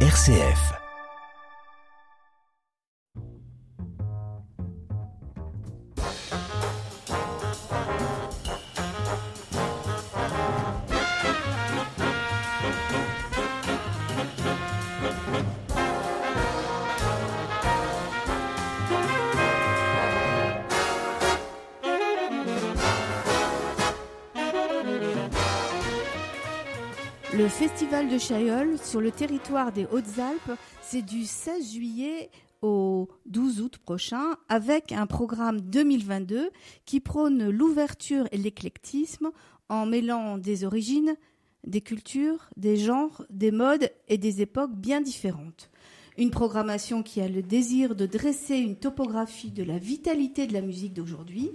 RCF. 0.00 0.85
Festival 27.96 28.08
de 28.08 28.18
Chaillol 28.18 28.78
sur 28.78 29.00
le 29.00 29.10
territoire 29.10 29.72
des 29.72 29.86
Hautes-Alpes, 29.86 30.58
c'est 30.82 31.00
du 31.00 31.24
16 31.24 31.72
juillet 31.72 32.28
au 32.60 33.08
12 33.24 33.62
août 33.62 33.78
prochain 33.78 34.36
avec 34.50 34.92
un 34.92 35.06
programme 35.06 35.62
2022 35.62 36.50
qui 36.84 37.00
prône 37.00 37.48
l'ouverture 37.48 38.26
et 38.32 38.36
l'éclectisme 38.36 39.30
en 39.70 39.86
mêlant 39.86 40.36
des 40.36 40.64
origines, 40.64 41.16
des 41.66 41.80
cultures, 41.80 42.50
des 42.58 42.76
genres, 42.76 43.24
des 43.30 43.50
modes 43.50 43.90
et 44.08 44.18
des 44.18 44.42
époques 44.42 44.74
bien 44.74 45.00
différentes. 45.00 45.70
Une 46.18 46.30
programmation 46.30 47.02
qui 47.02 47.22
a 47.22 47.28
le 47.28 47.42
désir 47.42 47.94
de 47.94 48.04
dresser 48.04 48.56
une 48.56 48.76
topographie 48.76 49.52
de 49.52 49.62
la 49.62 49.78
vitalité 49.78 50.46
de 50.46 50.52
la 50.52 50.60
musique 50.60 50.92
d'aujourd'hui. 50.92 51.50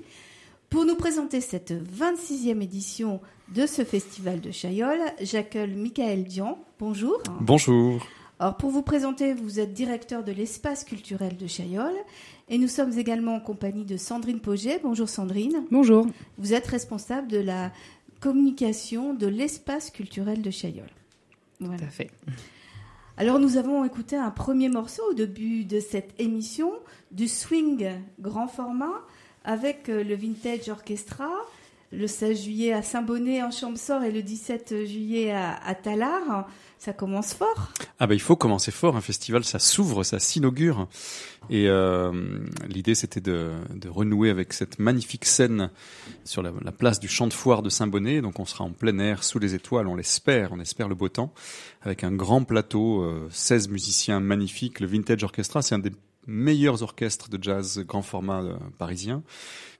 Pour 0.71 0.85
nous 0.85 0.95
présenter 0.95 1.41
cette 1.41 1.73
26e 1.73 2.61
édition 2.61 3.20
de 3.53 3.66
ce 3.66 3.84
festival 3.84 4.39
de 4.39 4.52
Chaillol, 4.52 4.98
j'accueille 5.20 5.75
Michael 5.75 6.23
Dian. 6.23 6.57
Bonjour. 6.79 7.21
Bonjour. 7.41 8.02
Alors 8.39 8.55
pour 8.55 8.70
vous 8.70 8.81
présenter, 8.81 9.34
vous 9.34 9.59
êtes 9.59 9.73
directeur 9.73 10.23
de 10.23 10.31
l'espace 10.31 10.85
culturel 10.85 11.35
de 11.35 11.45
Chaillol 11.45 11.91
et 12.48 12.57
nous 12.57 12.70
sommes 12.70 12.98
également 12.98 13.35
en 13.35 13.40
compagnie 13.41 13.84
de 13.84 13.98
Sandrine 13.98 14.40
Poget. 14.40 14.79
Bonjour 14.82 15.10
Sandrine. 15.10 15.65
Bonjour. 15.71 16.07
Vous 16.37 16.54
êtes 16.54 16.68
responsable 16.68 17.27
de 17.27 17.40
la 17.40 17.73
communication 18.21 19.13
de 19.13 19.27
l'espace 19.27 19.91
culturel 19.91 20.41
de 20.41 20.51
Chaillol. 20.51 20.88
Tout 21.60 21.70
à 21.70 21.90
fait. 21.90 22.12
Alors 23.17 23.40
nous 23.40 23.57
avons 23.57 23.84
écouté 23.84 24.15
un 24.15 24.32
premier 24.32 24.70
morceau 24.70 25.04
au 25.10 25.13
début 25.13 25.65
de 25.65 25.82
cette 25.82 26.17
émission 26.17 26.71
du 27.12 27.27
swing 27.27 27.90
grand 28.21 28.48
format 28.48 29.04
avec 29.43 29.89
euh, 29.89 30.03
le 30.03 30.15
Vintage 30.15 30.70
Orchestra 30.70 31.29
le 31.91 32.07
16 32.07 32.43
juillet 32.43 32.73
à 32.73 32.81
Saint-Bonnet 32.81 33.43
en 33.43 33.51
Champsor 33.51 34.03
et 34.03 34.11
le 34.11 34.21
17 34.21 34.85
juillet 34.85 35.31
à, 35.31 35.55
à 35.63 35.75
Tallard. 35.75 36.48
Ça 36.79 36.93
commence 36.93 37.35
fort. 37.35 37.70
Ah 37.99 38.07
bah 38.07 38.15
il 38.15 38.21
faut 38.21 38.35
commencer 38.35 38.71
fort. 38.71 38.95
Un 38.95 39.01
festival, 39.01 39.43
ça 39.43 39.59
s'ouvre, 39.59 40.03
ça 40.03 40.17
s'inaugure. 40.17 40.87
Et 41.51 41.67
euh, 41.67 42.11
l'idée, 42.67 42.95
c'était 42.95 43.21
de, 43.21 43.51
de, 43.75 43.87
renouer 43.87 44.31
avec 44.31 44.51
cette 44.53 44.79
magnifique 44.79 45.25
scène 45.25 45.70
sur 46.23 46.41
la, 46.41 46.51
la 46.63 46.71
place 46.71 46.99
du 46.99 47.07
champ 47.07 47.27
de 47.27 47.33
foire 47.33 47.61
de 47.61 47.70
Saint-Bonnet. 47.70 48.21
Donc 48.21 48.39
on 48.39 48.45
sera 48.45 48.63
en 48.63 48.71
plein 48.71 48.98
air, 48.98 49.23
sous 49.23 49.37
les 49.37 49.53
étoiles, 49.53 49.85
on 49.85 49.95
l'espère, 49.95 50.53
on 50.53 50.59
espère 50.59 50.87
le 50.87 50.95
beau 50.95 51.09
temps, 51.09 51.33
avec 51.83 52.03
un 52.03 52.11
grand 52.11 52.43
plateau, 52.43 53.03
euh, 53.03 53.27
16 53.29 53.70
musiciens 53.70 54.20
magnifiques. 54.20 54.79
Le 54.79 54.87
Vintage 54.87 55.23
Orchestra, 55.23 55.61
c'est 55.61 55.76
un 55.76 55.79
des 55.79 55.91
meilleurs 56.27 56.83
orchestres 56.83 57.29
de 57.29 57.41
jazz 57.41 57.79
grand 57.87 58.01
format 58.01 58.41
euh, 58.41 58.53
parisien. 58.77 59.23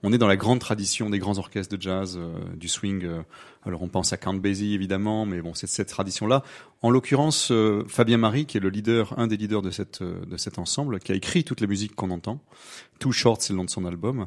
On 0.04 0.12
est 0.12 0.18
dans 0.18 0.28
la 0.28 0.38
grande 0.38 0.60
tradition 0.60 1.10
des 1.10 1.20
grands 1.20 1.38
orchestres 1.38 1.78
de 1.78 1.82
jazz, 1.82 2.18
euh, 2.18 2.34
du 2.56 2.68
swing. 2.68 3.04
euh, 3.06 3.22
alors 3.64 3.84
on 3.84 3.88
pense 3.88 4.12
à 4.12 4.18
Count 4.18 4.34
Basie 4.34 4.74
évidemment, 4.74 5.26
mais 5.26 5.42
bon, 5.42 5.54
c'est 5.54 5.68
cette 5.68 5.90
tradition-là. 5.90 6.44
En 6.82 6.90
l'occurrence, 6.90 7.54
Fabien 7.88 8.18
Marie, 8.18 8.48
qui 8.48 8.58
est 8.58 8.60
le 8.60 8.70
leader, 8.70 9.14
un 9.20 9.28
des 9.28 9.38
leaders 9.38 9.62
de 9.62 9.70
cette 9.70 10.02
de 10.02 10.36
cet 10.36 10.58
ensemble, 10.58 11.00
qui 11.00 11.12
a 11.12 11.16
écrit 11.16 11.44
toutes 11.44 11.62
les 11.62 11.68
musiques 11.68 11.94
qu'on 11.94 12.10
entend. 12.10 12.42
Too 12.98 13.12
Short, 13.12 13.40
c'est 13.40 13.54
le 13.54 13.58
nom 13.58 13.66
de 13.66 13.70
son 13.70 13.86
album, 13.86 14.26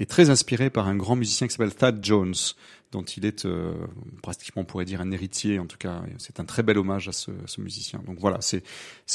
est 0.00 0.10
très 0.10 0.30
inspiré 0.30 0.68
par 0.68 0.88
un 0.88 0.96
grand 0.96 1.14
musicien 1.14 1.46
qui 1.46 1.52
s'appelle 1.52 1.76
Thad 1.76 2.04
Jones, 2.04 2.34
dont 2.92 3.02
il 3.02 3.24
est 3.24 3.46
euh, 3.46 3.72
pratiquement, 4.22 4.62
on 4.62 4.64
pourrait 4.64 4.84
dire, 4.84 5.00
un 5.00 5.10
héritier. 5.10 5.58
En 5.58 5.66
tout 5.66 5.78
cas, 5.78 6.02
c'est 6.18 6.38
un 6.38 6.44
très 6.44 6.62
bel 6.62 6.78
hommage 6.78 7.08
à 7.08 7.12
ce, 7.12 7.30
musicien. 7.58 8.00
Donc 8.06 8.18
voilà, 8.20 8.38
c'est 8.40 8.62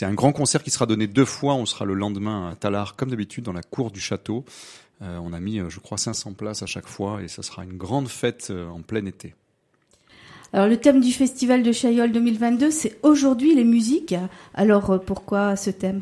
un 0.05 0.13
grand 0.13 0.33
concert 0.33 0.63
qui 0.63 0.71
sera 0.71 0.85
donné 0.85 1.07
deux 1.07 1.25
fois. 1.25 1.53
On 1.53 1.65
sera 1.65 1.85
le 1.85 1.93
lendemain 1.93 2.49
à 2.49 2.55
Tallard, 2.55 2.95
comme 2.95 3.09
d'habitude, 3.09 3.45
dans 3.45 3.53
la 3.53 3.61
cour 3.61 3.91
du 3.91 3.99
château. 3.99 4.43
Euh, 5.03 5.19
on 5.21 5.31
a 5.31 5.39
mis, 5.39 5.59
euh, 5.59 5.69
je 5.69 5.79
crois, 5.79 5.97
500 5.97 6.33
places 6.33 6.63
à 6.63 6.65
chaque 6.65 6.87
fois, 6.87 7.21
et 7.21 7.27
ça 7.27 7.43
sera 7.43 7.63
une 7.63 7.77
grande 7.77 8.09
fête 8.09 8.51
en 8.51 8.81
plein 8.81 9.05
été. 9.05 9.35
Alors 10.53 10.67
le 10.67 10.77
thème 10.77 11.01
du 11.01 11.11
festival 11.11 11.61
de 11.61 11.71
Chaillol 11.71 12.11
2022, 12.11 12.71
c'est 12.71 12.97
aujourd'hui 13.03 13.53
les 13.53 13.65
musiques. 13.65 14.15
Alors 14.53 14.99
pourquoi 15.05 15.55
ce 15.55 15.69
thème? 15.69 16.01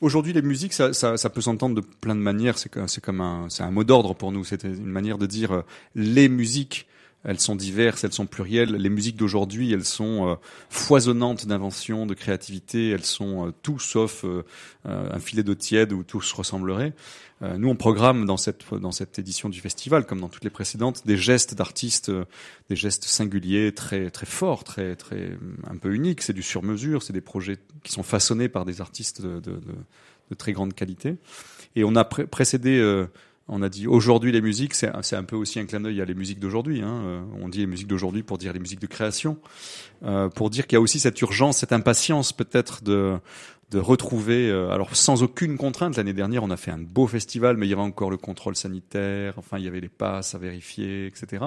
Aujourd'hui, 0.00 0.32
les 0.32 0.40
musiques, 0.42 0.72
ça, 0.72 0.92
ça, 0.94 1.30
peut 1.30 1.42
s'entendre 1.42 1.74
de 1.74 1.82
plein 1.82 2.14
de 2.14 2.20
manières. 2.20 2.56
C'est 2.56 2.70
comme 3.00 3.20
un, 3.20 3.46
c'est 3.50 3.62
un 3.62 3.70
mot 3.70 3.84
d'ordre 3.84 4.14
pour 4.14 4.32
nous. 4.32 4.44
C'est 4.44 4.64
une 4.64 4.86
manière 4.86 5.18
de 5.18 5.26
dire 5.26 5.52
euh, 5.52 5.62
les 5.94 6.28
musiques. 6.28 6.86
Elles 7.22 7.38
sont 7.38 7.54
diverses, 7.54 8.02
elles 8.04 8.14
sont 8.14 8.26
plurielles. 8.26 8.72
Les 8.72 8.88
musiques 8.88 9.16
d'aujourd'hui, 9.16 9.72
elles 9.72 9.84
sont 9.84 10.28
euh, 10.28 10.34
foisonnantes 10.70 11.46
d'invention, 11.46 12.06
de 12.06 12.14
créativité. 12.14 12.90
Elles 12.90 13.04
sont 13.04 13.48
euh, 13.48 13.50
tout 13.62 13.78
sauf 13.78 14.24
euh, 14.24 14.42
un 14.84 15.18
filet 15.18 15.42
d'eau 15.42 15.54
tiède 15.54 15.92
où 15.92 16.02
tout 16.02 16.22
se 16.22 16.34
ressemblerait. 16.34 16.94
Nous, 17.56 17.70
on 17.70 17.74
programme 17.74 18.26
dans 18.26 18.36
cette 18.36 18.66
dans 18.74 18.92
cette 18.92 19.18
édition 19.18 19.48
du 19.48 19.62
festival, 19.62 20.04
comme 20.04 20.20
dans 20.20 20.28
toutes 20.28 20.44
les 20.44 20.50
précédentes, 20.50 21.06
des 21.06 21.16
gestes 21.16 21.54
d'artistes, 21.54 22.12
des 22.68 22.76
gestes 22.76 23.04
singuliers, 23.04 23.72
très 23.72 24.10
très 24.10 24.26
forts, 24.26 24.62
très 24.62 24.94
très 24.94 25.38
un 25.66 25.78
peu 25.78 25.94
uniques. 25.94 26.20
C'est 26.20 26.34
du 26.34 26.42
sur-mesure, 26.42 27.02
c'est 27.02 27.14
des 27.14 27.22
projets 27.22 27.56
qui 27.82 27.92
sont 27.92 28.02
façonnés 28.02 28.50
par 28.50 28.66
des 28.66 28.82
artistes 28.82 29.22
de, 29.22 29.40
de, 29.40 29.52
de, 29.52 30.34
très 30.34 30.52
grande 30.52 30.74
qualité. 30.74 31.16
Et 31.76 31.82
on 31.82 31.96
a 31.96 32.04
pré- 32.04 32.26
précédé, 32.26 32.78
on 33.50 33.62
a 33.62 33.68
dit 33.68 33.86
aujourd'hui 33.88 34.30
les 34.30 34.40
musiques, 34.40 34.74
c'est 34.74 34.88
un 34.88 35.24
peu 35.24 35.36
aussi 35.36 35.58
un 35.58 35.66
clin 35.66 35.80
d'œil 35.80 36.00
à 36.00 36.04
les 36.04 36.14
musiques 36.14 36.38
d'aujourd'hui. 36.38 36.82
Hein. 36.82 37.02
Euh, 37.04 37.20
On 37.42 37.48
dit 37.48 37.58
les 37.58 37.66
musiques 37.66 37.88
d'aujourd'hui 37.88 38.22
pour 38.22 38.38
dire 38.38 38.52
les 38.52 38.60
musiques 38.60 38.80
de 38.80 38.86
création, 38.86 39.38
euh, 40.04 40.28
pour 40.28 40.50
dire 40.50 40.66
qu'il 40.66 40.76
y 40.76 40.78
a 40.78 40.80
aussi 40.80 41.00
cette 41.00 41.20
urgence, 41.20 41.58
cette 41.58 41.72
impatience 41.72 42.32
peut-être 42.32 42.84
de 42.84 43.20
retrouver, 43.74 44.48
euh, 44.48 44.70
alors 44.70 44.94
sans 44.94 45.24
aucune 45.24 45.56
contrainte. 45.56 45.96
L'année 45.96 46.12
dernière, 46.12 46.44
on 46.44 46.50
a 46.50 46.56
fait 46.56 46.70
un 46.70 46.78
beau 46.78 47.08
festival, 47.08 47.56
mais 47.56 47.66
il 47.66 47.70
y 47.70 47.72
avait 47.72 47.82
encore 47.82 48.10
le 48.10 48.16
contrôle 48.16 48.54
sanitaire. 48.54 49.34
Enfin, 49.36 49.58
il 49.58 49.64
y 49.64 49.68
avait 49.68 49.80
les 49.80 49.88
passes 49.88 50.34
à 50.36 50.38
vérifier, 50.38 51.06
etc. 51.06 51.44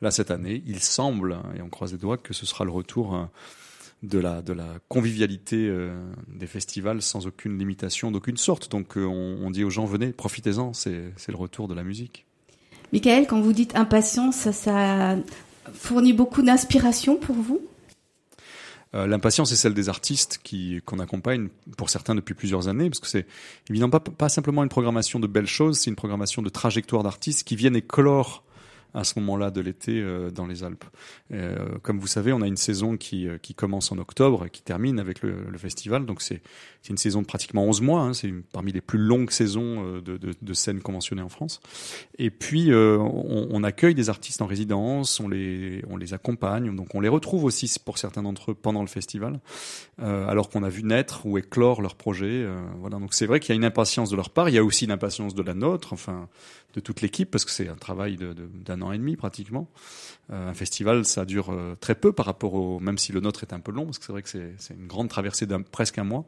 Là, 0.00 0.10
cette 0.12 0.30
année, 0.30 0.62
il 0.66 0.80
semble, 0.80 1.38
et 1.56 1.62
on 1.62 1.68
croise 1.68 1.92
les 1.92 1.98
doigts, 1.98 2.18
que 2.18 2.34
ce 2.34 2.46
sera 2.46 2.64
le 2.64 2.70
retour 2.70 3.28
de 4.02 4.18
la, 4.18 4.42
de 4.42 4.52
la 4.52 4.68
convivialité 4.88 5.68
euh, 5.68 5.94
des 6.28 6.46
festivals 6.46 7.02
sans 7.02 7.26
aucune 7.26 7.58
limitation 7.58 8.10
d'aucune 8.10 8.36
sorte. 8.36 8.70
Donc 8.70 8.96
euh, 8.96 9.04
on, 9.04 9.46
on 9.46 9.50
dit 9.50 9.64
aux 9.64 9.70
gens, 9.70 9.84
venez, 9.84 10.12
profitez-en, 10.12 10.72
c'est 10.72 11.12
le 11.28 11.36
retour 11.36 11.68
de 11.68 11.74
la 11.74 11.84
musique. 11.84 12.26
Michael, 12.92 13.26
quand 13.26 13.40
vous 13.40 13.52
dites 13.52 13.74
impatience, 13.76 14.36
ça, 14.36 14.52
ça 14.52 15.16
fournit 15.72 16.12
beaucoup 16.12 16.42
d'inspiration 16.42 17.16
pour 17.16 17.36
vous? 17.36 17.60
Euh, 18.94 19.06
L'impatience 19.06 19.50
est 19.52 19.56
celle 19.56 19.72
des 19.72 19.88
artistes 19.88 20.40
qui 20.42 20.82
qu'on 20.84 20.98
accompagne 20.98 21.48
pour 21.78 21.88
certains 21.88 22.14
depuis 22.14 22.34
plusieurs 22.34 22.68
années, 22.68 22.90
parce 22.90 23.00
que 23.00 23.06
c'est 23.06 23.26
évidemment 23.70 23.98
pas, 23.98 24.00
pas 24.00 24.28
simplement 24.28 24.62
une 24.62 24.68
programmation 24.68 25.20
de 25.20 25.26
belles 25.26 25.46
choses, 25.46 25.78
c'est 25.78 25.88
une 25.88 25.96
programmation 25.96 26.42
de 26.42 26.50
trajectoire 26.50 27.02
d'artistes 27.02 27.44
qui 27.44 27.56
viennent 27.56 27.76
éclore 27.76 28.44
à 28.94 29.04
ce 29.04 29.18
moment-là 29.20 29.50
de 29.50 29.60
l'été 29.60 30.00
euh, 30.00 30.30
dans 30.30 30.46
les 30.46 30.64
Alpes. 30.64 30.84
Euh, 31.32 31.78
comme 31.82 31.98
vous 31.98 32.06
savez, 32.06 32.32
on 32.32 32.42
a 32.42 32.46
une 32.46 32.56
saison 32.56 32.96
qui, 32.96 33.26
euh, 33.26 33.38
qui 33.38 33.54
commence 33.54 33.90
en 33.92 33.98
octobre 33.98 34.46
et 34.46 34.50
qui 34.50 34.62
termine 34.62 34.98
avec 34.98 35.22
le, 35.22 35.44
le 35.48 35.58
festival. 35.58 36.04
Donc 36.06 36.20
c'est 36.22 36.42
une 36.88 36.98
saison 36.98 37.22
de 37.22 37.26
pratiquement 37.26 37.64
11 37.64 37.80
mois. 37.80 38.00
Hein, 38.00 38.12
c'est 38.14 38.28
une- 38.28 38.42
parmi 38.42 38.72
les 38.72 38.80
plus 38.80 38.98
longues 38.98 39.30
saisons 39.30 40.00
de, 40.00 40.16
de, 40.18 40.34
de 40.40 40.54
scènes 40.54 40.80
conventionnées 40.80 41.22
en 41.22 41.28
France. 41.28 41.60
Et 42.18 42.30
puis 42.30 42.70
on, 42.74 43.48
on 43.50 43.64
accueille 43.64 43.94
des 43.94 44.10
artistes 44.10 44.42
en 44.42 44.46
résidence, 44.46 45.20
on 45.20 45.28
les 45.28 45.82
on 45.88 45.96
les 45.96 46.12
accompagne, 46.14 46.74
donc 46.74 46.94
on 46.94 47.00
les 47.00 47.08
retrouve 47.08 47.44
aussi 47.44 47.72
pour 47.84 47.98
certains 47.98 48.22
d'entre 48.22 48.50
eux 48.50 48.54
pendant 48.54 48.80
le 48.82 48.88
festival, 48.88 49.40
alors 49.98 50.50
qu'on 50.50 50.62
a 50.62 50.68
vu 50.68 50.82
naître 50.82 51.24
ou 51.26 51.38
éclore 51.38 51.80
leur 51.82 51.94
projet. 51.94 52.46
voilà. 52.80 52.98
Donc 52.98 53.14
c'est 53.14 53.26
vrai 53.26 53.40
qu'il 53.40 53.50
y 53.50 53.52
a 53.52 53.56
une 53.56 53.64
impatience 53.64 54.10
de 54.10 54.16
leur 54.16 54.30
part. 54.30 54.48
Il 54.48 54.54
y 54.54 54.58
a 54.58 54.64
aussi 54.64 54.86
l'impatience 54.86 55.34
de 55.34 55.42
la 55.42 55.54
nôtre, 55.54 55.92
enfin 55.92 56.28
de 56.74 56.80
toute 56.80 57.00
l'équipe, 57.02 57.30
parce 57.30 57.44
que 57.44 57.50
c'est 57.50 57.68
un 57.68 57.74
travail 57.76 58.16
de- 58.16 58.32
de- 58.32 58.46
d'un 58.52 58.80
an 58.82 58.92
et 58.92 58.98
demi 58.98 59.16
pratiquement. 59.16 59.68
Euh, 60.30 60.50
un 60.50 60.54
festival, 60.54 61.04
ça 61.04 61.24
dure 61.24 61.50
euh, 61.52 61.76
très 61.80 61.94
peu 61.94 62.12
par 62.12 62.26
rapport 62.26 62.54
au, 62.54 62.80
même 62.80 62.98
si 62.98 63.12
le 63.12 63.20
nôtre 63.20 63.42
est 63.44 63.52
un 63.52 63.60
peu 63.60 63.72
long, 63.72 63.84
parce 63.86 63.98
que 63.98 64.04
c'est 64.06 64.12
vrai 64.12 64.22
que 64.22 64.28
c'est 64.28 64.54
c'est 64.58 64.74
une 64.74 64.86
grande 64.86 65.08
traversée 65.08 65.46
d'un 65.46 65.62
presque 65.62 65.98
un 65.98 66.04
mois, 66.04 66.24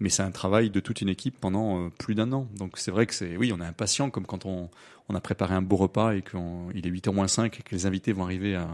mais 0.00 0.10
c'est 0.10 0.22
un 0.22 0.30
travail 0.30 0.70
de 0.70 0.80
toute 0.80 1.00
une 1.00 1.08
équipe 1.08 1.38
pendant 1.40 1.86
euh, 1.86 1.88
plus 1.98 2.14
d'un 2.14 2.32
an. 2.32 2.46
Donc 2.56 2.78
c'est 2.78 2.90
vrai 2.90 3.06
que 3.06 3.14
c'est, 3.14 3.36
oui, 3.36 3.52
on 3.52 3.60
est 3.60 3.66
impatient, 3.66 4.10
comme 4.10 4.26
quand 4.26 4.44
on, 4.44 4.68
on 5.08 5.14
a 5.14 5.20
préparé 5.20 5.54
un 5.54 5.62
beau 5.62 5.76
repas 5.76 6.12
et 6.14 6.22
qu'il 6.22 6.38
est 6.86 6.90
8h 6.90 7.12
moins 7.14 7.28
5 7.28 7.58
et 7.58 7.62
que 7.62 7.74
les 7.74 7.86
invités 7.86 8.12
vont 8.12 8.24
arriver 8.24 8.54
à, 8.56 8.68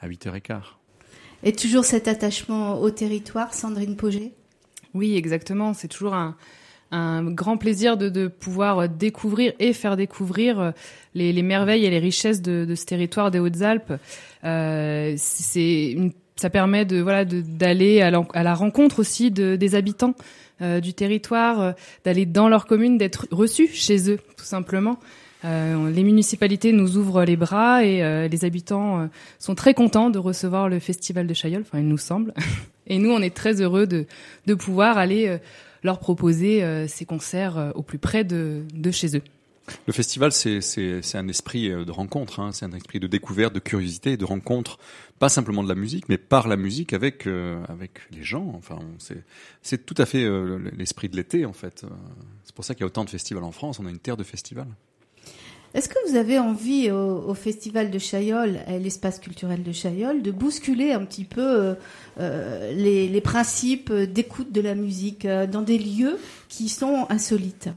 à 0.00 0.08
8h15. 0.08 0.60
Et 1.44 1.52
toujours 1.52 1.84
cet 1.84 2.08
attachement 2.08 2.80
au 2.80 2.90
territoire, 2.90 3.54
Sandrine 3.54 3.96
Poget 3.96 4.32
Oui, 4.92 5.16
exactement. 5.16 5.72
C'est 5.72 5.88
toujours 5.88 6.14
un, 6.14 6.36
un 6.90 7.24
grand 7.24 7.56
plaisir 7.56 7.96
de, 7.96 8.08
de 8.08 8.28
pouvoir 8.28 8.88
découvrir 8.88 9.52
et 9.58 9.72
faire 9.72 9.96
découvrir 9.96 10.60
euh, 10.60 10.70
les, 11.14 11.32
les 11.32 11.42
merveilles 11.42 11.84
et 11.84 11.90
les 11.90 11.98
richesses 11.98 12.42
de, 12.42 12.64
de 12.64 12.74
ce 12.74 12.86
territoire 12.86 13.30
des 13.30 13.38
Hautes-Alpes. 13.38 13.92
Euh, 14.44 15.14
c'est 15.16 15.96
ça 16.36 16.50
permet 16.50 16.84
de 16.84 17.00
voilà 17.00 17.24
d'aller 17.24 18.00
à, 18.00 18.10
la 18.10 18.54
rencontre 18.54 19.00
aussi 19.00 19.32
de, 19.32 19.56
des 19.56 19.74
habitants 19.74 20.14
euh, 20.62 20.80
du 20.80 20.94
territoire, 20.94 21.60
euh, 21.60 21.72
d'aller 22.04 22.26
dans 22.26 22.48
leur 22.48 22.66
commune, 22.66 22.96
d'être 22.96 23.26
reçus 23.32 23.68
chez 23.68 24.10
eux, 24.10 24.18
tout 24.36 24.44
simplement. 24.44 24.98
Euh, 25.44 25.90
les 25.90 26.02
municipalités 26.02 26.72
nous 26.72 26.96
ouvrent 26.96 27.24
les 27.24 27.36
bras 27.36 27.84
et 27.84 28.02
euh, 28.02 28.26
les 28.26 28.44
habitants 28.44 29.02
euh, 29.02 29.06
sont 29.38 29.54
très 29.54 29.72
contents 29.72 30.10
de 30.10 30.18
recevoir 30.18 30.68
le 30.68 30.80
festival 30.80 31.26
de 31.26 31.34
Chaillol, 31.34 31.62
enfin 31.62 31.78
il 31.78 31.86
nous 31.88 31.98
semble. 31.98 32.34
Et 32.90 32.98
nous, 32.98 33.10
on 33.10 33.20
est 33.20 33.36
très 33.36 33.60
heureux 33.60 33.86
de, 33.86 34.06
de 34.46 34.54
pouvoir 34.54 34.96
aller 34.96 35.38
leur 35.82 35.98
proposer 35.98 36.86
ces 36.88 37.04
concerts 37.04 37.72
au 37.74 37.82
plus 37.82 37.98
près 37.98 38.24
de, 38.24 38.64
de 38.74 38.90
chez 38.90 39.16
eux. 39.16 39.22
Le 39.86 39.92
festival, 39.92 40.32
c'est 40.32 41.14
un 41.14 41.28
esprit 41.28 41.68
de 41.68 41.90
rencontre, 41.90 42.40
hein. 42.40 42.52
c'est 42.52 42.64
un 42.64 42.72
esprit 42.72 43.00
de 43.00 43.06
découverte, 43.06 43.54
de 43.54 43.58
curiosité, 43.58 44.16
de 44.16 44.24
rencontre, 44.24 44.78
pas 45.18 45.28
simplement 45.28 45.62
de 45.62 45.68
la 45.68 45.74
musique, 45.74 46.08
mais 46.08 46.16
par 46.16 46.48
la 46.48 46.56
musique 46.56 46.94
avec 46.94 47.26
avec 47.26 48.00
les 48.10 48.22
gens. 48.22 48.50
Enfin, 48.56 48.78
c'est 49.62 49.84
tout 49.84 49.94
à 49.98 50.06
fait 50.06 50.26
l'esprit 50.76 51.10
de 51.10 51.16
l'été 51.16 51.44
en 51.44 51.52
fait. 51.52 51.84
C'est 52.44 52.54
pour 52.54 52.64
ça 52.64 52.74
qu'il 52.74 52.80
y 52.80 52.84
a 52.84 52.86
autant 52.86 53.04
de 53.04 53.10
festivals 53.10 53.44
en 53.44 53.52
France. 53.52 53.78
On 53.78 53.86
a 53.86 53.90
une 53.90 53.98
terre 53.98 54.16
de 54.16 54.24
festivals. 54.24 54.74
Est-ce 55.74 55.88
que 55.88 56.08
vous 56.08 56.16
avez 56.16 56.38
envie 56.38 56.90
au, 56.90 57.34
Festival 57.34 57.90
de 57.90 57.98
Chaillol, 57.98 58.58
à 58.66 58.78
l'espace 58.78 59.18
culturel 59.18 59.62
de 59.62 59.72
Chaillol, 59.72 60.22
de 60.22 60.30
bousculer 60.30 60.92
un 60.92 61.04
petit 61.04 61.24
peu 61.24 61.42
euh, 61.42 61.74
euh, 62.18 62.72
les, 62.72 63.20
principes 63.20 63.92
d'écoute 63.92 64.50
de 64.50 64.62
la 64.62 64.74
musique 64.74 65.26
euh, 65.26 65.46
dans 65.46 65.60
des 65.60 65.78
lieux 65.78 66.18
qui 66.48 66.70
sont 66.70 67.06
insolites? 67.10 67.68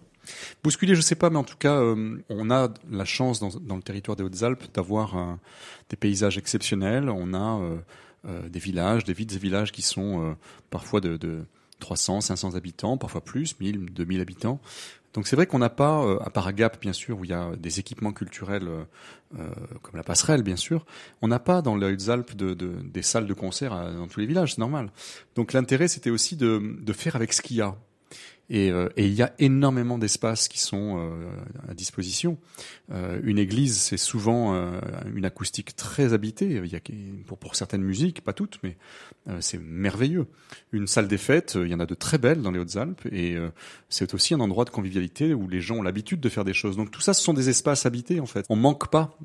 Bousculer, 0.63 0.93
je 0.95 0.99
ne 0.99 1.03
sais 1.03 1.15
pas, 1.15 1.29
mais 1.29 1.37
en 1.37 1.43
tout 1.43 1.57
cas, 1.57 1.81
on 2.29 2.51
a 2.51 2.69
la 2.89 3.05
chance 3.05 3.39
dans, 3.39 3.75
le 3.75 3.81
territoire 3.81 4.15
des 4.15 4.23
Hautes-Alpes 4.23 4.63
d'avoir 4.73 5.37
des 5.89 5.97
paysages 5.97 6.37
exceptionnels. 6.37 7.09
On 7.09 7.33
a 7.33 7.59
des 8.47 8.59
villages, 8.59 9.03
des 9.03 9.13
villes 9.13 9.33
et 9.35 9.39
villages 9.39 9.71
qui 9.71 9.81
sont 9.81 10.37
parfois 10.69 11.01
de, 11.01 11.17
de 11.17 11.43
300, 11.81 12.21
500 12.21 12.55
habitants, 12.55 12.97
parfois 12.97 13.21
plus, 13.21 13.59
1000, 13.59 13.91
2000 13.91 14.21
habitants, 14.21 14.61
donc 15.13 15.27
c'est 15.27 15.35
vrai 15.35 15.45
qu'on 15.45 15.59
n'a 15.59 15.69
pas, 15.69 16.03
euh, 16.03 16.19
à 16.21 16.29
part 16.29 16.47
à 16.47 16.53
Gap 16.53 16.79
bien 16.79 16.93
sûr, 16.93 17.19
où 17.19 17.25
il 17.25 17.31
y 17.31 17.33
a 17.33 17.55
des 17.57 17.79
équipements 17.79 18.13
culturels 18.13 18.67
euh, 18.67 18.83
euh, 19.37 19.49
comme 19.81 19.95
la 19.95 20.03
passerelle 20.03 20.43
bien 20.43 20.55
sûr, 20.55 20.85
on 21.21 21.27
n'a 21.27 21.39
pas 21.39 21.61
dans 21.61 21.75
les 21.75 21.95
de, 21.95 22.53
des 22.53 23.01
salles 23.01 23.27
de 23.27 23.33
concert 23.33 23.71
dans 23.93 24.07
tous 24.07 24.19
les 24.19 24.25
villages, 24.25 24.53
c'est 24.53 24.59
normal. 24.59 24.91
Donc 25.35 25.53
l'intérêt 25.53 25.87
c'était 25.87 26.09
aussi 26.09 26.37
de, 26.37 26.77
de 26.81 26.93
faire 26.93 27.15
avec 27.15 27.33
ce 27.33 27.41
qu'il 27.41 27.57
y 27.57 27.61
a. 27.61 27.75
Euh, 28.51 28.89
et, 28.97 29.05
il 29.05 29.13
y 29.13 29.21
a 29.21 29.33
énormément 29.39 29.97
d'espaces 29.97 30.47
qui 30.47 30.59
sont 30.59 30.97
euh, 30.97 31.69
à 31.69 31.73
disposition. 31.73 32.37
Euh, 32.91 33.19
une 33.23 33.37
église, 33.37 33.77
c'est 33.77 33.97
souvent 33.97 34.53
une 35.13 35.25
acoustique 35.25 35.75
très 35.75 36.13
habitée. 36.13 36.61
Il 36.63 36.71
y 36.71 36.75
a, 36.75 36.79
pour, 37.25 37.37
pour 37.37 37.55
certaines 37.55 37.83
musiques, 37.83 38.21
pas 38.21 38.33
toutes, 38.33 38.59
mais 38.63 38.77
c'est 39.39 39.59
merveilleux. 39.59 40.25
Une 40.71 40.87
salle 40.87 41.07
des 41.07 41.17
fêtes, 41.17 41.57
il 41.61 41.69
y 41.69 41.73
en 41.73 41.79
a 41.79 41.85
de 41.85 41.93
très 41.93 42.17
belles 42.17 42.41
dans 42.41 42.51
les 42.51 42.59
Hautes-Alpes, 42.59 43.05
et 43.11 43.37
c'est 43.89 44.13
aussi 44.13 44.33
un 44.33 44.39
endroit 44.39 44.65
de 44.65 44.71
convivialité 44.71 45.33
où 45.33 45.47
les 45.47 45.61
gens 45.61 45.77
ont 45.77 45.81
l'habitude 45.83 46.19
de 46.19 46.29
faire 46.29 46.43
des 46.43 46.53
choses. 46.53 46.75
Donc 46.75 46.91
tout 46.91 47.01
ça, 47.01 47.13
ce 47.13 47.23
sont 47.23 47.33
des 47.33 47.49
espaces 47.49 47.85
habités 47.85 48.19
en 48.19 48.25
fait. 48.25 48.45
On 48.49 48.55
manque 48.55 48.89
pas 48.89 49.17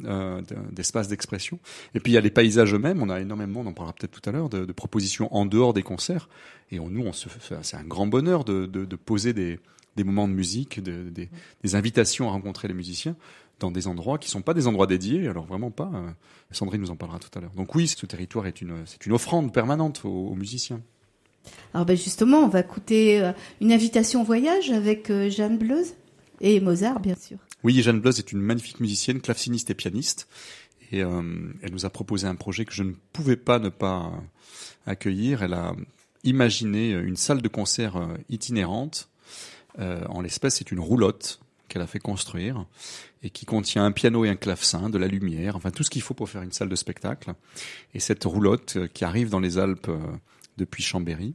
d'espace 0.72 1.08
d'expression. 1.08 1.58
Et 1.94 2.00
puis 2.00 2.12
il 2.12 2.14
y 2.14 2.18
a 2.18 2.20
les 2.20 2.30
paysages 2.30 2.74
eux-mêmes. 2.74 3.02
On 3.02 3.08
a 3.08 3.20
énormément, 3.20 3.60
on 3.60 3.66
en 3.66 3.72
parlera 3.72 3.94
peut-être 3.94 4.20
tout 4.20 4.28
à 4.28 4.32
l'heure, 4.32 4.48
de, 4.48 4.64
de, 4.64 4.72
propositions 4.72 5.34
en 5.34 5.46
dehors 5.46 5.72
des 5.72 5.82
concerts. 5.82 6.28
Et 6.70 6.80
on, 6.80 6.88
nous, 6.88 7.04
on 7.04 7.12
se 7.12 7.28
c'est 7.62 7.76
un 7.76 7.84
grand 7.84 8.06
bonheur 8.06 8.44
de, 8.44 8.66
de, 8.66 8.84
de 8.84 8.96
poser 8.96 9.32
des, 9.32 9.60
des, 9.96 10.04
moments 10.04 10.28
de 10.28 10.32
musique, 10.32 10.82
de, 10.82 11.08
des, 11.10 11.28
des, 11.62 11.74
invitations 11.74 12.28
à 12.28 12.32
rencontrer 12.32 12.68
les 12.68 12.74
musiciens 12.74 13.16
dans 13.60 13.70
des 13.70 13.86
endroits 13.86 14.18
qui 14.18 14.28
sont 14.28 14.42
pas 14.42 14.52
des 14.52 14.66
endroits 14.66 14.86
dédiés, 14.86 15.28
alors 15.28 15.46
vraiment 15.46 15.70
pas. 15.70 15.90
Euh, 15.94 16.10
Sandrine 16.50 16.80
nous 16.80 16.90
en 16.90 16.96
parlera 16.96 17.18
tout 17.18 17.36
à 17.36 17.40
l'heure. 17.40 17.52
Donc 17.56 17.74
oui, 17.74 17.88
ce 17.88 18.04
territoire 18.06 18.46
est 18.46 18.60
une, 18.60 18.82
c'est 18.84 19.06
une 19.06 19.12
offrande 19.12 19.52
permanente 19.52 20.02
aux, 20.04 20.34
musiciens. 20.34 20.80
Alors 21.72 21.86
ben 21.86 21.96
justement, 21.96 22.38
on 22.38 22.48
va 22.48 22.60
écouter 22.60 23.20
euh, 23.20 23.32
une 23.60 23.72
invitation 23.72 24.22
au 24.22 24.24
voyage 24.24 24.70
avec 24.70 25.10
euh, 25.10 25.30
Jeanne 25.30 25.58
Bleuze 25.58 25.94
et 26.40 26.60
Mozart, 26.60 27.00
bien 27.00 27.14
sûr. 27.14 27.38
Oui, 27.62 27.80
Jeanne 27.82 28.00
Bleuze 28.00 28.18
est 28.18 28.32
une 28.32 28.40
magnifique 28.40 28.80
musicienne, 28.80 29.20
claveciniste 29.20 29.70
et 29.70 29.74
pianiste. 29.74 30.28
Et 30.92 31.02
euh, 31.02 31.22
elle 31.62 31.72
nous 31.72 31.86
a 31.86 31.90
proposé 31.90 32.26
un 32.26 32.34
projet 32.34 32.64
que 32.64 32.72
je 32.72 32.82
ne 32.82 32.92
pouvais 33.12 33.36
pas 33.36 33.58
ne 33.58 33.68
pas 33.68 34.12
accueillir. 34.86 35.42
Elle 35.42 35.54
a 35.54 35.74
imaginer 36.26 36.90
une 36.90 37.16
salle 37.16 37.40
de 37.40 37.48
concert 37.48 37.96
euh, 37.96 38.16
itinérante. 38.28 39.08
Euh, 39.78 40.04
en 40.08 40.20
l'espèce, 40.20 40.56
c'est 40.56 40.70
une 40.70 40.80
roulotte 40.80 41.40
qu'elle 41.68 41.82
a 41.82 41.86
fait 41.86 41.98
construire 41.98 42.66
et 43.22 43.30
qui 43.30 43.44
contient 43.44 43.84
un 43.84 43.92
piano 43.92 44.24
et 44.24 44.28
un 44.28 44.36
clavecin, 44.36 44.88
de 44.88 44.98
la 44.98 45.08
lumière, 45.08 45.56
enfin 45.56 45.70
tout 45.70 45.82
ce 45.82 45.90
qu'il 45.90 46.02
faut 46.02 46.14
pour 46.14 46.28
faire 46.28 46.42
une 46.42 46.52
salle 46.52 46.68
de 46.68 46.76
spectacle. 46.76 47.34
Et 47.94 48.00
cette 48.00 48.24
roulotte 48.24 48.76
euh, 48.76 48.88
qui 48.92 49.04
arrive 49.04 49.30
dans 49.30 49.40
les 49.40 49.58
Alpes 49.58 49.90
depuis 50.56 50.82
Chambéry, 50.82 51.34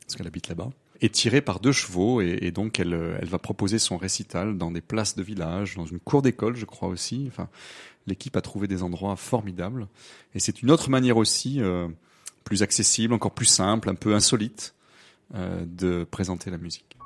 parce 0.00 0.16
qu'elle 0.16 0.26
habite 0.26 0.48
là-bas, 0.48 0.70
est 1.00 1.14
tirée 1.14 1.40
par 1.40 1.60
deux 1.60 1.72
chevaux 1.72 2.20
et, 2.20 2.50
donc 2.50 2.78
elle, 2.78 2.92
elle 2.92 3.28
va 3.28 3.38
proposer 3.38 3.78
son 3.78 3.96
récital 3.96 4.58
dans 4.58 4.70
des 4.70 4.82
places 4.82 5.16
de 5.16 5.22
village, 5.22 5.76
dans 5.76 5.86
une 5.86 5.98
cour 5.98 6.20
d'école, 6.20 6.56
je 6.56 6.66
crois 6.66 6.88
aussi. 6.88 7.24
Enfin, 7.28 7.48
l'équipe 8.06 8.36
a 8.36 8.42
trouvé 8.42 8.68
des 8.68 8.82
endroits 8.82 9.16
formidables 9.16 9.88
et 10.34 10.40
c'est 10.40 10.60
une 10.60 10.70
autre 10.70 10.90
manière 10.90 11.16
aussi 11.16 11.58
plus 12.50 12.64
accessible, 12.64 13.14
encore 13.14 13.30
plus 13.30 13.46
simple, 13.46 13.88
un 13.88 13.94
peu 13.94 14.12
insolite 14.12 14.74
euh, 15.36 15.64
de 15.64 16.02
présenter 16.02 16.50
la 16.50 16.58
musique. 16.58 16.96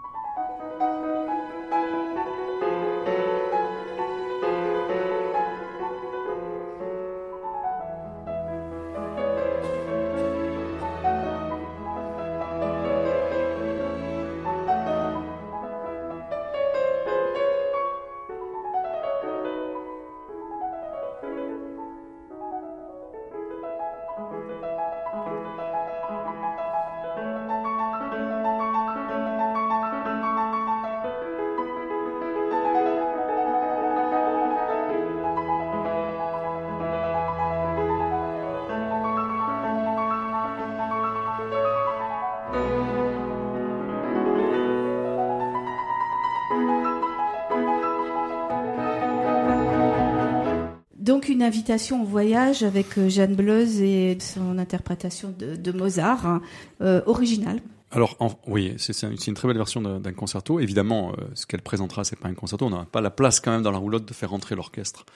Invitation 51.65 52.03
au 52.03 52.05
voyage 52.05 52.63
avec 52.63 52.99
euh, 52.99 53.09
Jeanne 53.09 53.35
Bleuze 53.35 53.81
et 53.81 54.19
son 54.21 54.59
interprétation 54.59 55.35
de, 55.39 55.73
Mozart, 55.73 56.27
hein, 56.27 56.43
euh, 56.83 57.01
originale. 57.07 57.63
Alors 57.91 58.19
oui, 58.47 58.75
c'est 58.77 59.03
une 59.03 59.35
très 59.35 59.49
belle 59.49 59.57
version 59.57 59.81
d'un 59.81 60.13
concerto. 60.13 60.61
Évidemment, 60.61 61.13
euh, 61.13 61.25
ce 61.35 61.47
qu'elle 61.47 61.63
présentera, 61.63 62.05
c'est 62.05 62.19
pas 62.19 62.29
un 62.29 62.35
concerto. 62.35 62.67
On 62.67 62.71
n'a 62.71 62.85
pas 62.85 63.01
la 63.01 63.09
place 63.09 63.41
quand 63.41 63.51
même 63.51 63.63
dans 63.63 63.71
la 63.71 63.79
roulotte 63.79 64.05
de 64.05 64.13
faire 64.13 64.29
rentrer 64.29 64.55
l'orchestre 64.55 65.07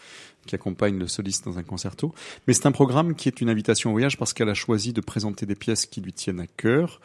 qui 0.48 0.54
accompagne 0.54 0.98
le 0.98 1.06
soliste 1.06 1.44
dans 1.44 1.58
un 1.58 1.62
concerto. 1.62 2.12
Mais 2.46 2.54
c'est 2.54 2.66
un 2.66 2.72
programme 2.72 3.14
qui 3.14 3.28
est 3.28 3.40
une 3.40 3.50
invitation 3.50 3.90
au 3.90 3.92
voyage 3.92 4.16
parce 4.16 4.32
qu'elle 4.32 4.48
a 4.48 4.54
choisi 4.54 4.92
de 4.92 5.00
présenter 5.00 5.46
des 5.46 5.54
pièces 5.54 5.86
qui 5.86 6.00
lui 6.00 6.12
tiennent 6.12 6.40
à 6.40 6.46
cœur, 6.46 7.00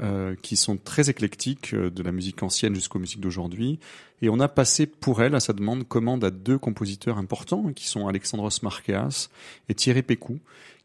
euh, 0.00 0.34
qui 0.42 0.56
sont 0.56 0.76
très 0.76 1.08
éclectiques, 1.08 1.72
euh, 1.72 1.90
de 1.90 2.02
la 2.02 2.12
musique 2.12 2.42
ancienne 2.42 2.74
jusqu'aux 2.74 2.98
musiques 2.98 3.20
d'aujourd'hui. 3.20 3.78
Et 4.20 4.28
on 4.28 4.40
a 4.40 4.48
passé 4.48 4.86
pour 4.86 5.22
elle, 5.22 5.34
à 5.34 5.40
sa 5.40 5.52
demande, 5.52 5.86
commande 5.86 6.24
à 6.24 6.30
deux 6.30 6.58
compositeurs 6.58 7.18
importants, 7.18 7.72
qui 7.72 7.86
sont 7.86 8.08
Alexandros 8.08 8.62
Markeas 8.62 9.28
et 9.68 9.74
Thierry 9.74 10.02
Pécou, 10.02 10.40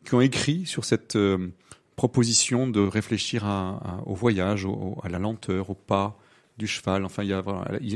qui 0.06 0.14
ont 0.14 0.22
écrit 0.22 0.68
sur 0.68 0.86
cette 0.86 1.18
proposition 1.96 2.68
de 2.68 2.80
réfléchir 2.80 3.44
au 4.06 4.14
voyage, 4.14 4.68
à 5.02 5.10
la 5.10 5.18
lenteur, 5.18 5.72
au 5.72 5.74
pas 5.74 6.20
du 6.58 6.68
cheval. 6.68 7.06
Enfin, 7.06 7.24
il 7.24 7.30
y 7.30 7.34
a, 7.34 7.44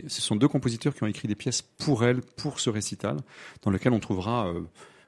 ce 0.07 0.21
sont 0.21 0.35
deux 0.35 0.47
compositeurs 0.47 0.95
qui 0.95 1.03
ont 1.03 1.07
écrit 1.07 1.27
des 1.27 1.35
pièces 1.35 1.61
pour 1.61 2.03
elle, 2.03 2.21
pour 2.21 2.59
ce 2.59 2.69
récital, 2.69 3.17
dans 3.61 3.71
lequel 3.71 3.93
on 3.93 3.99
trouvera 3.99 4.47
euh, 4.47 4.61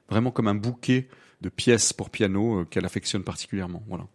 vraiment 0.08 0.30
comme 0.30 0.48
un 0.48 0.54
bouquet 0.54 1.08
de 1.40 1.48
pièces 1.48 1.92
pour 1.92 2.10
piano 2.10 2.60
euh, 2.60 2.64
qu'elle 2.64 2.84
affectionne 2.84 3.24
particulièrement. 3.24 3.82
Voilà. 3.88 4.06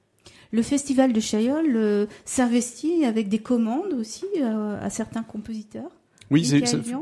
Le 0.52 0.62
festival 0.62 1.12
de 1.12 1.20
Chaillol 1.20 1.76
euh, 1.76 2.06
s'investit 2.24 3.04
avec 3.04 3.28
des 3.30 3.40
commandes 3.40 3.94
aussi 3.94 4.26
à 4.42 4.90
certains 4.90 5.24
compositeurs? 5.24 5.92
Oui, 6.32 6.44
ça, 6.44 6.56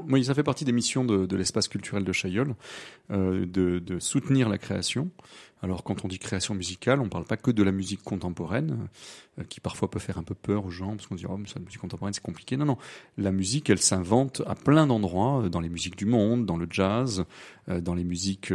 oui, 0.09 0.25
ça 0.25 0.33
fait 0.33 0.43
partie 0.43 0.65
des 0.65 0.73
missions 0.73 1.05
de, 1.05 1.25
de 1.25 1.35
l'espace 1.37 1.69
culturel 1.69 2.03
de 2.03 2.11
Chaillol, 2.11 2.55
de, 3.09 3.45
de, 3.45 3.99
soutenir 3.99 4.49
la 4.49 4.57
création. 4.57 5.11
Alors 5.63 5.85
quand 5.85 6.03
on 6.03 6.09
dit 6.09 6.19
création 6.19 6.53
musicale, 6.53 6.99
on 6.99 7.05
ne 7.05 7.09
parle 7.09 7.23
pas 7.23 7.37
que 7.37 7.49
de 7.49 7.63
la 7.63 7.71
musique 7.71 8.03
contemporaine, 8.03 8.89
euh, 9.39 9.43
qui 9.47 9.61
parfois 9.61 9.89
peut 9.89 9.99
faire 9.99 10.17
un 10.17 10.23
peu 10.23 10.35
peur 10.35 10.65
aux 10.65 10.69
gens, 10.69 10.89
parce 10.89 11.07
qu'on 11.07 11.15
se 11.15 11.21
dit 11.21 11.25
oh, 11.27 11.37
mais 11.37 11.47
la 11.55 11.61
musique 11.61 11.79
contemporaine 11.79 12.13
c'est 12.13 12.21
compliqué. 12.21 12.57
Non, 12.57 12.65
non, 12.65 12.77
la 13.17 13.31
musique 13.31 13.69
elle 13.69 13.79
s'invente 13.79 14.41
à 14.45 14.55
plein 14.55 14.85
d'endroits, 14.85 15.43
euh, 15.43 15.49
dans 15.49 15.61
les 15.61 15.69
musiques 15.69 15.95
du 15.95 16.05
monde, 16.05 16.45
dans 16.45 16.57
le 16.57 16.67
jazz, 16.69 17.23
euh, 17.69 17.79
dans 17.79 17.95
les 17.95 18.03
musiques 18.03 18.53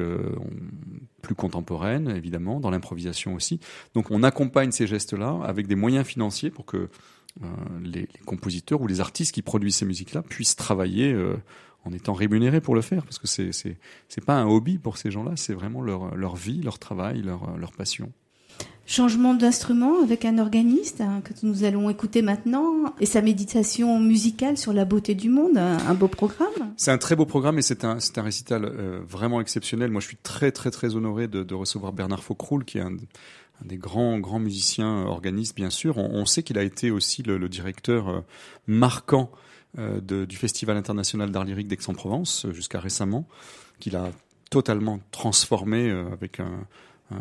plus 1.23 1.35
contemporaines 1.35 2.11
évidemment, 2.11 2.61
dans 2.61 2.71
l'improvisation 2.71 3.35
aussi. 3.35 3.59
Donc 3.95 4.11
on 4.11 4.23
accompagne 4.23 4.71
ces 4.71 4.87
gestes-là 4.87 5.41
avec 5.45 5.67
des 5.67 5.77
moyens 5.77 6.07
financiers 6.07 6.51
pour 6.51 6.67
que 6.67 6.91
les, 7.83 8.09
compositeurs 8.27 8.81
ou 8.81 8.87
les 8.87 9.01
artistes 9.01 9.33
qui 9.33 9.43
produisent 9.43 9.77
ces 9.77 9.87
musiques-là 9.87 10.23
puissent 10.23 10.57
travailler 10.57 11.17
en 11.85 11.93
étant 11.93 12.13
rémunérés 12.13 12.61
pour 12.61 12.75
le 12.75 12.83
faire, 12.83 13.05
parce 13.05 13.19
que 13.19 13.27
c'est 13.27 13.51
c'est 13.53 14.25
pas 14.25 14.35
un 14.35 14.47
hobby 14.47 14.79
pour 14.79 14.99
ces 14.99 15.11
gens-là, 15.11 15.33
c'est 15.37 15.55
vraiment 15.55 15.83
leur 15.83 16.15
leur 16.17 16.37
vie, 16.37 16.63
leur 16.63 16.79
travail, 16.79 17.23
leur 17.23 17.57
leur 17.57 17.73
passion. 17.73 18.13
Changement 18.87 19.35
d'instrument 19.35 20.03
avec 20.03 20.25
un 20.25 20.39
organiste 20.39 21.03
hein, 21.03 21.21
que 21.23 21.35
nous 21.43 21.65
allons 21.65 21.91
écouter 21.91 22.23
maintenant 22.23 22.95
et 23.01 23.05
sa 23.05 23.21
méditation 23.21 24.01
musicale 24.01 24.57
sur 24.57 24.73
la 24.73 24.87
beauté 24.87 25.15
du 25.15 25.29
monde, 25.29 25.59
un, 25.59 25.93
beau 25.93 26.09
programme. 26.09 26.73
C'est 26.79 26.91
un 26.91 26.97
très 26.97 27.15
beau 27.15 27.27
programme 27.27 27.59
et 27.59 27.63
c'est 27.63 27.85
un, 27.85 28.01
c'est 28.01 28.17
un 28.17 28.23
récital 28.23 28.65
euh, 28.65 29.01
vraiment 29.07 29.43
exceptionnel. 29.43 29.91
Moi, 29.91 30.01
je 30.01 30.07
suis 30.07 30.17
très 30.17 30.53
très 30.53 30.71
très 30.71 30.97
honoré 30.97 31.29
de, 31.29 31.43
de 31.43 31.55
recevoir 31.55 31.93
Bernard 31.93 32.25
Faucroul, 32.25 32.65
qui 32.65 32.79
est 32.79 32.81
un, 32.81 32.95
un, 32.95 33.67
des 33.67 33.77
grands 33.77 34.19
grands 34.21 34.39
musiciens 34.39 35.05
organistes, 35.05 35.55
bien 35.55 35.69
sûr. 35.69 35.99
On, 35.99 36.09
on 36.15 36.25
sait 36.25 36.43
qu'il 36.43 36.57
a 36.57 36.63
été 36.63 36.91
aussi 36.91 37.23
le, 37.23 37.37
le 37.37 37.51
directeur 37.51 38.09
euh, 38.09 38.21
marquant 38.67 39.31
euh, 39.35 39.48
de, 39.77 40.25
du 40.25 40.37
Festival 40.37 40.77
international 40.77 41.31
d'art 41.31 41.45
lyrique 41.45 41.69
d'Aix-en-Provence 41.69 42.47
euh, 42.47 42.53
jusqu'à 42.53 42.81
récemment, 42.81 43.29
qu'il 43.79 43.97
a 43.97 44.11
totalement 44.51 45.01
transformé 45.11 45.91
euh, 45.91 46.11
avec 46.13 46.41
un, 46.41 46.67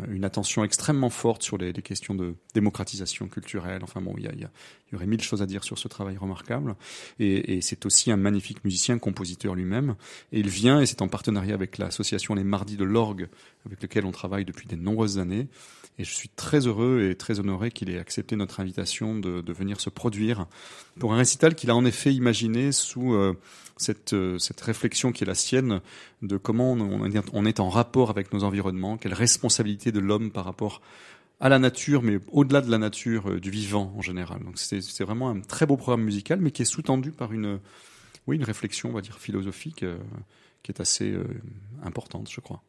une 0.08 0.24
attention 0.24 0.64
extrêmement 0.64 1.10
forte 1.10 1.42
sur 1.42 1.56
les, 1.56 1.72
questions 1.72 2.14
de 2.14 2.34
démocratisation 2.54 3.28
culturelle. 3.28 3.80
Enfin 3.82 4.00
bon, 4.00 4.14
il 4.18 4.24
y, 4.24 4.28
a, 4.28 4.32
il 4.32 4.48
y, 4.92 4.96
aurait 4.96 5.06
mille 5.06 5.22
choses 5.22 5.40
à 5.40 5.46
dire 5.46 5.64
sur 5.64 5.78
ce 5.78 5.88
travail 5.88 6.16
remarquable. 6.16 6.74
Et, 7.18 7.56
et 7.56 7.60
c'est 7.60 7.86
aussi 7.86 8.10
un 8.10 8.16
magnifique 8.16 8.64
musicien, 8.64 8.98
compositeur 8.98 9.54
lui-même. 9.54 9.94
Et 10.32 10.40
il 10.40 10.48
vient, 10.48 10.80
et 10.80 10.86
c'est 10.86 11.00
en 11.00 11.08
partenariat 11.08 11.54
avec 11.54 11.78
l'association 11.78 12.34
Les 12.34 12.44
Mardis 12.44 12.76
de 12.76 12.84
l'Orgue, 12.84 13.28
avec 13.64 13.82
lequel 13.82 14.04
on 14.04 14.12
travaille 14.12 14.44
depuis 14.44 14.66
de 14.66 14.76
nombreuses 14.76 15.18
années, 15.18 15.48
et 15.98 16.04
je 16.04 16.14
suis 16.14 16.28
très 16.28 16.66
heureux 16.66 17.08
et 17.10 17.16
très 17.16 17.40
honoré 17.40 17.70
qu'il 17.70 17.90
ait 17.90 17.98
accepté 17.98 18.36
notre 18.36 18.60
invitation 18.60 19.18
de, 19.18 19.52
venir 19.52 19.80
se 19.80 19.90
produire 19.90 20.46
pour 21.00 21.12
un 21.12 21.16
récital 21.16 21.54
qu'il 21.54 21.70
a 21.70 21.76
en 21.76 21.84
effet 21.84 22.14
imaginé 22.14 22.70
sous 22.70 23.14
euh, 23.14 23.36
cette, 23.76 24.12
euh, 24.12 24.38
cette 24.38 24.60
réflexion 24.60 25.10
qui 25.10 25.24
est 25.24 25.26
la 25.26 25.34
sienne 25.34 25.80
de 26.22 26.36
comment 26.36 26.72
on, 26.72 27.44
est 27.46 27.60
en 27.60 27.68
rapport 27.68 28.10
avec 28.10 28.32
nos 28.32 28.44
environnements, 28.44 28.96
quelle 28.96 29.14
responsabilité 29.14 29.90
de 29.90 29.98
l'homme 29.98 30.30
par 30.30 30.44
rapport 30.44 30.80
à 31.40 31.48
la 31.48 31.58
nature, 31.58 32.02
mais 32.02 32.18
au-delà 32.32 32.60
de 32.60 32.70
la 32.70 32.78
nature, 32.78 33.30
euh, 33.30 33.40
du 33.40 33.50
vivant 33.50 33.92
en 33.96 34.02
général. 34.02 34.44
Donc 34.44 34.58
c'est 34.58 35.04
vraiment 35.04 35.30
un 35.30 35.40
très 35.40 35.66
beau 35.66 35.76
programme 35.76 36.02
musical, 36.02 36.40
mais 36.40 36.52
qui 36.52 36.62
est 36.62 36.66
sous-tendu 36.66 37.10
par 37.10 37.32
une, 37.32 37.58
oui, 38.28 38.36
une 38.36 38.44
réflexion, 38.44 38.90
on 38.90 38.92
va 38.92 39.00
dire, 39.00 39.18
philosophique, 39.18 39.84
qui 40.62 40.72
est 40.72 40.80
assez 40.80 41.16
importante, 41.82 42.30
je 42.30 42.40
crois. 42.40 42.62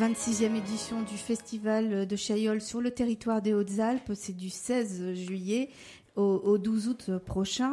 26e 0.00 0.56
édition 0.56 1.02
du 1.02 1.18
festival 1.18 2.06
de 2.06 2.16
Chaillol 2.16 2.62
sur 2.62 2.80
le 2.80 2.90
territoire 2.90 3.42
des 3.42 3.52
Hautes-Alpes, 3.52 4.12
c'est 4.14 4.34
du 4.34 4.48
16 4.48 5.12
juillet 5.12 5.68
au, 6.16 6.56
12 6.56 6.88
août 6.88 7.10
prochain. 7.26 7.70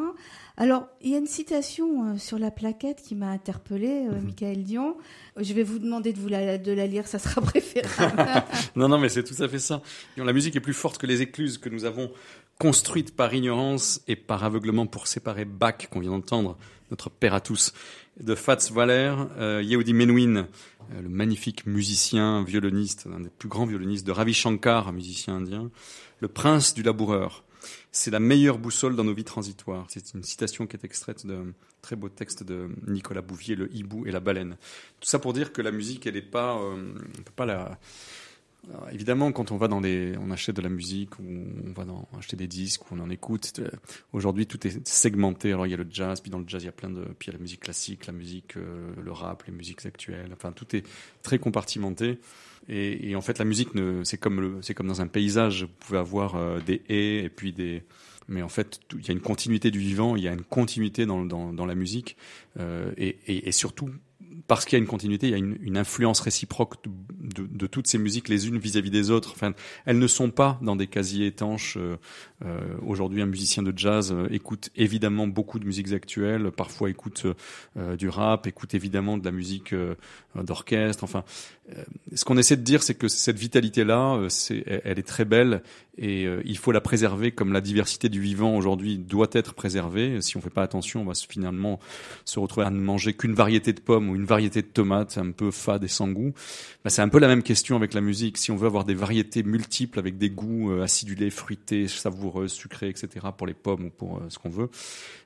Alors, 0.58 0.88
il 1.02 1.12
y 1.12 1.16
a 1.16 1.20
une 1.20 1.28
citation 1.28 2.04
euh, 2.04 2.18
sur 2.18 2.38
la 2.38 2.52
plaquette 2.52 3.02
qui 3.02 3.16
m'a 3.16 3.30
interpellée, 3.30 4.04
mhm. 4.04 4.26
Michael 4.26 4.64
Dion. 4.64 4.98
Je 5.38 5.54
vais 5.54 5.64
vous 5.64 5.80
demander 5.80 6.12
de, 6.12 6.20
vous 6.20 6.28
la, 6.28 6.58
de 6.58 6.72
la 6.74 6.86
lire, 6.86 7.08
ça 7.08 7.18
sera 7.18 7.40
préférable. 7.42 8.44
non, 8.76 8.90
non, 8.90 8.98
mais 8.98 9.08
c'est 9.08 9.24
tout 9.24 9.42
à 9.42 9.48
fait 9.48 9.60
ça. 9.60 9.82
La 10.18 10.34
musique 10.34 10.56
est 10.58 10.62
plus 10.62 10.74
forte 10.74 10.98
que 10.98 11.08
les 11.08 11.22
écluses 11.22 11.58
que 11.58 11.70
nous 11.70 11.86
avons 11.86 12.12
construites 12.60 13.16
par 13.16 13.34
ignorance 13.34 14.02
et 14.10 14.18
par 14.18 14.44
aveuglement 14.44 14.86
pour 14.86 15.08
séparer 15.08 15.46
Bach, 15.46 15.88
qu'on 15.90 16.02
vient 16.02 16.12
d'entendre, 16.12 16.58
notre 16.92 17.10
père 17.10 17.34
à 17.34 17.42
tous, 17.42 17.74
de 18.20 18.36
Fats 18.36 18.72
Waller, 18.74 19.14
euh, 19.38 19.62
Yehudi 19.64 19.94
Menuhin, 19.94 20.48
le 21.02 21.10
magnifique 21.10 21.66
musicien, 21.66 22.44
violoniste, 22.44 23.08
un 23.14 23.20
des 23.22 23.30
plus 23.30 23.50
grands 23.50 23.66
violonistes 23.66 24.06
de 24.06 24.12
Ravi 24.12 24.34
Shankar, 24.34 24.88
un 24.88 24.92
musicien 24.92 25.36
indien, 25.36 25.70
le 26.20 26.28
prince 26.28 26.74
du 26.74 26.84
laboureur. 26.84 27.44
C'est 27.92 28.12
la 28.12 28.20
meilleure 28.20 28.60
boussole 28.60 28.96
dans 28.96 29.04
nos 29.04 29.14
vies 29.14 29.24
transitoires. 29.24 29.88
C'est 29.90 30.14
une 30.14 30.24
citation 30.24 30.68
qui 30.68 30.76
est 30.78 30.86
extraite 30.86 31.26
d'un 31.26 31.48
très 31.82 31.96
beau 31.96 32.10
texte 32.10 32.44
de 32.44 32.70
Nicolas 32.88 33.22
Bouvier, 33.22 33.56
Le 33.56 33.74
hibou 33.76 34.06
et 34.06 34.12
la 34.12 34.20
baleine. 34.20 34.58
Tout 35.00 35.10
ça 35.10 35.20
pour 35.20 35.34
dire 35.34 35.52
que 35.52 35.62
la 35.62 35.72
musique, 35.72 36.06
elle 36.06 36.14
n'est 36.14 36.22
pas, 36.22 36.58
euh, 36.58 36.94
on 37.18 37.22
peut 37.24 37.32
pas 37.36 37.46
la, 37.46 37.80
évidemment, 38.92 39.32
quand 39.32 39.52
on 39.52 39.58
va 39.58 39.68
dans 39.68 39.80
les, 39.80 40.16
on 40.18 40.32
achète 40.32 40.56
de 40.56 40.62
la 40.62 40.70
musique 40.70 41.20
ou 41.20 41.24
on 41.66 41.72
va 41.74 41.86
dans, 41.86 42.08
acheter 42.18 42.36
des 42.36 42.48
disques 42.48 42.90
ou 42.90 42.96
on 42.96 43.00
en 43.00 43.10
écoute. 43.10 43.54
Euh, 43.60 43.70
aujourd'hui, 44.14 44.48
tout 44.48 44.66
est 44.68 44.88
segmenté. 44.88 45.52
Alors 45.52 45.68
il 45.68 45.72
y 45.72 45.74
a 45.74 45.78
le 45.78 45.88
jazz, 45.90 46.22
puis 46.22 46.32
dans 46.32 46.40
le 46.40 46.48
jazz 46.48 46.64
il 46.64 46.66
y 46.68 46.70
a 46.70 46.74
plein 46.74 46.90
de, 46.90 47.04
puis 47.18 47.28
il 47.28 47.34
y 47.34 47.36
a 47.36 47.38
la 47.38 47.42
musique 47.42 47.62
classique, 47.62 48.08
la 48.08 48.14
musique, 48.14 48.58
euh, 48.58 48.92
le 49.04 49.12
rap, 49.12 49.44
les 49.44 49.54
musiques 49.54 49.86
actuelles. 49.86 50.32
Enfin, 50.34 50.52
tout 50.52 50.76
est 50.76 50.86
très 51.22 51.40
compartimenté. 51.40 52.20
Et, 52.70 53.10
et 53.12 53.16
en 53.16 53.22
fait, 53.22 53.40
la 53.40 53.46
musique, 53.46 53.70
c'est 54.04 54.18
comme 54.18 54.60
c'est 54.62 54.74
comme 54.74 54.88
dans 54.88 55.02
un 55.02 55.08
paysage. 55.08 55.64
Vous 55.64 55.70
pouvez 55.80 56.00
avoir 56.00 56.36
euh, 56.36 56.60
des 56.60 56.82
haies 56.90 57.24
et 57.24 57.30
puis 57.30 57.54
des 57.54 57.84
Mais 58.28 58.42
en 58.42 58.50
fait, 58.50 58.80
il 58.94 59.06
y 59.06 59.10
a 59.10 59.14
une 59.14 59.22
continuité 59.22 59.72
du 59.72 59.80
vivant, 59.80 60.16
il 60.16 60.24
y 60.24 60.28
a 60.28 60.34
une 60.34 60.44
continuité 60.44 61.06
dans, 61.06 61.24
dans, 61.24 61.54
dans 61.54 61.66
la 61.66 61.76
musique, 61.76 62.18
euh, 62.60 62.92
et, 62.98 63.48
et, 63.48 63.52
surtout 63.54 63.90
parce 64.48 64.66
qu'il 64.66 64.78
y 64.78 64.80
a 64.80 64.80
une 64.80 64.88
continuité, 64.88 65.28
il 65.28 65.32
y 65.32 65.36
a 65.36 65.38
une, 65.38 65.58
une 65.62 65.78
influence 65.78 66.22
réciproque 66.22 66.76
de, 66.84 66.92
de, 67.44 67.48
de, 67.48 67.68
toutes 67.68 67.88
ces 67.88 67.98
musiques 67.98 68.30
les 68.30 68.48
unes 68.48 68.58
vis-à-vis 68.58 68.90
des 68.90 69.12
autres. 69.12 69.32
Enfin, 69.34 69.54
elles 69.86 70.00
ne 70.00 70.08
sont 70.08 70.32
pas 70.32 70.58
dans 70.62 70.76
des 70.76 70.88
casiers 70.88 71.28
étanches. 71.28 71.78
Euh, 71.78 71.98
euh, 72.46 72.60
Aujourd'hui, 72.86 73.22
un 73.22 73.26
musicien 73.26 73.64
de 73.64 73.74
jazz 73.76 74.12
euh, 74.12 74.28
écoute 74.32 74.70
évidemment 74.76 75.28
beaucoup 75.28 75.58
de 75.60 75.66
musiques 75.66 75.92
actuelles, 75.92 76.52
parfois 76.52 76.90
écoute 76.90 77.26
euh, 77.78 77.96
du 77.96 78.10
rap, 78.10 78.46
écoute 78.48 78.74
évidemment 78.76 79.18
de 79.18 79.26
la 79.26 79.32
musique 79.32 79.74
d'orchestre. 80.36 81.04
Enfin, 81.04 81.24
ce 82.14 82.24
qu'on 82.24 82.38
essaie 82.38 82.56
de 82.56 82.62
dire, 82.62 82.84
c'est 82.84 82.96
que 82.96 83.08
cette 83.08 83.38
vitalité-là, 83.38 84.28
elle 84.66 85.00
est 85.00 85.08
très 85.08 85.26
belle 85.26 85.62
et 85.98 86.28
il 86.46 86.58
faut 86.58 86.72
la 86.72 86.82
préserver 86.82 87.32
comme 87.32 87.54
la 87.54 87.62
diversité 87.62 88.10
du 88.10 88.22
vivant 88.22 88.56
aujourd'hui 88.56 88.98
doit 88.98 89.30
être 89.32 89.54
préservée. 89.54 90.22
Si 90.22 90.38
on 90.38 90.42
fait 90.42 90.50
pas 90.50 90.64
attention, 90.64 91.02
on 91.02 91.06
va 91.06 91.14
finalement 91.16 91.80
se 92.26 92.40
retrouver 92.40 92.68
à 92.68 92.70
ne 92.70 92.80
manger 92.80 93.14
qu'une 93.14 93.34
variété 93.34 93.74
de 93.74 93.80
pommes 93.80 94.10
ou 94.10 94.16
une 94.16 94.26
variété 94.26 94.62
de 94.62 94.68
tomates 94.68 95.18
un 95.18 95.32
peu 95.32 95.52
fade 95.52 95.84
et 95.84 95.88
sans 95.88 96.08
goût. 96.10 96.34
Ben, 96.84 96.90
c'est 96.90 97.02
un 97.02 97.10
peu 97.10 97.20
la 97.20 97.28
même 97.28 97.44
question 97.44 97.76
avec 97.76 97.94
la 97.94 98.02
musique. 98.02 98.38
Si 98.38 98.52
on 98.52 98.56
veut 98.56 98.68
avoir 98.68 98.86
des 98.86 98.94
variétés 98.94 99.44
multiples 99.44 100.00
avec 100.00 100.18
des 100.18 100.30
goûts 100.30 100.82
acidulés, 100.82 101.30
fruités, 101.30 101.88
savoureux, 101.88 102.48
sucrés, 102.48 102.90
etc. 102.90 103.28
pour 103.36 103.48
les 103.48 103.54
pommes 103.54 103.86
ou 103.86 103.90
pour 103.90 104.22
ce 104.30 104.38
qu'on 104.38 104.50
veut, 104.50 104.70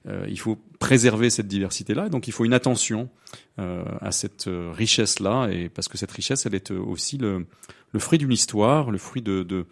euh, 0.07 0.25
il 0.29 0.39
faut 0.39 0.57
préserver 0.79 1.29
cette 1.29 1.47
diversité-là. 1.47 2.09
Donc 2.09 2.27
il 2.27 2.31
faut 2.31 2.45
une 2.45 2.53
attention 2.53 3.09
euh, 3.59 3.83
à 3.99 4.11
cette 4.11 4.47
richesse-là, 4.47 5.49
et 5.49 5.69
parce 5.69 5.87
que 5.87 5.97
cette 5.97 6.11
richesse, 6.11 6.45
elle 6.45 6.55
est 6.55 6.71
aussi 6.71 7.17
le, 7.17 7.45
le 7.91 7.99
fruit 7.99 8.19
d'une 8.19 8.31
histoire, 8.31 8.91
le 8.91 8.97
fruit 8.97 9.21
de, 9.21 9.43
de 9.43 9.65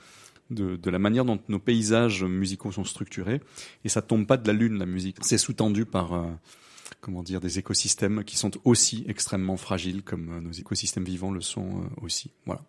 de, 0.50 0.76
de, 0.76 0.90
la 0.90 1.00
manière 1.00 1.26
dont 1.26 1.40
nos 1.48 1.60
paysages 1.60 2.24
musicaux 2.24 2.72
sont 2.72 2.84
structurés. 2.84 3.42
Et 3.84 3.90
ça 3.90 4.02
tombe 4.02 4.26
pas 4.26 4.38
de 4.38 4.48
la 4.48 4.54
lune, 4.54 4.78
la 4.78 4.86
musique. 4.86 5.18
C'est 5.22 5.38
sous-tendu 5.38 5.86
par, 5.86 6.14
euh, 6.14 6.26
comment 7.02 7.24
dire, 7.24 7.42
des 7.42 7.60
écosystèmes 7.60 8.24
qui 8.24 8.38
sont 8.38 8.52
aussi 8.66 9.06
extrêmement 9.08 9.58
fragiles 9.58 10.04
comme 10.04 10.30
euh, 10.30 10.42
nos 10.42 10.52
écosystèmes 10.52 11.04
vivants 11.04 11.32
le 11.32 11.42
sont 11.42 11.68
euh, 11.68 12.02
aussi. 12.02 12.32
Voilà. 12.46 12.62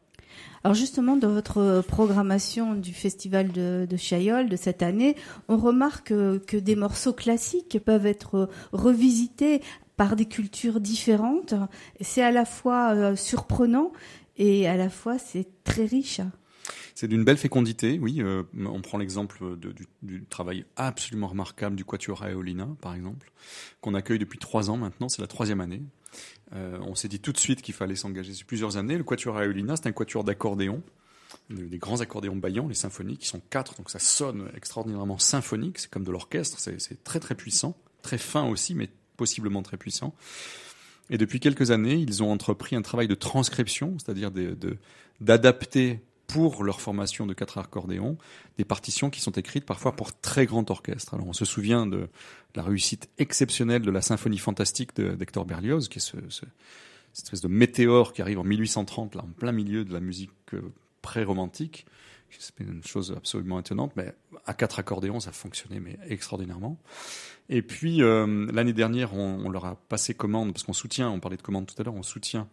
Alors 0.63 0.75
justement, 0.75 1.17
dans 1.17 1.33
votre 1.33 1.83
programmation 1.87 2.75
du 2.75 2.93
festival 2.93 3.51
de, 3.51 3.87
de 3.89 3.97
Chaillol 3.97 4.49
de 4.49 4.57
cette 4.57 4.83
année, 4.83 5.17
on 5.49 5.57
remarque 5.57 6.09
que, 6.09 6.57
des 6.57 6.77
morceaux 6.77 7.13
classiques 7.13 7.79
peuvent 7.85 8.07
être 8.07 8.49
revisités 8.73 9.61
par 9.97 10.17
des 10.17 10.27
cultures 10.27 10.81
différentes. 10.81 11.55
C'est 12.01 12.23
à 12.23 12.31
la 12.31 12.45
fois 12.45 13.17
surprenant 13.17 13.93
et 14.37 14.69
à 14.69 14.77
la 14.77 14.89
fois 14.89 15.19
c'est 15.19 15.49
très 15.65 15.85
riche. 15.85 16.21
C'est 17.01 17.09
d'une 17.09 17.25
belle 17.25 17.39
fécondité, 17.39 17.99
oui. 17.99 18.21
Euh, 18.21 18.43
on 18.59 18.83
prend 18.83 18.99
l'exemple 18.99 19.57
du, 20.03 20.23
travail 20.27 20.67
absolument 20.77 21.29
remarquable 21.29 21.75
du 21.75 21.83
Quatuor 21.83 22.27
Aeolina, 22.27 22.69
par 22.83 22.95
exemple, 22.95 23.33
qu'on 23.81 23.95
accueille 23.95 24.19
depuis 24.19 24.39
trois 24.39 24.69
ans 24.69 24.77
maintenant. 24.77 25.09
C'est 25.09 25.23
la 25.23 25.27
troisième 25.27 25.63
année. 25.63 25.81
Euh, 26.53 26.79
on 26.83 26.95
s'est 26.95 27.09
dit 27.09 27.19
tout 27.19 27.33
de 27.33 27.39
suite 27.39 27.63
qu'il 27.63 27.73
fallait 27.73 27.97
s'engager 27.97 28.35
sur 28.35 28.47
plusieurs 28.47 28.77
années. 28.77 28.99
Le 28.99 29.05
Quatuor 29.05 29.41
Aeolina, 29.41 29.77
c'est 29.77 29.87
un 29.87 29.93
quatuor 29.93 30.25
d'accordéon, 30.25 30.83
des 31.49 31.79
grands 31.79 32.03
accordéons 32.03 32.37
baillants, 32.37 32.69
les 32.69 32.75
symphoniques, 32.75 33.21
qui 33.21 33.29
sont 33.29 33.41
quatre, 33.49 33.77
donc 33.77 33.89
ça 33.89 33.99
sonne 33.99 34.51
extraordinairement 34.55 35.19
symphonique. 35.19 35.79
C'est 35.79 35.91
comme 35.91 36.05
de 36.05 36.13
l'orchestre, 36.13 36.59
c'est 36.61 37.03
très 37.03 37.19
très 37.19 37.35
puissant, 37.35 37.79
très 38.03 38.19
fin 38.19 38.47
aussi, 38.47 38.75
mais 38.75 38.91
possiblement 39.17 39.63
très 39.63 39.79
puissant. 39.79 40.15
Et 41.09 41.17
depuis 41.17 41.41
quelques 41.41 41.71
années, 41.71 41.95
ils 41.95 42.23
ont 42.23 42.31
entrepris 42.31 42.77
un 42.77 42.83
travail 42.83 43.09
de 43.09 43.15
transcription, 43.15 43.97
c'est-à-dire 43.99 44.31
d'adapter 45.23 46.01
pour 46.33 46.65
leur 46.65 46.81
formation 46.81 47.27
de 47.27 47.35
quatre 47.35 47.59
accordéons, 47.59 48.17
des 48.59 48.65
partitions 48.65 49.11
qui 49.11 49.21
sont 49.21 49.33
écrites 49.33 49.65
parfois 49.65 49.97
pour 49.97 50.19
très 50.19 50.47
grand 50.47 50.71
orchestre. 50.71 51.15
Alors 51.15 51.27
on 51.27 51.33
se 51.33 51.45
souvient 51.45 51.87
de 51.87 52.09
la 52.55 52.63
réussite 52.63 53.09
exceptionnelle 53.19 53.83
de 53.83 53.91
la 53.91 54.03
symphonie 54.03 54.39
fantastique 54.39 54.95
d'Hector 54.97 55.45
Berlioz, 55.45 55.89
qui 55.89 55.99
est 55.99 56.01
ce, 56.01 56.17
ce, 56.29 56.45
cette 57.13 57.27
espèce 57.27 57.41
de 57.41 57.49
météore 57.49 58.13
qui 58.13 58.23
arrive 58.23 58.39
en 58.39 58.45
1830, 58.45 59.15
là, 59.15 59.23
en 59.25 59.33
plein 59.33 59.53
milieu 59.53 59.85
de 59.85 59.93
la 59.93 60.01
musique 60.01 60.31
euh, 60.55 60.73
pré-romantique. 61.03 61.87
C'est 62.39 62.61
une 62.61 62.85
chose 62.85 63.13
absolument 63.17 63.59
étonnante, 63.59 63.93
mais 63.97 64.15
à 64.47 64.55
quatre 64.55 64.79
accordéons, 64.79 65.19
ça 65.19 65.33
fonctionnait 65.33 65.81
mais 65.81 65.99
extraordinairement. 66.09 66.79
Et 67.49 67.63
puis 67.63 68.03
euh, 68.03 68.47
l'année 68.53 68.73
dernière, 68.73 69.15
on, 69.15 69.49
leur 69.49 69.65
a 69.65 69.75
passé 69.75 70.15
commande 70.15 70.53
parce 70.53 70.63
qu'on 70.63 70.73
soutient, 70.73 71.11
on 71.11 71.19
parlait 71.19 71.37
de 71.37 71.43
commande 71.43 71.67
tout 71.67 71.75
à 71.81 71.85
l'heure, 71.85 71.95
on 71.95 72.05
soutient 72.05 72.49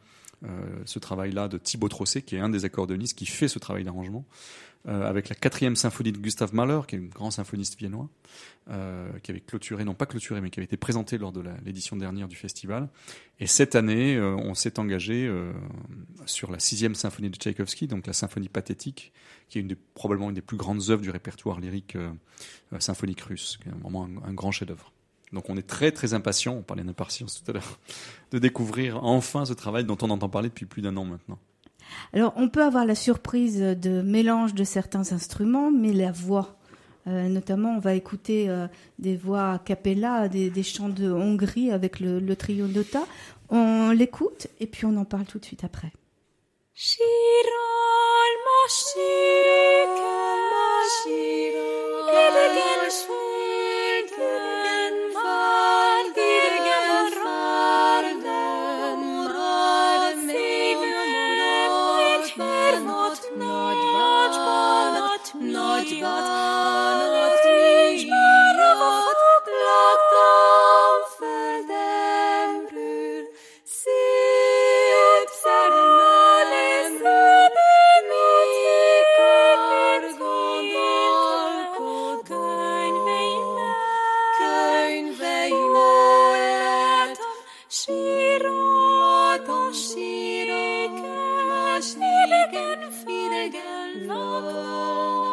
ce 0.86 1.00
travail-là 1.00 1.48
de 1.48 1.58
Thibaut 1.58 1.90
Trossé, 1.90 2.22
qui 2.22 2.36
est 2.36 2.40
un 2.40 2.50
des 2.50 2.66
accordéonistes 2.66 3.18
qui 3.18 3.26
fait 3.26 3.48
ce 3.48 3.60
travail 3.60 3.84
d'arrangement, 3.84 4.26
euh, 4.88 5.04
avec 5.06 5.28
la 5.28 5.36
quatrième 5.36 5.76
symphonie 5.76 6.14
de 6.14 6.18
Gustav 6.18 6.54
Mahler, 6.54 6.80
qui 6.88 6.96
est 6.96 7.00
un 7.00 7.08
grand 7.08 7.30
symphoniste 7.30 7.78
viennois, 7.78 8.08
euh, 8.70 9.12
qui 9.22 9.32
avait 9.32 9.42
clôturé, 9.42 9.84
non 9.84 9.94
pas 9.94 10.06
clôturé, 10.06 10.40
mais 10.40 10.50
qui 10.50 10.60
avait 10.60 10.66
été 10.66 10.78
présenté 10.78 11.18
lors 11.18 11.34
de 11.34 11.44
l'édition 11.66 11.98
dernière 11.98 12.30
du 12.30 12.38
festival. 12.38 12.88
Et 13.42 13.48
cette 13.48 13.76
année, 13.76 14.16
euh, 14.16 14.36
on 14.36 14.54
s'est 14.54 14.80
engagé 14.80 15.28
euh, 15.28 15.52
sur 16.26 16.52
la 16.52 16.60
sixième 16.60 16.96
symphonie 16.96 17.30
de 17.30 17.36
Tchaïkovski, 17.36 17.88
donc 17.88 18.08
la 18.08 18.14
symphonie 18.14 18.48
pathétique, 18.48 19.12
qui 19.50 19.60
est 19.60 19.78
probablement 19.94 20.30
une 20.30 20.36
des 20.36 20.42
plus 20.42 20.58
grandes 20.58 20.90
œuvres 20.90 21.02
du 21.02 21.10
répertoire 21.10 21.60
lyrique 21.60 21.98
euh, 21.98 22.12
symphonique 22.80 23.22
russe, 23.22 23.58
qui 23.62 23.68
est 23.68 23.74
vraiment 23.74 24.08
un 24.24 24.34
grand 24.34 24.52
chef-d'œuvre. 24.52 24.94
Donc 25.34 25.50
on 25.50 25.58
est 25.58 25.68
très 25.68 25.92
très 25.92 26.14
impatient, 26.14 26.54
on 26.54 26.62
parlait 26.62 26.84
d'impatience 26.84 27.42
tout 27.44 27.52
à 27.52 27.54
l'heure, 27.54 27.80
de 28.32 28.40
découvrir 28.40 29.04
enfin 29.04 29.46
ce 29.46 29.54
travail 29.54 29.84
dont 29.84 29.98
on 30.02 30.10
entend 30.10 30.30
parler 30.30 30.50
depuis 30.50 30.66
plus 30.66 30.82
d'un 30.82 30.96
an 30.98 31.06
maintenant. 31.06 31.38
Alors 32.14 32.34
on 32.36 32.50
peut 32.50 32.64
avoir 32.64 32.86
la 32.86 32.96
surprise 32.96 33.60
de 33.60 34.02
mélange 34.02 34.54
de 34.54 34.64
certains 34.64 35.12
instruments, 35.12 35.72
mais 35.72 35.94
la 35.94 36.12
voix, 36.12 36.58
euh, 37.08 37.28
notamment 37.30 37.76
on 37.76 37.80
va 37.80 37.94
écouter 37.94 38.50
euh, 38.50 38.68
des 39.00 39.16
voix 39.16 39.54
a 39.54 39.60
cappella, 39.60 40.28
des, 40.28 40.50
des, 40.50 40.64
chants 40.64 40.90
de 40.90 41.10
Hongrie 41.12 41.72
avec 41.72 42.00
le, 42.00 42.20
le 42.20 42.36
trio 42.36 42.68
Nota. 42.68 43.06
On 43.50 43.92
l'écoute 43.92 44.48
et 44.60 44.68
puis 44.68 44.86
on 44.86 44.98
en 44.98 45.06
parle 45.06 45.26
tout 45.26 45.40
de 45.40 45.46
suite 45.46 45.64
après. 45.64 45.92
al 93.96 95.27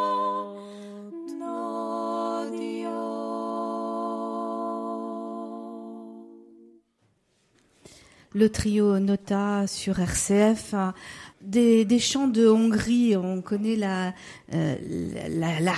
le 8.34 8.48
trio 8.48 8.98
Nota 8.98 9.66
sur 9.66 10.00
RCF, 10.00 10.74
des, 11.40 11.84
des, 11.84 11.98
chants 11.98 12.26
de 12.26 12.48
Hongrie, 12.48 13.16
on 13.16 13.42
connaît 13.42 13.76
la, 13.76 14.14
euh, 14.54 14.76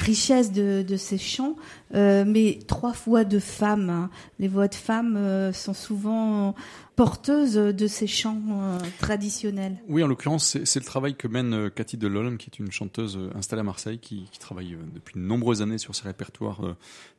richesse 0.00 0.52
de, 0.52 0.96
ces 0.96 1.18
chants, 1.18 1.56
euh, 1.94 2.24
mais 2.26 2.60
trois 2.66 2.92
voix 3.04 3.24
de 3.24 3.38
femmes. 3.38 3.90
Hein. 3.90 4.10
Les 4.38 4.48
voix 4.48 4.68
de 4.68 4.74
femmes 4.74 5.16
euh, 5.16 5.52
sont 5.52 5.74
souvent 5.74 6.54
porteuses 6.94 7.56
de 7.56 7.86
ces 7.86 8.06
chants 8.06 8.40
traditionnels. 8.98 9.76
Oui, 9.86 10.02
en 10.02 10.06
l'occurrence, 10.06 10.56
c'est 10.64 10.80
le 10.80 10.84
travail 10.86 11.14
que 11.14 11.28
mène 11.28 11.68
Cathy 11.70 11.98
Delolme, 11.98 12.38
qui 12.38 12.48
est 12.48 12.58
une 12.58 12.72
chanteuse 12.72 13.18
installée 13.34 13.60
à 13.60 13.64
Marseille, 13.64 13.98
qui, 13.98 14.24
qui 14.32 14.38
travaille 14.38 14.78
depuis 14.94 15.20
de 15.20 15.20
nombreuses 15.20 15.60
années 15.60 15.76
sur 15.76 15.94
ces 15.94 16.04
répertoires 16.04 16.62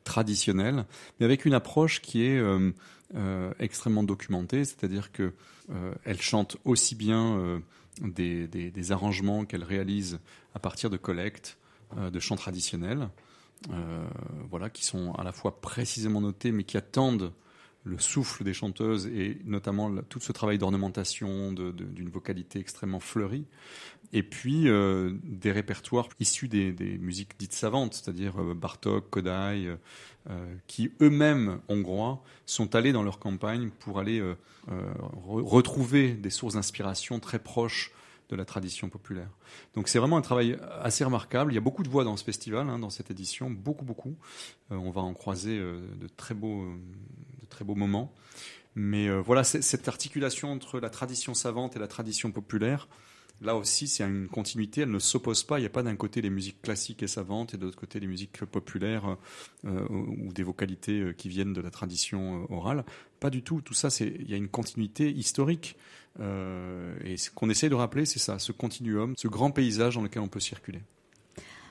traditionnels, 0.02 0.84
mais 1.20 1.26
avec 1.26 1.44
une 1.44 1.54
approche 1.54 2.00
qui 2.00 2.24
est 2.24 2.42
euh, 3.14 3.52
extrêmement 3.58 4.02
documentée, 4.02 4.66
c'est-à-dire 4.66 5.12
que 5.12 5.32
euh, 5.70 5.94
elle 6.04 6.20
chante 6.20 6.58
aussi 6.64 6.94
bien 6.94 7.38
euh, 7.38 7.58
des, 8.02 8.46
des, 8.46 8.70
des, 8.70 8.92
arrangements 8.92 9.46
qu'elle 9.46 9.64
réalise 9.64 10.18
à 10.54 10.58
partir 10.58 10.90
de 10.90 10.98
collectes 10.98 11.56
de 11.96 12.20
chants 12.20 12.36
traditionnels, 12.36 13.08
voilà, 14.50 14.68
qui 14.68 14.84
sont 14.84 15.14
à 15.14 15.24
la 15.24 15.32
fois 15.32 15.58
précisément 15.62 16.20
notés, 16.20 16.52
mais 16.52 16.64
qui 16.64 16.76
attendent 16.76 17.32
le 17.84 17.98
souffle 17.98 18.44
des 18.44 18.52
chanteuses 18.52 19.06
et 19.06 19.40
notamment 19.46 19.90
tout 20.10 20.20
ce 20.20 20.32
travail 20.32 20.58
d'ornementation, 20.58 21.52
d'une 21.52 22.10
vocalité 22.10 22.58
extrêmement 22.58 23.00
fleurie. 23.00 23.46
Et 24.12 24.22
puis 24.22 24.68
euh, 24.68 25.12
des 25.22 25.52
répertoires 25.52 26.08
issus 26.18 26.48
des, 26.48 26.72
musiques 26.98 27.38
dites 27.38 27.52
savantes, 27.52 27.94
c'est-à-dire 27.94 28.40
euh, 28.40 28.54
Bartok, 28.54 29.10
Kodai, 29.10 29.76
euh, 30.30 30.56
qui 30.66 30.92
eux-mêmes 31.00 31.60
hongrois 31.68 32.22
sont 32.46 32.74
allés 32.74 32.92
dans 32.92 33.02
leur 33.02 33.18
campagne 33.18 33.70
pour 33.78 33.98
aller 33.98 34.20
re 34.20 35.42
retrouver 35.42 36.12
des 36.12 36.30
sources 36.30 36.54
d'inspiration 36.54 37.18
très 37.20 37.38
proches 37.38 37.92
de 38.28 38.36
la 38.36 38.44
tradition 38.44 38.90
populaire. 38.90 39.30
Donc 39.74 39.88
c'est 39.88 39.98
vraiment 39.98 40.18
un 40.18 40.22
travail 40.22 40.58
assez 40.82 41.02
remarquable. 41.02 41.52
Il 41.52 41.54
y 41.54 41.58
a 41.58 41.62
beaucoup 41.62 41.82
de 41.82 41.88
voix 41.88 42.04
dans 42.04 42.18
ce 42.18 42.24
festival, 42.24 42.68
hein, 42.68 42.78
dans 42.78 42.90
cette 42.90 43.10
édition, 43.10 43.48
beaucoup, 43.48 43.86
beaucoup. 43.86 44.16
on 44.68 44.90
va 44.90 45.00
en 45.00 45.14
croiser 45.14 45.58
de 45.58 46.08
très 46.14 46.34
beaux, 46.34 46.66
de 47.40 47.46
très 47.48 47.64
beaux 47.64 47.74
moments. 47.74 48.12
Mais 48.74 49.08
voilà, 49.20 49.44
cette 49.44 49.88
articulation 49.88 50.52
entre 50.52 50.78
la 50.78 50.90
tradition 50.90 51.32
savante 51.32 51.74
et 51.76 51.78
la 51.78 51.88
tradition 51.88 52.30
populaire, 52.32 52.86
Là 53.40 53.54
aussi, 53.54 53.86
c'est 53.86 54.02
une 54.02 54.26
continuité, 54.26 54.80
elle 54.80 54.90
ne 54.90 54.98
s'oppose 54.98 55.44
pas. 55.44 55.58
Il 55.58 55.62
n'y 55.62 55.66
a 55.66 55.70
pas 55.70 55.84
d'un 55.84 55.94
côté 55.94 56.20
les 56.20 56.30
musiques 56.30 56.60
classiques 56.60 57.04
et 57.04 57.06
savantes 57.06 57.54
et 57.54 57.56
de 57.56 57.64
l'autre 57.64 57.78
côté 57.78 58.00
les 58.00 58.08
musiques 58.08 58.44
populaires 58.44 59.16
euh, 59.64 59.86
ou 59.88 60.32
des 60.32 60.42
vocalités 60.42 61.00
euh, 61.00 61.12
qui 61.12 61.28
viennent 61.28 61.52
de 61.52 61.60
la 61.60 61.70
tradition 61.70 62.42
euh, 62.42 62.54
orale. 62.54 62.84
Pas 63.20 63.30
du 63.30 63.42
tout. 63.42 63.60
Tout 63.60 63.74
ça, 63.74 63.90
c'est 63.90 64.12
il 64.18 64.28
y 64.28 64.34
a 64.34 64.36
une 64.36 64.48
continuité 64.48 65.10
historique. 65.10 65.76
et 66.18 67.16
ce 67.16 67.30
qu'on 67.30 67.48
essaie 67.48 67.68
de 67.68 67.76
rappeler, 67.76 68.06
c'est 68.06 68.18
ça, 68.18 68.40
ce 68.40 68.50
continuum, 68.50 69.14
ce 69.16 69.28
grand 69.28 69.52
paysage 69.52 69.94
dans 69.94 70.02
lequel 70.02 70.22
on 70.22 70.28
peut 70.28 70.40
circuler. 70.40 70.80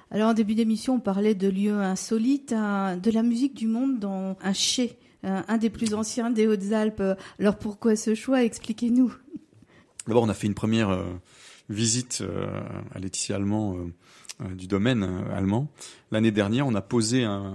Alors 0.09 0.29
en 0.29 0.33
début 0.33 0.55
d'émission, 0.55 0.95
on 0.95 0.99
parlait 1.01 1.35
de 1.35 1.49
lieux 1.49 1.79
insolites, 1.81 2.53
de 2.53 3.11
la 3.11 3.23
musique 3.23 3.55
du 3.55 3.67
monde 3.67 3.99
dans 3.99 4.37
un 4.41 4.53
chai, 4.53 4.97
un 5.23 5.57
des 5.57 5.69
plus 5.69 5.93
anciens 5.93 6.29
des 6.29 6.47
Hautes-Alpes. 6.47 7.03
Alors 7.39 7.57
pourquoi 7.57 7.97
ce 7.97 8.15
choix? 8.15 8.41
Expliquez-nous. 8.43 9.13
D'abord, 10.07 10.23
on 10.23 10.29
a 10.29 10.33
fait 10.33 10.47
une 10.47 10.53
première 10.53 10.97
visite 11.69 12.19
euh, 12.21 12.61
à 12.93 12.99
Laetitia 12.99 13.35
Allemand 13.35 13.77
euh, 13.77 13.93
euh, 14.41 14.55
du 14.55 14.67
domaine 14.67 15.03
allemand. 15.33 15.71
L'année 16.11 16.31
dernière, 16.31 16.67
on 16.67 16.75
a 16.75 16.81
posé 16.81 17.23
un, 17.23 17.53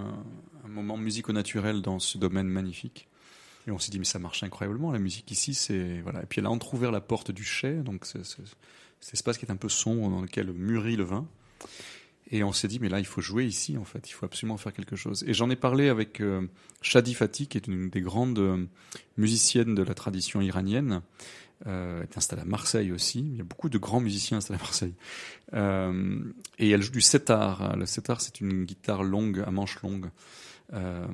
un 0.63 0.67
moment 0.67 0.97
musico-naturel 0.97 1.81
dans 1.81 1.99
ce 1.99 2.17
domaine 2.17 2.47
magnifique. 2.47 3.07
Et 3.67 3.71
on 3.71 3.79
s'est 3.79 3.91
dit, 3.91 3.99
mais 3.99 4.05
ça 4.05 4.19
marche 4.19 4.43
incroyablement, 4.43 4.91
la 4.91 4.99
musique 4.99 5.31
ici, 5.31 5.53
c'est, 5.53 6.01
voilà. 6.01 6.21
Et 6.23 6.25
puis 6.25 6.39
elle 6.39 6.45
a 6.45 6.51
entrouvert 6.51 6.91
la 6.91 6.99
porte 6.99 7.31
du 7.31 7.45
chai, 7.45 7.75
donc 7.75 8.05
c'est, 8.05 8.25
cet 8.25 9.13
espace 9.13 9.37
qui 9.37 9.45
est 9.45 9.51
un 9.51 9.55
peu 9.57 9.69
sombre 9.69 10.09
dans 10.09 10.21
lequel 10.21 10.51
mûrit 10.51 10.97
le 10.97 11.05
vin. 11.05 11.25
Et 12.31 12.43
on 12.43 12.51
s'est 12.51 12.67
dit, 12.67 12.79
mais 12.79 12.89
là, 12.89 12.99
il 12.99 13.05
faut 13.05 13.21
jouer 13.21 13.45
ici, 13.45 13.77
en 13.77 13.83
fait. 13.83 14.09
Il 14.09 14.13
faut 14.13 14.25
absolument 14.25 14.57
faire 14.57 14.73
quelque 14.73 14.95
chose. 14.95 15.23
Et 15.27 15.33
j'en 15.33 15.49
ai 15.49 15.55
parlé 15.55 15.89
avec 15.89 16.21
Shadi 16.81 17.13
Fatih, 17.13 17.47
qui 17.47 17.57
est 17.57 17.67
une 17.67 17.89
des 17.89 18.01
grandes 18.01 18.67
musiciennes 19.17 19.75
de 19.75 19.83
la 19.83 19.93
tradition 19.93 20.41
iranienne, 20.41 21.01
euh, 21.67 22.03
est 22.03 22.17
installée 22.17 22.41
à 22.41 22.45
Marseille 22.45 22.91
aussi. 22.91 23.19
Il 23.19 23.37
y 23.37 23.41
a 23.41 23.43
beaucoup 23.43 23.69
de 23.69 23.77
grands 23.77 23.99
musiciens 23.99 24.37
installés 24.37 24.59
à 24.59 24.63
Marseille. 24.63 24.93
Euh, 25.53 26.23
et 26.59 26.69
elle 26.69 26.81
joue 26.81 26.91
du 26.91 27.01
setar. 27.01 27.75
Le 27.77 27.85
setar, 27.85 28.21
c'est 28.21 28.41
une 28.41 28.65
guitare 28.65 29.03
longue, 29.03 29.43
à 29.45 29.51
manche 29.51 29.81
longue. 29.81 30.09
Euh, 30.73 31.07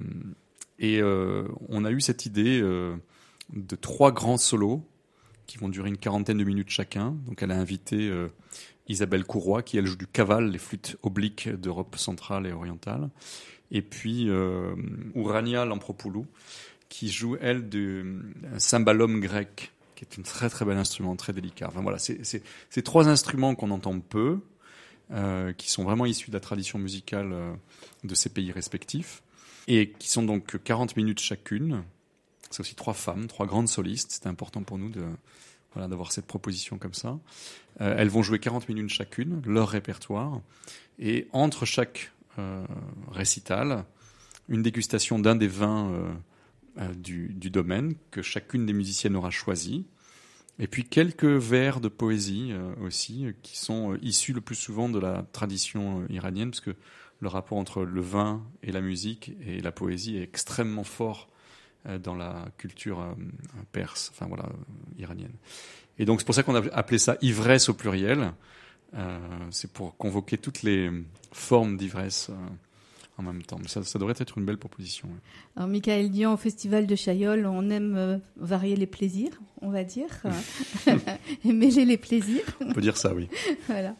et 0.79 1.01
euh, 1.01 1.47
on 1.67 1.85
a 1.85 1.91
eu 1.91 2.01
cette 2.01 2.25
idée 2.25 2.61
de 2.61 3.75
trois 3.75 4.11
grands 4.11 4.37
solos 4.37 4.85
qui 5.45 5.57
vont 5.57 5.69
durer 5.69 5.89
une 5.89 5.97
quarantaine 5.97 6.37
de 6.37 6.43
minutes 6.43 6.69
chacun. 6.69 7.17
Donc 7.25 7.41
elle 7.41 7.51
a 7.51 7.57
invité 7.57 8.11
Isabelle 8.89 9.23
Courroy, 9.23 9.61
qui 9.61 9.77
elle 9.77 9.85
joue 9.85 9.95
du 9.95 10.07
caval, 10.07 10.49
les 10.49 10.57
flûtes 10.57 10.97
obliques 11.03 11.49
d'Europe 11.49 11.95
centrale 11.95 12.47
et 12.47 12.51
orientale. 12.51 13.09
Et 13.71 13.83
puis 13.83 14.29
euh, 14.29 14.75
Urania 15.15 15.63
Lampropoulou, 15.63 16.25
qui 16.89 17.09
joue 17.09 17.37
elle 17.39 17.69
du 17.69 18.19
cymbalum 18.57 19.19
grec 19.19 19.71
qui 20.05 20.05
est 20.05 20.19
un 20.19 20.23
très 20.23 20.49
très 20.49 20.65
bel 20.65 20.77
instrument, 20.77 21.15
très 21.15 21.33
délicat. 21.33 21.67
Enfin 21.67 21.81
voilà, 21.81 21.97
c'est 21.99 22.83
trois 22.83 23.09
instruments 23.09 23.55
qu'on 23.55 23.71
entend 23.71 23.99
peu, 23.99 24.39
euh, 25.11 25.51
qui 25.53 25.69
sont 25.69 25.83
vraiment 25.83 26.05
issus 26.05 26.29
de 26.29 26.35
la 26.35 26.39
tradition 26.39 26.79
musicale 26.79 27.31
euh, 27.33 27.53
de 28.03 28.15
ces 28.15 28.29
pays 28.29 28.51
respectifs, 28.51 29.23
et 29.67 29.91
qui 29.91 30.09
sont 30.09 30.23
donc 30.23 30.63
40 30.63 30.95
minutes 30.95 31.19
chacune. 31.19 31.83
C'est 32.49 32.61
aussi 32.61 32.75
trois 32.75 32.93
femmes, 32.93 33.27
trois 33.27 33.45
grandes 33.45 33.67
solistes. 33.67 34.11
C'était 34.11 34.29
important 34.29 34.63
pour 34.63 34.77
nous 34.77 34.89
de 34.89 35.03
voilà, 35.73 35.87
d'avoir 35.87 36.11
cette 36.11 36.25
proposition 36.25 36.77
comme 36.77 36.93
ça. 36.93 37.19
Euh, 37.81 37.95
elles 37.97 38.09
vont 38.09 38.23
jouer 38.23 38.39
40 38.39 38.69
minutes 38.69 38.89
chacune, 38.89 39.41
leur 39.45 39.67
répertoire, 39.67 40.41
et 40.97 41.27
entre 41.33 41.65
chaque 41.65 42.11
récital, 43.11 43.83
une 44.47 44.61
dégustation 44.61 45.19
d'un 45.19 45.35
des 45.35 45.49
vins 45.49 45.91
du, 46.95 47.33
du, 47.33 47.49
domaine 47.49 47.95
que 48.11 48.21
chacune 48.21 48.65
des 48.65 48.73
musiciennes 48.73 49.15
aura 49.15 49.31
choisi. 49.31 49.85
Et 50.59 50.67
puis 50.67 50.83
quelques 50.83 51.25
vers 51.25 51.79
de 51.79 51.87
poésie 51.87 52.49
euh, 52.51 52.73
aussi, 52.81 53.25
euh, 53.25 53.33
qui 53.41 53.57
sont 53.57 53.97
issus 54.01 54.33
le 54.33 54.41
plus 54.41 54.55
souvent 54.55 54.89
de 54.89 54.99
la 54.99 55.25
tradition 55.31 56.05
iranienne, 56.09 56.51
parce 56.51 56.61
que 56.61 56.75
le 57.21 57.27
rapport 57.27 57.57
entre 57.57 57.83
le 57.83 58.01
vin 58.01 58.43
et 58.63 58.71
la 58.71 58.81
musique 58.81 59.33
et 59.45 59.61
la 59.61 59.71
poésie 59.71 60.17
est 60.17 60.23
extrêmement 60.23 60.83
fort 60.83 61.29
dans 62.03 62.15
la 62.15 62.45
culture 62.57 63.15
perse, 63.71 64.11
enfin 64.13 64.25
voilà, 64.27 64.49
iranienne. 64.97 65.33
Et 65.97 66.05
donc 66.05 66.21
c'est 66.21 66.25
pour 66.25 66.35
ça 66.35 66.43
qu'on 66.43 66.55
a 66.55 66.65
appelé 66.73 66.97
ça 66.97 67.17
ivresse 67.21 67.69
au 67.69 67.73
pluriel. 67.73 68.31
Euh, 68.95 69.19
c'est 69.51 69.71
pour 69.71 69.95
convoquer 69.97 70.37
toutes 70.37 70.63
les 70.63 70.89
formes 71.31 71.77
d'ivresse 71.77 72.31
en 73.19 73.23
même 73.23 73.43
temps. 73.43 73.59
Ça, 73.67 73.83
ça, 73.83 73.99
devrait 73.99 74.15
être 74.17 74.37
une 74.37 74.45
belle 74.45 74.57
proposition. 74.57 75.09
Alors, 75.55 75.67
Michael 75.67 76.09
Dion, 76.09 76.33
au 76.33 76.37
Festival 76.37 76.87
de 76.87 76.95
Chaillol, 76.95 77.45
on 77.45 77.69
aime 77.69 77.95
euh, 77.97 78.17
varier 78.37 78.77
les 78.77 78.87
plaisirs, 78.87 79.41
on 79.61 79.69
va 79.69 79.83
dire, 79.83 80.07
et 81.45 81.51
mêler 81.51 81.83
les 81.83 81.97
plaisirs. 81.97 82.45
On 82.61 82.71
peut 82.71 82.81
dire 82.81 82.95
ça, 82.95 83.13
oui. 83.13 83.27
voilà. 83.67 83.95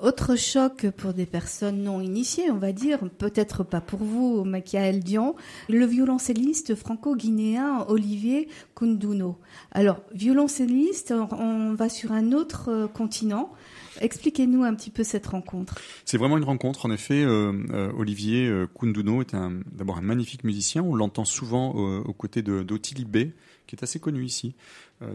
Autre 0.00 0.34
choc 0.34 0.90
pour 0.96 1.12
des 1.12 1.26
personnes 1.26 1.84
non 1.84 2.00
initiées, 2.00 2.50
on 2.50 2.58
va 2.58 2.72
dire, 2.72 2.98
peut-être 3.18 3.62
pas 3.62 3.80
pour 3.80 4.00
vous, 4.00 4.42
Michael 4.44 4.98
Dion, 5.00 5.36
le 5.68 5.86
violoncelliste 5.86 6.74
franco-guinéen 6.74 7.84
Olivier 7.88 8.48
Kunduno. 8.74 9.38
Alors, 9.70 10.02
violoncelliste, 10.12 11.14
on 11.30 11.74
va 11.74 11.88
sur 11.88 12.10
un 12.10 12.32
autre 12.32 12.70
euh, 12.70 12.88
continent. 12.88 13.52
Expliquez-nous 14.00 14.62
un 14.62 14.74
petit 14.74 14.90
peu 14.90 15.04
cette 15.04 15.26
rencontre. 15.26 15.76
C'est 16.04 16.18
vraiment 16.18 16.36
une 16.36 16.44
rencontre. 16.44 16.86
En 16.86 16.90
effet, 16.90 17.22
euh, 17.22 17.52
euh, 17.70 17.92
Olivier 17.96 18.46
euh, 18.46 18.66
Kunduno 18.66 19.22
est 19.22 19.34
d'abord 19.72 19.98
un 19.98 20.02
magnifique 20.02 20.44
musicien. 20.44 20.82
On 20.82 20.94
l'entend 20.94 21.24
souvent 21.24 21.70
aux 21.70 22.12
côtés 22.12 22.42
d'Ottilie 22.42 23.04
B, 23.04 23.16
qui 23.66 23.76
est 23.76 23.82
assez 23.82 23.98
connue 23.98 24.24
ici, 24.24 24.54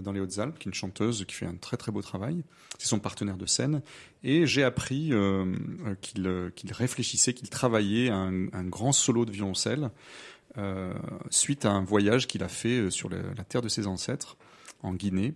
dans 0.03 0.11
les 0.11 0.19
Hautes-Alpes, 0.19 0.59
qui 0.59 0.67
est 0.67 0.71
une 0.71 0.75
chanteuse 0.75 1.25
qui 1.25 1.35
fait 1.35 1.45
un 1.45 1.55
très 1.55 1.77
très 1.77 1.91
beau 1.91 2.01
travail. 2.01 2.43
C'est 2.77 2.87
son 2.87 2.99
partenaire 2.99 3.37
de 3.37 3.45
scène. 3.45 3.81
Et 4.23 4.45
j'ai 4.45 4.63
appris 4.63 5.11
qu'il 6.01 6.71
réfléchissait, 6.71 7.33
qu'il 7.33 7.49
travaillait 7.49 8.09
un, 8.09 8.47
un, 8.53 8.63
grand 8.63 8.91
solo 8.91 9.25
de 9.25 9.31
violoncelle 9.31 9.89
suite 11.29 11.65
à 11.65 11.71
un 11.71 11.83
voyage 11.83 12.27
qu'il 12.27 12.43
a 12.43 12.49
fait 12.49 12.89
sur 12.89 13.09
la 13.09 13.43
terre 13.43 13.61
de 13.61 13.69
ses 13.69 13.87
ancêtres, 13.87 14.37
en 14.83 14.93
Guinée 14.93 15.33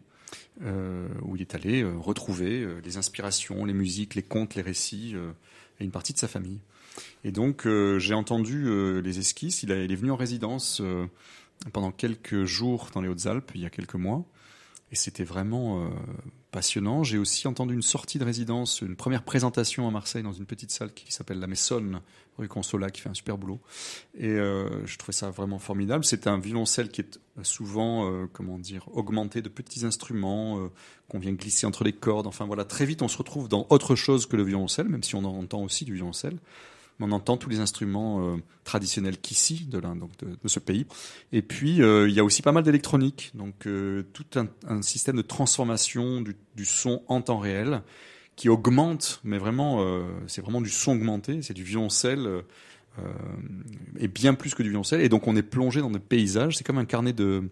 euh, 0.64 1.08
où 1.22 1.36
il 1.36 1.42
est 1.42 1.56
allé 1.56 1.84
euh, 1.84 1.98
retrouver 1.98 2.62
euh, 2.62 2.80
les 2.84 2.98
inspirations, 2.98 3.66
les 3.66 3.74
musiques, 3.74 4.16
les 4.16 4.24
contes, 4.24 4.56
les 4.56 4.62
récits 4.62 5.16
et 5.80 5.84
une 5.84 5.92
partie 5.92 6.14
de 6.14 6.18
sa 6.18 6.28
famille. 6.28 6.60
Et 7.26 7.32
donc 7.32 7.68
j'ai 7.98 8.14
entendu 8.14 8.70
les 9.02 9.20
esquisses. 9.20 9.64
Il, 9.64 9.72
il, 9.72 9.92
est 9.92 9.96
venu 9.96 10.12
en 10.12 10.16
résidence 10.16 10.82
pendant 11.74 11.92
quelques 11.92 12.46
jours 12.46 12.90
dans 12.94 13.02
les 13.02 13.10
Hautes-Alpes 13.10 13.52
il 13.54 13.62
y 13.62 13.66
a 13.66 13.70
quelques 13.70 13.96
mois. 13.96 14.24
Et 14.94 14.96
c'était 14.96 15.26
vraiment 15.26 15.92
passionnant. 16.52 17.04
J'ai 17.04 17.18
aussi 17.18 17.50
entendu 17.50 17.74
une 17.74 17.82
sortie 17.82 18.18
de 18.18 18.24
résidence, 18.24 18.80
une 18.80 18.96
première 18.96 19.24
présentation 19.24 19.86
à 19.90 19.92
Marseille 19.92 20.24
dans 20.24 20.32
une 20.32 20.46
petite 20.46 20.72
salle 20.72 20.94
qui 20.94 21.12
s'appelle 21.12 21.40
La 21.40 21.48
Messonne, 21.48 22.00
rue 22.38 22.48
Consola, 22.48 22.90
qui 22.90 23.02
fait 23.02 23.10
un 23.10 23.14
super 23.14 23.38
boulot. 23.38 23.60
Et 24.18 24.28
euh, 24.28 24.86
je 24.86 24.98
trouvais 24.98 25.14
ça 25.14 25.30
vraiment 25.30 25.60
formidable. 25.60 26.06
C'est 26.06 26.28
un 26.28 26.40
violoncelle 26.40 26.90
qui 26.90 27.02
est 27.02 27.20
souvent, 27.44 28.12
euh, 28.12 28.28
comment 28.32 28.60
dire, 28.60 28.88
augmenté 28.94 29.42
de 29.42 29.50
petits 29.50 29.86
instruments 29.86 30.60
euh, 30.60 30.68
qu'on 31.08 31.20
vient 31.20 31.34
glisser 31.34 31.66
entre 31.66 31.84
les 31.84 31.94
cordes. 31.94 32.28
Enfin 32.28 32.46
voilà, 32.46 32.66
très 32.66 32.86
vite 32.86 33.02
on 33.02 33.08
se 33.08 33.18
retrouve 33.18 33.48
dans 33.48 33.68
autre 33.70 33.96
chose 33.96 34.26
que 34.26 34.36
le 34.36 34.44
violoncelle, 34.44 34.88
même 34.88 35.04
si 35.04 35.16
on 35.16 35.24
entend 35.24 35.64
aussi 35.64 35.86
du 35.86 35.94
violoncelle 35.94 36.38
on 37.02 37.12
entend 37.12 37.36
tous 37.36 37.50
les 37.50 37.60
instruments 37.60 38.40
traditionnels 38.64 39.18
qu'ici, 39.20 39.66
de, 39.66 39.82
de, 39.82 40.48
ce 40.48 40.60
pays. 40.60 40.86
Et 41.34 41.42
puis, 41.42 41.80
il 41.80 42.12
y 42.12 42.22
a 42.22 42.24
aussi 42.24 42.42
pas 42.42 42.54
mal 42.54 42.64
d'électronique, 42.64 43.32
donc 43.34 43.68
tout 44.14 44.26
un, 44.36 44.82
système 44.82 45.18
de 45.18 45.22
transformation 45.22 46.22
du, 46.22 46.66
son 46.66 47.04
en 47.10 47.22
temps 47.22 47.40
réel 47.40 47.82
qui 48.36 48.50
augmente, 48.50 49.22
mais 49.24 49.38
vraiment, 49.38 49.78
euh, 49.80 50.04
c'est 50.28 50.42
vraiment 50.42 50.62
du 50.62 50.70
son 50.70 50.94
augmenté, 50.94 51.42
c'est 51.42 51.54
du 51.54 51.64
violoncelle, 51.64 52.26
euh, 52.28 52.44
et 53.98 54.08
bien 54.08 54.34
plus 54.34 54.54
que 54.56 54.64
du 54.64 54.70
violoncelle. 54.70 55.02
Et 55.02 55.10
donc, 55.10 55.28
on 55.28 55.36
est 55.36 55.44
plongé 55.44 55.82
dans 55.82 55.92
des 55.92 56.00
paysages, 56.00 56.58
c'est 56.58 56.64
comme 56.66 56.78
un 56.78 56.86
carnet 56.86 57.14
de, 57.14 57.50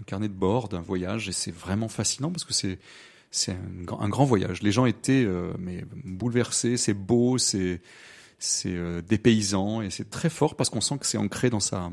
un 0.00 0.04
carnet 0.04 0.28
de 0.28 0.34
bord 0.34 0.68
d'un 0.68 0.80
voyage, 0.80 1.28
et 1.28 1.32
c'est 1.32 1.54
vraiment 1.54 1.88
fascinant 1.88 2.30
parce 2.30 2.44
que 2.44 2.52
c'est 2.52 2.78
c'est 3.30 3.56
un, 3.98 4.08
grand 4.08 4.24
voyage. 4.24 4.62
Les 4.62 4.70
gens 4.70 4.86
étaient 4.86 5.26
mais 5.58 5.84
bouleversés, 6.04 6.76
c'est 6.76 6.94
beau, 6.94 7.36
c'est 7.36 7.80
c'est 8.44 8.74
euh, 8.74 9.00
dépaysant 9.02 9.80
et 9.80 9.90
c'est 9.90 10.10
très 10.10 10.30
fort 10.30 10.54
parce 10.56 10.70
qu'on 10.70 10.80
sent 10.80 10.98
que 10.98 11.06
c'est 11.06 11.18
ancré 11.18 11.50
dans 11.50 11.60
sa 11.60 11.90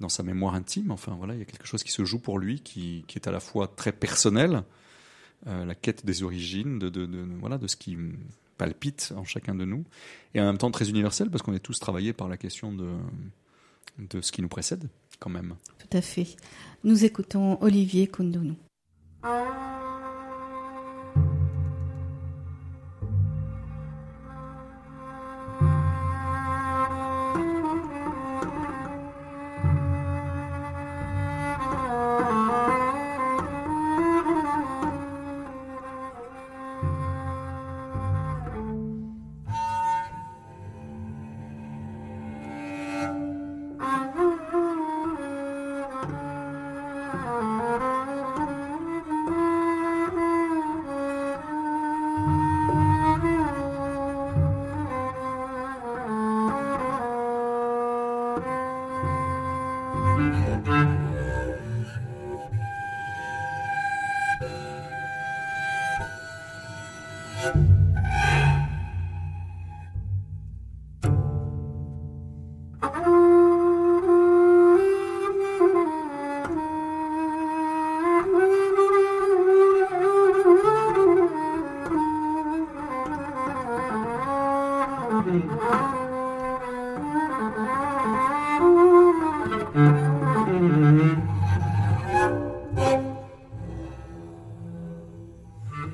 dans 0.00 0.08
sa 0.08 0.22
mémoire 0.22 0.54
intime. 0.54 0.90
Enfin 0.90 1.14
voilà, 1.18 1.34
il 1.34 1.38
y 1.38 1.42
a 1.42 1.44
quelque 1.44 1.66
chose 1.66 1.82
qui 1.82 1.92
se 1.92 2.04
joue 2.04 2.18
pour 2.18 2.38
lui 2.38 2.60
qui, 2.60 3.04
qui 3.06 3.18
est 3.18 3.28
à 3.28 3.30
la 3.30 3.40
fois 3.40 3.68
très 3.68 3.92
personnel, 3.92 4.64
la 5.46 5.74
quête 5.74 6.04
des 6.04 6.22
origines, 6.22 6.78
de, 6.78 6.88
de, 6.88 7.06
de, 7.06 7.26
voilà, 7.40 7.58
de 7.58 7.66
ce 7.66 7.76
qui 7.76 7.96
palpite 8.58 9.12
en 9.16 9.24
chacun 9.24 9.54
de 9.54 9.64
nous, 9.64 9.84
et 10.34 10.40
en 10.40 10.44
même 10.44 10.58
temps 10.58 10.70
très 10.70 10.90
universel 10.90 11.30
parce 11.30 11.42
qu'on 11.42 11.54
est 11.54 11.60
tous 11.60 11.78
travaillés 11.78 12.12
par 12.12 12.28
la 12.28 12.36
question 12.36 12.72
de, 12.72 12.90
de 13.98 14.20
ce 14.20 14.32
qui 14.32 14.42
nous 14.42 14.48
précède 14.48 14.88
quand 15.18 15.30
même. 15.30 15.54
Tout 15.78 15.96
à 15.96 16.02
fait. 16.02 16.36
Nous 16.84 17.04
écoutons 17.04 17.58
Olivier 17.62 18.06
Kondonou. 18.06 18.56
la 19.22 19.87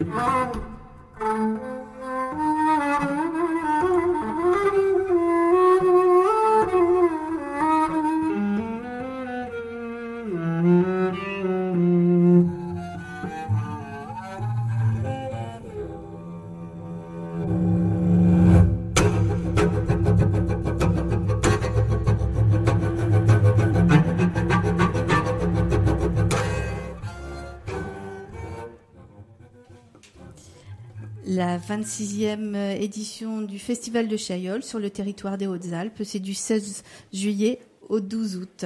Oh. 0.02 0.73
26e 31.68 32.54
euh, 32.54 32.76
édition 32.76 33.40
du 33.40 33.58
Festival 33.58 34.08
de 34.08 34.16
Chaillol 34.16 34.62
sur 34.62 34.78
le 34.78 34.90
territoire 34.90 35.38
des 35.38 35.46
Hautes-Alpes. 35.46 36.02
C'est 36.04 36.20
du 36.20 36.34
16 36.34 36.82
juillet 37.12 37.58
au 37.88 38.00
12 38.00 38.36
août. 38.36 38.64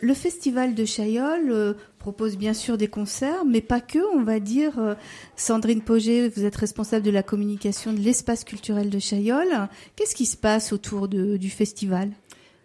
Le 0.00 0.14
Festival 0.14 0.74
de 0.74 0.84
Chaillol 0.84 1.50
euh, 1.50 1.74
propose 1.98 2.36
bien 2.36 2.54
sûr 2.54 2.78
des 2.78 2.88
concerts, 2.88 3.44
mais 3.44 3.60
pas 3.60 3.80
que, 3.80 3.98
on 4.16 4.22
va 4.22 4.40
dire. 4.40 4.78
Euh, 4.78 4.94
Sandrine 5.36 5.82
Poget, 5.82 6.28
vous 6.28 6.44
êtes 6.44 6.56
responsable 6.56 7.04
de 7.04 7.10
la 7.10 7.22
communication 7.22 7.92
de 7.92 7.98
l'espace 7.98 8.44
culturel 8.44 8.90
de 8.90 8.98
Chaillol. 8.98 9.68
Qu'est-ce 9.96 10.14
qui 10.14 10.26
se 10.26 10.36
passe 10.36 10.72
autour 10.72 11.08
du 11.08 11.50
festival? 11.50 12.10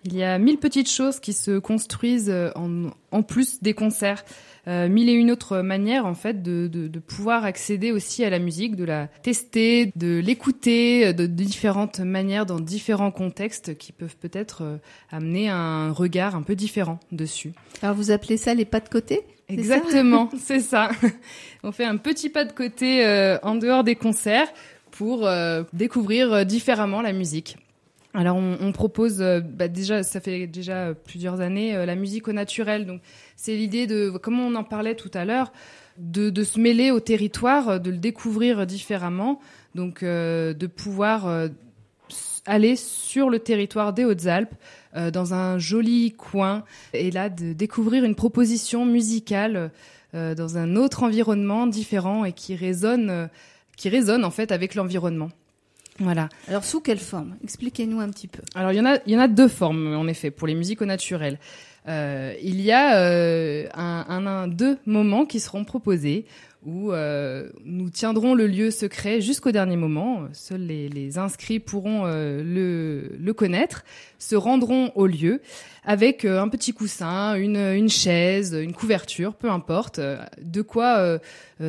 Il 0.05 0.15
y 0.15 0.23
a 0.23 0.37
mille 0.37 0.57
petites 0.57 0.89
choses 0.89 1.19
qui 1.19 1.33
se 1.33 1.59
construisent 1.59 2.33
en, 2.55 2.91
en 3.11 3.23
plus 3.23 3.61
des 3.61 3.73
concerts. 3.73 4.23
Euh, 4.65 4.87
mille 4.87 5.09
et 5.09 5.13
une 5.13 5.29
autres 5.29 5.59
manières 5.59 6.05
en 6.05 6.13
fait 6.13 6.41
de, 6.41 6.67
de, 6.67 6.87
de, 6.87 6.99
pouvoir 6.99 7.43
accéder 7.43 7.91
aussi 7.91 8.23
à 8.23 8.29
la 8.29 8.39
musique, 8.39 8.77
de 8.77 8.85
la 8.85 9.07
tester, 9.21 9.91
de 9.97 10.19
l'écouter 10.19 11.13
de, 11.13 11.25
différentes 11.25 11.99
manières 11.99 12.45
dans 12.45 12.61
différents 12.61 13.11
contextes 13.11 13.77
qui 13.77 13.91
peuvent 13.91 14.15
peut-être 14.15 14.63
euh, 14.63 14.77
amener 15.11 15.49
un 15.49 15.91
regard 15.91 16.37
un 16.37 16.43
peu 16.43 16.55
différent 16.55 16.97
dessus. 17.11 17.51
Alors 17.81 17.93
vous 17.93 18.11
appelez 18.11 18.37
ça 18.37 18.53
les 18.53 18.63
pas 18.63 18.79
de 18.79 18.87
côté 18.87 19.23
Exactement, 19.49 20.29
c'est 20.39 20.61
ça. 20.61 20.91
On 21.63 21.73
fait 21.73 21.83
un 21.83 21.97
petit 21.97 22.29
pas 22.29 22.45
de 22.45 22.53
côté 22.53 23.05
euh, 23.05 23.37
en 23.43 23.55
dehors 23.55 23.83
des 23.83 23.95
concerts 23.95 24.47
pour 24.91 25.27
découvrir 25.73 26.45
différemment 26.45 27.01
la 27.01 27.13
musique. 27.13 27.57
Alors 28.13 28.37
on, 28.37 28.57
on 28.61 28.71
propose 28.71 29.19
bah 29.19 29.67
déjà, 29.67 30.03
ça 30.03 30.19
fait 30.19 30.45
déjà 30.45 30.93
plusieurs 30.93 31.41
années 31.41 31.85
la 31.85 31.95
musique 31.95 32.27
au 32.27 32.33
naturel, 32.33 32.85
donc 32.85 33.01
c'est 33.35 33.55
l'idée 33.55 33.87
de, 33.87 34.11
comme 34.11 34.39
on 34.39 34.53
en 34.53 34.63
parlait 34.63 34.95
tout 34.95 35.09
à 35.15 35.25
l'heure, 35.25 35.51
de, 35.97 36.29
de, 36.29 36.43
se 36.43 36.59
mêler 36.59 36.91
au 36.91 36.99
territoire, 36.99 37.79
de 37.79 37.89
le 37.89 37.97
découvrir 37.97 38.67
différemment, 38.67 39.39
donc 39.73 40.03
euh, 40.03 40.53
de 40.53 40.67
pouvoir 40.67 41.27
euh, 41.27 41.47
aller 42.45 42.75
sur 42.75 43.29
le 43.29 43.39
territoire 43.39 43.93
des 43.93 44.05
Hautes-Alpes, 44.05 44.53
euh, 44.95 45.11
dans 45.11 45.33
un 45.33 45.57
joli 45.57 46.11
coin, 46.11 46.63
et 46.93 47.11
là 47.11 47.29
de 47.29 47.53
découvrir 47.53 48.03
une 48.03 48.15
proposition 48.15 48.85
musicale 48.85 49.71
euh, 50.13 50.35
dans 50.35 50.57
un 50.57 50.75
autre 50.75 51.03
environnement 51.03 51.67
différent 51.67 52.25
et 52.25 52.33
qui 52.33 52.55
résonne, 52.55 53.09
euh, 53.09 53.27
qui 53.77 53.89
résonne 53.89 54.25
en 54.25 54.31
fait 54.31 54.51
avec 54.51 54.75
l'environnement. 54.75 55.29
Voilà. 55.99 56.29
Alors 56.47 56.63
sous 56.63 56.81
quelle 56.81 56.99
forme? 56.99 57.35
Expliquez-nous 57.43 57.99
un 57.99 58.09
petit 58.09 58.27
peu. 58.27 58.41
Alors 58.55 58.71
il 58.71 58.77
y 58.77 58.81
en 58.81 58.85
a, 58.85 58.97
il 59.05 59.13
y 59.13 59.15
en 59.15 59.19
a 59.19 59.27
deux 59.27 59.47
formes 59.47 59.95
en 59.95 60.07
effet 60.07 60.31
pour 60.31 60.47
les 60.47 60.55
musiques 60.55 60.81
au 60.81 60.85
naturel. 60.85 61.39
Euh, 61.87 62.33
il 62.41 62.61
y 62.61 62.71
a 62.71 62.97
euh, 62.97 63.67
un, 63.73 64.05
un, 64.07 64.25
un, 64.25 64.47
deux 64.47 64.77
moments 64.85 65.25
qui 65.25 65.39
seront 65.39 65.65
proposés 65.65 66.25
où 66.65 66.91
euh, 66.91 67.49
nous 67.65 67.89
tiendrons 67.89 68.33
le 68.33 68.47
lieu 68.47 68.71
secret 68.71 69.21
jusqu'au 69.21 69.51
dernier 69.51 69.75
moment. 69.75 70.27
Seuls 70.33 70.61
les, 70.61 70.89
les 70.89 71.17
inscrits 71.17 71.59
pourront 71.59 72.05
euh, 72.05 72.41
le, 72.43 73.15
le, 73.17 73.33
connaître, 73.33 73.83
se 74.19 74.35
rendront 74.35 74.91
au 74.95 75.05
lieu 75.05 75.41
avec 75.85 76.25
euh, 76.25 76.41
un 76.41 76.47
petit 76.47 76.73
coussin, 76.73 77.35
une, 77.35 77.57
une, 77.57 77.89
chaise, 77.89 78.53
une 78.53 78.73
couverture, 78.73 79.35
peu 79.35 79.49
importe, 79.49 79.99
euh, 79.99 80.23
de 80.41 80.61
quoi 80.61 80.97
euh, 80.97 81.19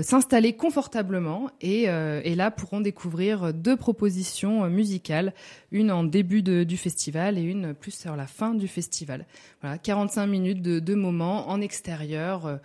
s'installer 0.03 0.55
confortablement 0.55 1.51
et, 1.61 1.83
et, 1.85 2.35
là 2.35 2.51
pourront 2.51 2.81
découvrir 2.81 3.53
deux 3.53 3.77
propositions 3.77 4.69
musicales, 4.69 5.35
une 5.71 5.93
en 5.93 6.03
début 6.03 6.43
de, 6.43 6.65
du 6.65 6.77
festival 6.77 7.39
et 7.39 7.43
une 7.43 7.75
plus 7.75 7.93
sur 7.93 8.17
la 8.17 8.27
fin 8.27 8.55
du 8.55 8.67
festival. 8.67 9.25
Voilà, 9.61 9.79
45 9.79 10.27
minutes 10.27 10.63
de, 10.63 10.81
de 10.81 10.95
moments 10.95 11.49
en 11.49 11.61
extérieur 11.61 12.59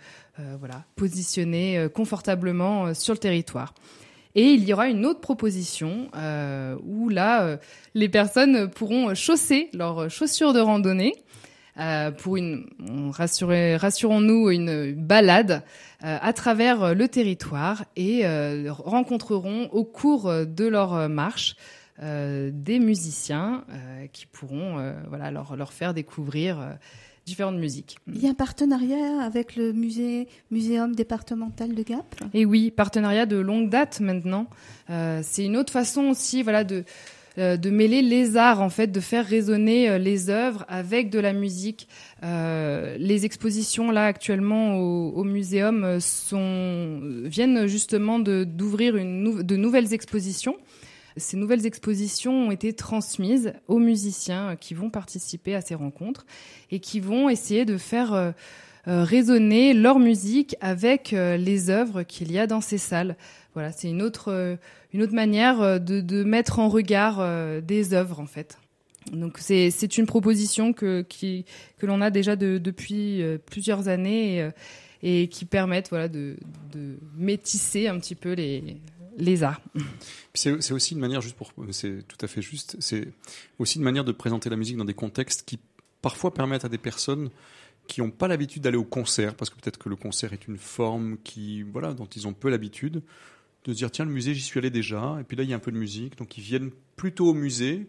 voilà, 0.58 0.84
positionnés 0.96 1.78
euh, 1.78 1.88
confortablement 1.88 2.86
euh, 2.86 2.94
sur 2.94 3.14
le 3.14 3.18
territoire. 3.18 3.74
Et 4.34 4.44
il 4.52 4.64
y 4.64 4.72
aura 4.72 4.88
une 4.88 5.06
autre 5.06 5.20
proposition 5.20 6.08
euh, 6.14 6.76
où 6.84 7.08
là, 7.08 7.58
les 7.94 8.08
personnes 8.08 8.70
pourront 8.70 9.12
chausser 9.14 9.68
leurs 9.72 10.08
chaussures 10.08 10.52
de 10.52 10.60
randonnée 10.60 11.14
euh, 11.78 12.12
pour 12.12 12.36
une, 12.36 12.66
rassurons-nous, 13.12 14.50
une 14.50 14.94
balade 14.94 15.64
euh, 16.04 16.18
à 16.20 16.32
travers 16.32 16.94
le 16.94 17.08
territoire 17.08 17.84
et 17.96 18.24
rencontreront 18.68 19.68
au 19.72 19.84
cours 19.84 20.32
de 20.32 20.66
leur 20.66 21.08
marche 21.08 21.56
des 22.00 22.78
musiciens 22.78 23.64
qui 24.12 24.24
pourront 24.24 24.94
voilà 25.08 25.30
leur, 25.30 25.54
leur 25.56 25.72
faire 25.74 25.92
découvrir 25.92 26.78
différentes 27.26 27.58
musiques. 27.58 27.98
Il 28.12 28.22
y 28.22 28.26
a 28.26 28.30
un 28.30 28.34
partenariat 28.34 29.22
avec 29.22 29.56
le 29.56 29.72
musée, 29.72 30.28
muséum 30.50 30.94
départemental 30.94 31.74
de 31.74 31.82
Gap? 31.82 32.14
Et 32.34 32.44
oui, 32.44 32.70
partenariat 32.70 33.26
de 33.26 33.36
longue 33.36 33.70
date 33.70 34.00
maintenant. 34.00 34.48
Euh, 34.90 35.20
c'est 35.22 35.44
une 35.44 35.56
autre 35.56 35.72
façon 35.72 36.04
aussi, 36.04 36.42
voilà, 36.42 36.64
de 36.64 36.84
euh, 37.38 37.56
de 37.56 37.70
mêler 37.70 38.02
les 38.02 38.36
arts 38.36 38.60
en 38.60 38.70
fait, 38.70 38.88
de 38.88 38.98
faire 38.98 39.24
résonner 39.24 39.88
euh, 39.88 39.98
les 39.98 40.30
œuvres 40.30 40.64
avec 40.68 41.10
de 41.10 41.20
la 41.20 41.32
musique. 41.32 41.86
Euh, 42.24 42.96
les 42.98 43.24
expositions 43.24 43.92
là 43.92 44.06
actuellement 44.06 44.76
au, 44.76 45.10
au 45.10 45.22
muséum 45.22 46.00
sont 46.00 47.00
viennent 47.24 47.68
justement 47.68 48.18
de 48.18 48.42
d'ouvrir 48.42 48.96
une 48.96 49.22
nou 49.22 49.42
de 49.44 49.56
nouvelles 49.56 49.94
expositions 49.94 50.56
ces 51.20 51.36
nouvelles 51.36 51.66
expositions 51.66 52.48
ont 52.48 52.50
été 52.50 52.72
transmises 52.72 53.52
aux 53.68 53.78
musiciens 53.78 54.56
qui 54.56 54.74
vont 54.74 54.90
participer 54.90 55.54
à 55.54 55.60
ces 55.60 55.76
rencontres 55.76 56.26
et 56.70 56.80
qui 56.80 56.98
vont 56.98 57.28
essayer 57.28 57.64
de 57.64 57.76
faire 57.76 58.12
euh, 58.12 58.32
résonner 58.86 59.74
leur 59.74 59.98
musique 60.00 60.56
avec 60.60 61.12
les 61.12 61.70
œuvres 61.70 62.02
qu'il 62.02 62.32
y 62.32 62.38
a 62.38 62.46
dans 62.46 62.60
ces 62.60 62.78
salles. 62.78 63.16
Voilà, 63.54 63.70
c'est 63.72 63.88
une 63.88 64.02
autre 64.02 64.58
une 64.92 65.02
autre 65.02 65.14
manière 65.14 65.80
de, 65.80 66.00
de 66.00 66.24
mettre 66.24 66.58
en 66.58 66.68
regard 66.68 67.22
des 67.62 67.94
œuvres 67.94 68.18
en 68.20 68.26
fait. 68.26 68.58
Donc 69.12 69.38
c'est 69.38 69.98
une 69.98 70.06
proposition 70.06 70.72
que 70.72 71.02
qui 71.02 71.44
que 71.78 71.86
l'on 71.86 72.00
a 72.00 72.10
déjà 72.10 72.36
de, 72.36 72.58
depuis 72.58 73.22
plusieurs 73.46 73.88
années 73.88 74.50
et, 75.02 75.22
et 75.22 75.28
qui 75.28 75.44
permettent 75.44 75.90
voilà 75.90 76.08
de, 76.08 76.36
de 76.72 76.96
métisser 77.16 77.86
un 77.86 77.98
petit 77.98 78.14
peu 78.14 78.32
les 78.32 78.80
les 79.20 79.42
arts. 79.42 79.60
C'est 80.34 80.72
aussi 80.72 80.94
une 80.94 81.00
manière, 81.00 81.20
juste 81.20 81.36
pour, 81.36 81.52
c'est 81.70 82.06
tout 82.08 82.18
à 82.20 82.26
fait 82.26 82.42
juste, 82.42 82.76
c'est 82.80 83.08
aussi 83.58 83.78
une 83.78 83.84
manière 83.84 84.04
de 84.04 84.12
présenter 84.12 84.50
la 84.50 84.56
musique 84.56 84.76
dans 84.76 84.84
des 84.84 84.94
contextes 84.94 85.44
qui 85.44 85.58
parfois 86.02 86.32
permettent 86.32 86.64
à 86.64 86.68
des 86.68 86.78
personnes 86.78 87.30
qui 87.86 88.00
n'ont 88.00 88.10
pas 88.10 88.28
l'habitude 88.28 88.62
d'aller 88.62 88.76
au 88.76 88.84
concert, 88.84 89.34
parce 89.34 89.50
que 89.50 89.56
peut-être 89.56 89.78
que 89.78 89.88
le 89.88 89.96
concert 89.96 90.32
est 90.32 90.46
une 90.46 90.58
forme 90.58 91.18
qui, 91.24 91.62
voilà, 91.62 91.92
dont 91.92 92.06
ils 92.06 92.26
ont 92.26 92.32
peu 92.32 92.48
l'habitude, 92.48 93.02
de 93.64 93.72
se 93.72 93.78
dire 93.78 93.90
tiens 93.90 94.04
le 94.04 94.12
musée 94.12 94.32
j'y 94.32 94.42
suis 94.42 94.58
allé 94.58 94.70
déjà, 94.70 95.18
et 95.20 95.24
puis 95.24 95.36
là 95.36 95.42
il 95.42 95.50
y 95.50 95.52
a 95.52 95.56
un 95.56 95.60
peu 95.60 95.72
de 95.72 95.76
musique, 95.76 96.16
donc 96.16 96.38
ils 96.38 96.42
viennent 96.42 96.70
plutôt 96.96 97.28
au 97.28 97.34
musée 97.34 97.86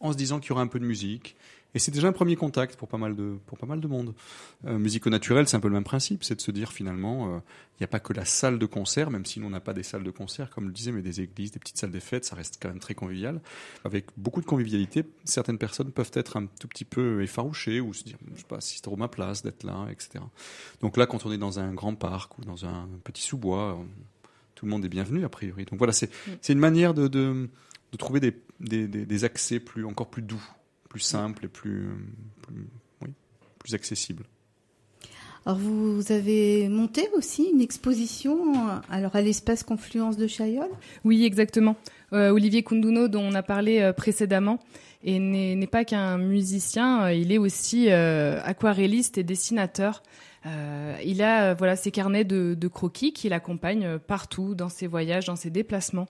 en 0.00 0.12
se 0.12 0.16
disant 0.16 0.40
qu'il 0.40 0.50
y 0.50 0.52
aura 0.52 0.62
un 0.62 0.66
peu 0.66 0.78
de 0.78 0.84
musique, 0.84 1.36
et 1.74 1.78
c'est 1.78 1.90
déjà 1.90 2.08
un 2.08 2.12
premier 2.12 2.34
contact 2.34 2.76
pour 2.76 2.88
pas 2.88 2.96
mal 2.96 3.14
de, 3.14 3.36
pour 3.46 3.58
pas 3.58 3.66
mal 3.66 3.80
de 3.80 3.86
monde. 3.86 4.14
Euh, 4.66 4.78
musico-naturel, 4.78 5.46
c'est 5.46 5.56
un 5.56 5.60
peu 5.60 5.68
le 5.68 5.74
même 5.74 5.84
principe, 5.84 6.24
c'est 6.24 6.34
de 6.34 6.40
se 6.40 6.50
dire 6.50 6.72
finalement, 6.72 7.34
euh, 7.34 7.38
il 7.74 7.82
n'y 7.82 7.84
a 7.84 7.88
pas 7.88 8.00
que 8.00 8.14
la 8.14 8.24
salle 8.24 8.58
de 8.58 8.66
concert, 8.66 9.10
même 9.10 9.26
si 9.26 9.38
nous 9.38 9.46
on 9.46 9.50
n'a 9.50 9.60
pas 9.60 9.74
des 9.74 9.82
salles 9.82 10.02
de 10.02 10.10
concert, 10.10 10.48
comme 10.50 10.66
le 10.66 10.72
disait, 10.72 10.92
mais 10.92 11.02
des 11.02 11.20
églises, 11.20 11.52
des 11.52 11.58
petites 11.58 11.76
salles 11.76 11.90
des 11.90 12.00
fêtes, 12.00 12.24
ça 12.24 12.36
reste 12.36 12.58
quand 12.60 12.68
même 12.68 12.78
très 12.78 12.94
convivial. 12.94 13.40
Avec 13.84 14.06
beaucoup 14.16 14.40
de 14.40 14.46
convivialité, 14.46 15.04
certaines 15.24 15.58
personnes 15.58 15.92
peuvent 15.92 16.10
être 16.14 16.38
un 16.38 16.46
tout 16.46 16.68
petit 16.68 16.86
peu 16.86 17.22
effarouchées 17.22 17.80
ou 17.80 17.92
se 17.92 18.02
dire, 18.02 18.16
je 18.34 18.40
sais 18.40 18.46
pas, 18.46 18.60
si 18.60 18.76
c'est 18.76 18.82
trop 18.82 18.96
ma 18.96 19.08
place 19.08 19.42
d'être 19.42 19.62
là, 19.64 19.86
etc. 19.90 20.24
Donc 20.80 20.96
là, 20.96 21.06
quand 21.06 21.26
on 21.26 21.32
est 21.32 21.38
dans 21.38 21.58
un 21.58 21.74
grand 21.74 21.94
parc 21.94 22.38
ou 22.38 22.44
dans 22.44 22.64
un 22.64 22.88
petit 23.04 23.22
sous-bois, 23.22 23.78
tout 24.54 24.64
le 24.64 24.70
monde 24.70 24.84
est 24.84 24.88
bienvenu 24.88 25.24
a 25.24 25.28
priori. 25.28 25.66
Donc 25.66 25.78
voilà, 25.78 25.92
c'est 25.92 26.10
mm. 26.26 26.52
une 26.52 26.58
manière 26.58 26.94
de, 26.94 27.08
de, 27.08 27.48
de 27.92 27.96
trouver 27.98 28.20
des, 28.20 28.34
des, 28.58 28.88
des, 28.88 29.24
accès 29.24 29.60
plus, 29.60 29.84
encore 29.84 30.08
plus 30.08 30.22
doux 30.22 30.42
plus 30.88 31.00
simple 31.00 31.44
et 31.44 31.48
plus, 31.48 31.88
plus, 32.42 32.66
oui, 33.02 33.08
plus 33.58 33.74
accessible. 33.74 34.24
Alors 35.46 35.58
vous 35.58 36.12
avez 36.12 36.68
monté 36.68 37.08
aussi 37.16 37.48
une 37.52 37.60
exposition 37.60 38.54
alors 38.90 39.16
à 39.16 39.22
l'espace 39.22 39.62
Confluence 39.62 40.16
de 40.16 40.26
Chaillol? 40.26 40.68
Oui, 41.04 41.24
exactement. 41.24 41.76
Euh, 42.12 42.30
Olivier 42.30 42.62
Kunduno, 42.62 43.08
dont 43.08 43.22
on 43.22 43.34
a 43.34 43.42
parlé 43.42 43.80
euh, 43.80 43.92
précédemment, 43.92 44.58
et 45.04 45.18
n'est 45.18 45.66
pas 45.66 45.84
qu'un 45.84 46.18
musicien, 46.18 47.04
euh, 47.04 47.12
il 47.12 47.30
est 47.32 47.38
aussi 47.38 47.88
aquarelliste 47.90 49.16
et 49.16 49.22
dessinateur. 49.22 50.02
il 51.04 51.22
a 51.22 51.54
voilà 51.54 51.76
ses 51.76 51.90
carnets 51.92 52.24
de, 52.24 52.54
de 52.54 52.68
croquis 52.68 53.12
qui 53.12 53.28
l'accompagnent 53.28 53.98
partout 53.98 54.54
dans 54.54 54.68
ses 54.68 54.86
voyages, 54.86 55.26
dans 55.26 55.36
ses 55.36 55.50
déplacements. 55.50 56.08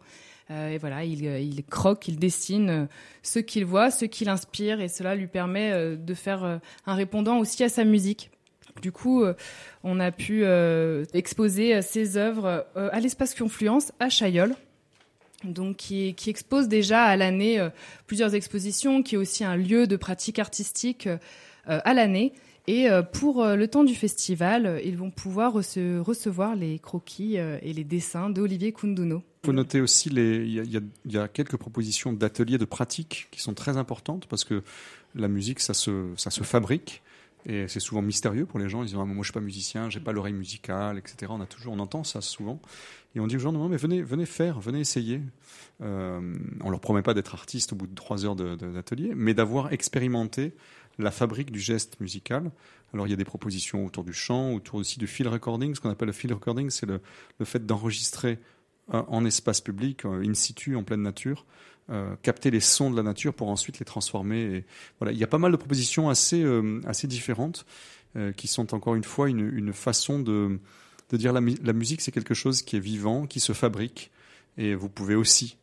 Euh, 0.50 0.70
et 0.70 0.78
voilà, 0.78 1.04
il, 1.04 1.26
euh, 1.26 1.38
il, 1.38 1.62
croque, 1.64 2.08
il 2.08 2.18
dessine 2.18 2.70
euh, 2.70 2.86
ce 3.22 3.38
qu'il 3.38 3.64
voit, 3.64 3.90
ce 3.90 4.04
qui 4.06 4.24
l'inspire, 4.24 4.80
et 4.80 4.88
cela 4.88 5.14
lui 5.14 5.26
permet 5.26 5.96
de 5.96 6.14
faire 6.14 6.60
un 6.86 6.94
répondant 6.94 7.38
aussi 7.38 7.62
à 7.64 7.68
sa 7.68 7.84
musique. 7.84 8.30
Du 8.80 8.92
coup, 8.92 9.24
on 9.82 9.98
a 9.98 10.12
pu 10.12 10.44
exposer 11.12 11.82
ses 11.82 12.16
œuvres 12.16 12.66
à 12.74 13.00
l'espace 13.00 13.34
Confluence 13.34 13.92
à 13.98 14.08
Chaillol 14.08 14.54
donc 15.44 15.76
qui, 15.76 16.14
qui, 16.14 16.30
expose 16.30 16.66
déjà 16.66 17.04
à 17.04 17.16
l'année 17.16 17.64
plusieurs 18.06 18.34
expositions, 18.34 19.02
qui 19.02 19.14
est 19.14 19.18
aussi 19.18 19.44
un 19.44 19.56
lieu 19.56 19.86
de 19.86 19.96
pratique 19.96 20.38
artistique 20.38 21.08
à 21.66 21.94
l'année. 21.94 22.32
Et 22.70 22.86
pour 23.14 23.46
le 23.46 23.66
temps 23.66 23.82
du 23.82 23.94
festival, 23.94 24.82
ils 24.84 24.98
vont 24.98 25.10
pouvoir 25.10 25.54
recevoir 25.54 26.54
les 26.54 26.78
croquis 26.78 27.36
et 27.36 27.72
les 27.72 27.82
dessins 27.82 28.28
d'Olivier 28.28 28.74
Kunduno. 28.74 29.22
Il 29.42 29.46
faut 29.46 29.52
noter 29.54 29.80
aussi, 29.80 30.10
il, 30.10 30.82
y 31.06 31.18
a, 31.18 31.28
quelques 31.28 31.56
propositions 31.56 32.12
d'ateliers 32.12 32.58
de 32.58 32.66
pratique 32.66 33.28
qui 33.30 33.40
sont 33.40 33.54
très 33.54 33.78
importantes 33.78 34.26
parce 34.26 34.44
que 34.44 34.62
la 35.14 35.28
musique, 35.28 35.60
ça 35.60 35.72
se, 35.72 36.12
fabrique. 36.42 37.02
Et 37.46 37.68
c'est 37.68 37.80
souvent 37.80 38.02
mystérieux 38.02 38.44
pour 38.44 38.58
les 38.58 38.68
gens. 38.68 38.82
Ils 38.82 38.88
disent 38.88 38.96
ah, 39.00 39.04
Moi, 39.06 39.16
je 39.20 39.28
suis 39.28 39.32
pas 39.32 39.40
musicien, 39.40 39.88
j'ai 39.88 40.00
pas 40.00 40.12
l'oreille 40.12 40.34
musicale, 40.34 40.98
etc. 40.98 41.32
On, 41.34 41.40
a 41.40 41.46
toujours, 41.46 41.72
on 41.72 41.78
entend 41.78 42.04
ça 42.04 42.20
souvent. 42.20 42.60
Et 43.14 43.20
on 43.20 43.26
dit 43.26 43.36
aux 43.36 43.38
gens 43.40 43.52
Non, 43.52 43.70
mais 43.70 43.78
venez, 43.78 44.02
venez 44.02 44.26
faire, 44.26 44.60
venez 44.60 44.80
essayer. 44.80 45.22
Euh, 45.80 46.20
on 46.62 46.68
leur 46.68 46.80
promet 46.80 47.00
pas 47.00 47.14
d'être 47.14 47.34
artiste 47.34 47.72
au 47.72 47.76
bout 47.76 47.86
de 47.86 47.94
trois 47.94 48.26
heures 48.26 48.36
d'atelier, 48.36 49.12
mais 49.14 49.32
d'avoir 49.32 49.72
expérimenté 49.72 50.52
la 50.98 51.10
fabrique 51.10 51.50
du 51.50 51.60
geste 51.60 52.00
musical. 52.00 52.50
Alors, 52.92 53.06
il 53.06 53.10
y 53.10 53.12
a 53.12 53.16
des 53.16 53.24
propositions 53.24 53.84
autour 53.84 54.04
du 54.04 54.12
chant, 54.12 54.52
autour 54.52 54.76
aussi 54.76 54.98
du 54.98 55.06
field 55.06 55.32
recording. 55.32 55.74
Ce 55.74 55.80
qu'on 55.80 55.90
appelle 55.90 56.06
le 56.06 56.12
field 56.12 56.34
recording, 56.34 56.70
c'est 56.70 56.86
le, 56.86 57.00
le 57.38 57.44
fait 57.44 57.64
d'enregistrer 57.66 58.38
euh, 58.94 59.02
en 59.08 59.26
espace 59.26 59.60
public, 59.60 60.06
euh, 60.06 60.24
in 60.26 60.32
situ, 60.32 60.74
en 60.74 60.82
pleine 60.82 61.02
nature, 61.02 61.44
euh, 61.90 62.16
capter 62.22 62.50
les 62.50 62.60
sons 62.60 62.90
de 62.90 62.96
la 62.96 63.02
nature 63.02 63.34
pour 63.34 63.48
ensuite 63.48 63.78
les 63.78 63.84
transformer. 63.84 64.64
Voilà, 64.98 65.12
il 65.12 65.18
y 65.18 65.24
a 65.24 65.26
pas 65.26 65.38
mal 65.38 65.52
de 65.52 65.56
propositions 65.56 66.08
assez 66.08 66.44
assez 66.86 67.06
différentes 67.06 67.66
qui 68.36 68.48
sont 68.48 68.74
encore 68.74 68.94
une 68.94 69.04
fois 69.04 69.28
une, 69.28 69.40
une 69.40 69.72
façon 69.72 70.18
de 70.18 70.58
de 71.10 71.16
dire 71.16 71.32
la, 71.32 71.40
la 71.62 71.72
musique 71.72 72.00
c'est 72.00 72.12
quelque 72.12 72.34
chose 72.34 72.62
qui 72.62 72.76
est 72.76 72.80
vivant, 72.80 73.26
qui 73.26 73.40
se 73.40 73.52
fabrique 73.52 74.10
et 74.58 74.74
vous 74.74 74.88
pouvez 74.88 75.14
aussi 75.14 75.56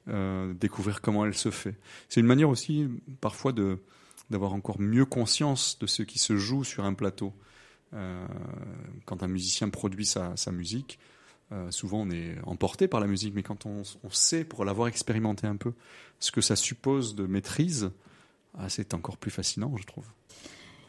découvrir 0.60 1.02
comment 1.02 1.26
elle 1.26 1.36
se 1.36 1.52
fait. 1.52 1.76
C'est 2.10 2.22
une 2.22 2.28
manière 2.28 2.50
aussi 2.50 2.88
parfois 3.22 3.52
de 3.52 3.80
d'avoir 4.30 4.54
encore 4.54 4.80
mieux 4.80 5.06
conscience 5.06 5.78
de 5.80 5.88
ce 5.88 6.04
qui 6.04 6.20
se 6.20 6.38
joue 6.38 6.64
sur 6.64 6.86
un 6.86 6.94
plateau. 6.94 7.34
quand 9.06 9.24
un 9.24 9.28
musicien 9.28 9.70
produit 9.70 10.06
sa, 10.06 10.36
sa 10.36 10.52
musique, 10.52 11.00
euh, 11.52 11.70
souvent, 11.70 12.02
on 12.02 12.10
est 12.10 12.36
emporté 12.46 12.88
par 12.88 13.00
la 13.00 13.08
musique, 13.08 13.34
mais 13.36 13.44
quand 13.44 13.66
on, 13.66 13.84
sait, 14.10 14.44
pour 14.44 14.66
l'avoir 14.66 14.88
expérimenté 14.88 15.46
un 15.48 15.56
peu, 15.56 15.74
ce 16.20 16.32
que 16.32 16.42
ça 16.42 16.56
suppose 16.56 17.16
de 17.16 17.26
maîtrise, 17.26 17.92
ah, 18.58 18.70
c'est 18.70 18.94
encore 18.94 19.18
plus 19.18 19.32
fascinant, 19.32 19.76
je 19.78 19.86
trouve. 19.86 20.06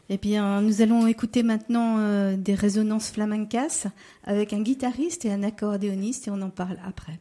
Eh 0.09 0.17
bien, 0.17 0.61
nous 0.61 0.81
allons 0.81 1.05
écouter 1.05 1.43
maintenant 1.43 1.97
euh, 1.99 2.37
des 2.37 2.55
résonances 2.55 3.11
flamencas 3.11 3.87
avec 4.23 4.53
un 4.53 4.61
guitariste 4.61 5.25
et 5.25 5.31
un 5.31 5.43
accordéoniste, 5.43 6.27
et 6.27 6.31
on 6.31 6.41
en 6.41 6.49
parle 6.49 6.79
après. 6.83 7.19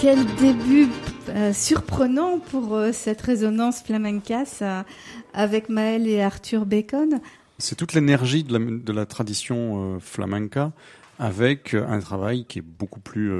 Quel 0.00 0.24
début 0.36 0.88
euh, 1.28 1.52
surprenant 1.52 2.38
pour 2.38 2.74
euh, 2.74 2.90
cette 2.90 3.20
résonance 3.20 3.82
flamenca 3.82 4.44
avec 5.34 5.68
Maël 5.68 6.08
et 6.08 6.22
Arthur 6.22 6.64
Bacon. 6.64 7.20
C'est 7.58 7.76
toute 7.76 7.92
l'énergie 7.92 8.42
de 8.42 8.92
la, 8.92 9.04
tradition 9.04 9.96
euh, 9.96 9.98
flamenca 10.00 10.72
avec 11.18 11.74
un 11.74 11.98
travail 12.00 12.46
qui 12.46 12.60
est 12.60 12.62
beaucoup 12.62 13.00
plus, 13.00 13.30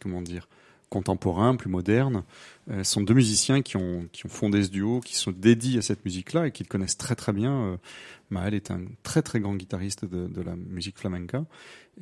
comment 0.00 0.22
dire, 0.22 0.48
contemporain, 0.88 1.56
plus 1.56 1.68
moderne. 1.68 2.22
ce 2.68 2.84
sont 2.84 3.00
deux 3.00 3.14
musiciens 3.14 3.60
qui 3.60 3.76
ont, 3.76 4.06
fondé 4.28 4.62
ce 4.62 4.70
duo, 4.70 5.00
qui 5.00 5.16
sont 5.16 5.32
dédiés 5.32 5.78
à 5.78 5.82
cette 5.82 6.04
musique-là 6.04 6.46
et 6.46 6.52
qui 6.52 6.62
le 6.62 6.68
connaissent 6.68 6.96
très 6.96 7.16
très 7.16 7.32
bien. 7.32 7.76
Maël 8.30 8.54
est 8.54 8.70
un 8.70 8.82
très 9.02 9.22
très 9.22 9.40
grand 9.40 9.56
guitariste 9.56 10.04
de, 10.04 10.28
de 10.28 10.42
la 10.42 10.54
musique 10.54 10.96
flamenca. 10.96 11.44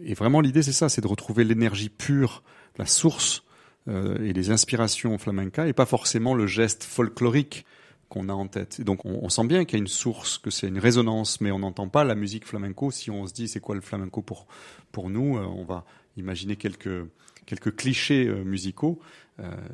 Et 0.05 0.13
vraiment 0.13 0.43
l'idée 0.43 0.63
c'est 0.63 0.73
ça, 0.73 0.91
c'est 0.91 1.01
de 1.01 1.09
retrouver 1.09 1.45
l'énergie 1.45 1.89
pure, 1.89 2.43
la 2.77 2.85
source 2.85 3.43
euh, 3.43 3.52
et 3.89 4.33
les 4.33 4.51
inspirations 4.51 5.19
flamenca 5.19 5.67
et 5.67 5.73
pas 5.73 5.87
forcément 5.87 6.35
le 6.35 6.47
geste 6.47 6.85
folklorique 6.85 7.67
qu'on 8.13 8.29
a 8.29 8.35
en 8.35 8.47
tête. 8.47 8.83
donc 8.83 9.07
on, 9.07 9.29
sent 9.31 9.47
bien 9.47 9.65
qu'il 9.65 9.79
y 9.79 9.81
a 9.81 9.83
une 9.83 9.89
source, 9.89 10.37
que 10.37 10.51
c'est 10.51 10.69
une 10.69 10.79
résonance, 10.79 11.41
mais 11.41 11.51
on 11.51 11.61
n'entend 11.61 11.89
pas 11.89 12.05
la 12.05 12.15
musique 12.15 12.47
flamenco. 12.47 12.91
Si 12.91 13.11
on 13.11 13.27
se 13.27 13.33
dit 13.33 13.49
c'est 13.49 13.59
quoi 13.59 13.75
le 13.75 13.81
flamenco 13.81 14.21
pour 14.21 14.47
pour 14.93 15.09
nous, 15.09 15.39
euh, 15.39 15.47
on 15.47 15.65
va 15.65 15.87
imaginer 16.19 16.57
quelques 16.57 17.07
quelques 17.47 17.75
clichés 17.75 18.27
euh, 18.27 18.45
musicaux. 18.45 19.01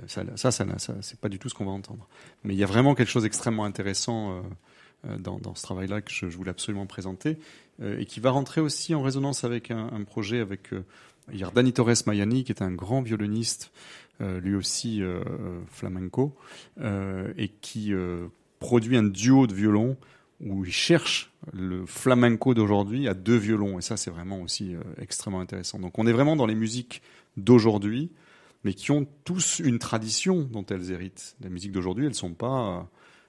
ça, 0.07 0.23
ça, 0.37 0.53
ça, 0.53 0.95
c'est 1.01 1.21
pas 1.21 1.29
du 1.29 1.41
tout 1.41 1.49
ce 1.49 1.55
qu'on 1.55 1.65
va 1.65 1.73
entendre. 1.73 2.09
Mais 2.45 2.55
il 2.55 2.59
y 2.59 2.63
a 2.63 2.67
vraiment 2.67 2.95
quelque 2.95 3.11
chose 3.11 3.25
d'extrêmement 3.25 3.65
intéressant 3.65 4.41
dans, 5.05 5.39
dans, 5.39 5.55
ce 5.55 5.63
travail-là 5.63 6.01
que 6.01 6.11
je, 6.11 6.27
voulais 6.27 6.51
absolument 6.51 6.87
présenter 6.87 7.39
et 7.83 8.07
qui 8.07 8.21
va 8.21 8.31
rentrer 8.31 8.61
aussi 8.61 8.95
en 8.95 9.03
résonance 9.03 9.45
avec 9.45 9.71
un, 9.71 9.89
un 9.93 10.05
projet 10.05 10.39
avec 10.39 10.71
il 11.33 11.39
y 11.39 11.45
a 11.45 11.51
Dani 11.51 11.73
Torres 11.73 11.95
Mayani, 12.07 12.45
qui 12.45 12.53
est 12.53 12.63
un 12.63 12.73
grand 12.73 13.03
violoniste, 13.03 13.71
euh, 14.21 14.41
lui 14.41 14.55
aussi 14.55 15.03
euh, 15.03 15.23
flamenco, 15.71 16.35
euh, 16.81 17.33
et 17.37 17.49
qui 17.49 17.93
produit 18.59 18.97
un 18.97 19.05
duo 19.05 19.47
de 19.47 19.55
violons 19.55 19.97
où 20.41 20.65
il 20.65 20.73
cherche 20.73 21.33
le 21.53 21.85
flamenco 21.87 22.55
d'aujourd'hui 22.55 23.09
à 23.09 23.15
deux 23.15 23.37
violons. 23.37 23.79
Et 23.79 23.83
ça, 23.83 23.97
c'est 23.97 24.11
vraiment 24.11 24.41
aussi 24.41 24.75
extrêmement 25.01 25.41
intéressant. 25.41 25.79
Donc 25.79 25.99
on 25.99 26.07
est 26.07 26.13
vraiment 26.13 26.37
dans 26.37 26.47
les 26.47 26.55
musiques 26.55 27.03
d'aujourd'hui, 27.37 28.11
mais 28.65 28.75
qui 28.75 28.91
ont 28.91 29.07
tous 29.25 29.61
une 29.61 29.79
tradition 29.79 30.43
dont 30.43 30.65
elles 30.67 30.91
héritent. 30.91 31.37
Les 31.41 31.49
musiques 31.49 31.73
d'aujourd'hui, 31.73 32.05
elles 32.05 32.13
ne 32.13 32.17
sont 32.17 32.35
pas 32.35 32.89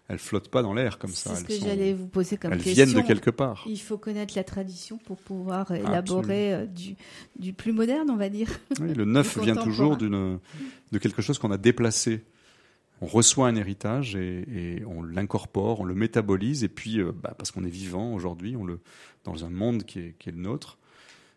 elles 0.10 0.18
flottent 0.18 0.50
pas 0.50 0.64
dans 0.64 0.74
l'air 0.74 0.98
comme 0.98 1.12
ça. 1.12 1.36
C'est 1.36 1.42
ce 1.42 1.60
que 1.60 1.66
j'allais 1.66 1.94
vous 1.94 2.08
poser 2.08 2.36
comme 2.36 2.52
elles 2.52 2.64
question. 2.64 2.84
Elles 2.84 2.90
viennent 2.90 3.02
de 3.04 3.08
quelque 3.08 3.30
part. 3.30 3.64
Il 3.68 3.80
faut 3.80 4.00
connaître 4.00 4.34
la 4.36 4.44
tradition 4.44 4.98
pour 4.98 5.18
pouvoir 5.18 5.72
élaborer 5.72 6.54
euh, 6.54 6.66
du, 6.66 6.96
du, 7.38 7.54
plus 7.54 7.72
moderne, 7.72 8.10
on 8.10 8.16
va 8.16 8.30
dire. 8.30 8.50
Oui, 8.82 8.96
le 8.96 9.06
neuf 9.06 9.38
vient 9.38 9.56
toujours 9.56 9.98
d'une, 9.98 10.40
de 10.92 10.98
quelque 10.98 11.22
chose 11.22 11.38
qu'on 11.38 11.52
a 11.52 11.58
déplacé. 11.58 12.24
On 13.02 13.06
reçoit 13.06 13.48
un 13.48 13.56
héritage 13.56 14.16
et, 14.16 14.80
et 14.80 14.86
on 14.86 15.04
l'incorpore, 15.04 15.82
on 15.82 15.86
le 15.86 15.94
métabolise, 15.94 16.64
et 16.64 16.70
puis 16.70 17.00
euh, 17.00 17.12
bah, 17.16 17.36
parce 17.38 17.52
qu'on 17.52 17.64
est 17.64 17.70
vivant 17.70 18.14
aujourd'hui, 18.14 18.56
on 18.58 18.66
le 18.66 18.80
dans 19.26 19.46
un 19.46 19.50
monde 19.50 19.84
qui 19.84 20.00
est, 20.00 20.16
qui 20.18 20.30
est 20.30 20.32
le 20.32 20.40
nôtre 20.40 20.80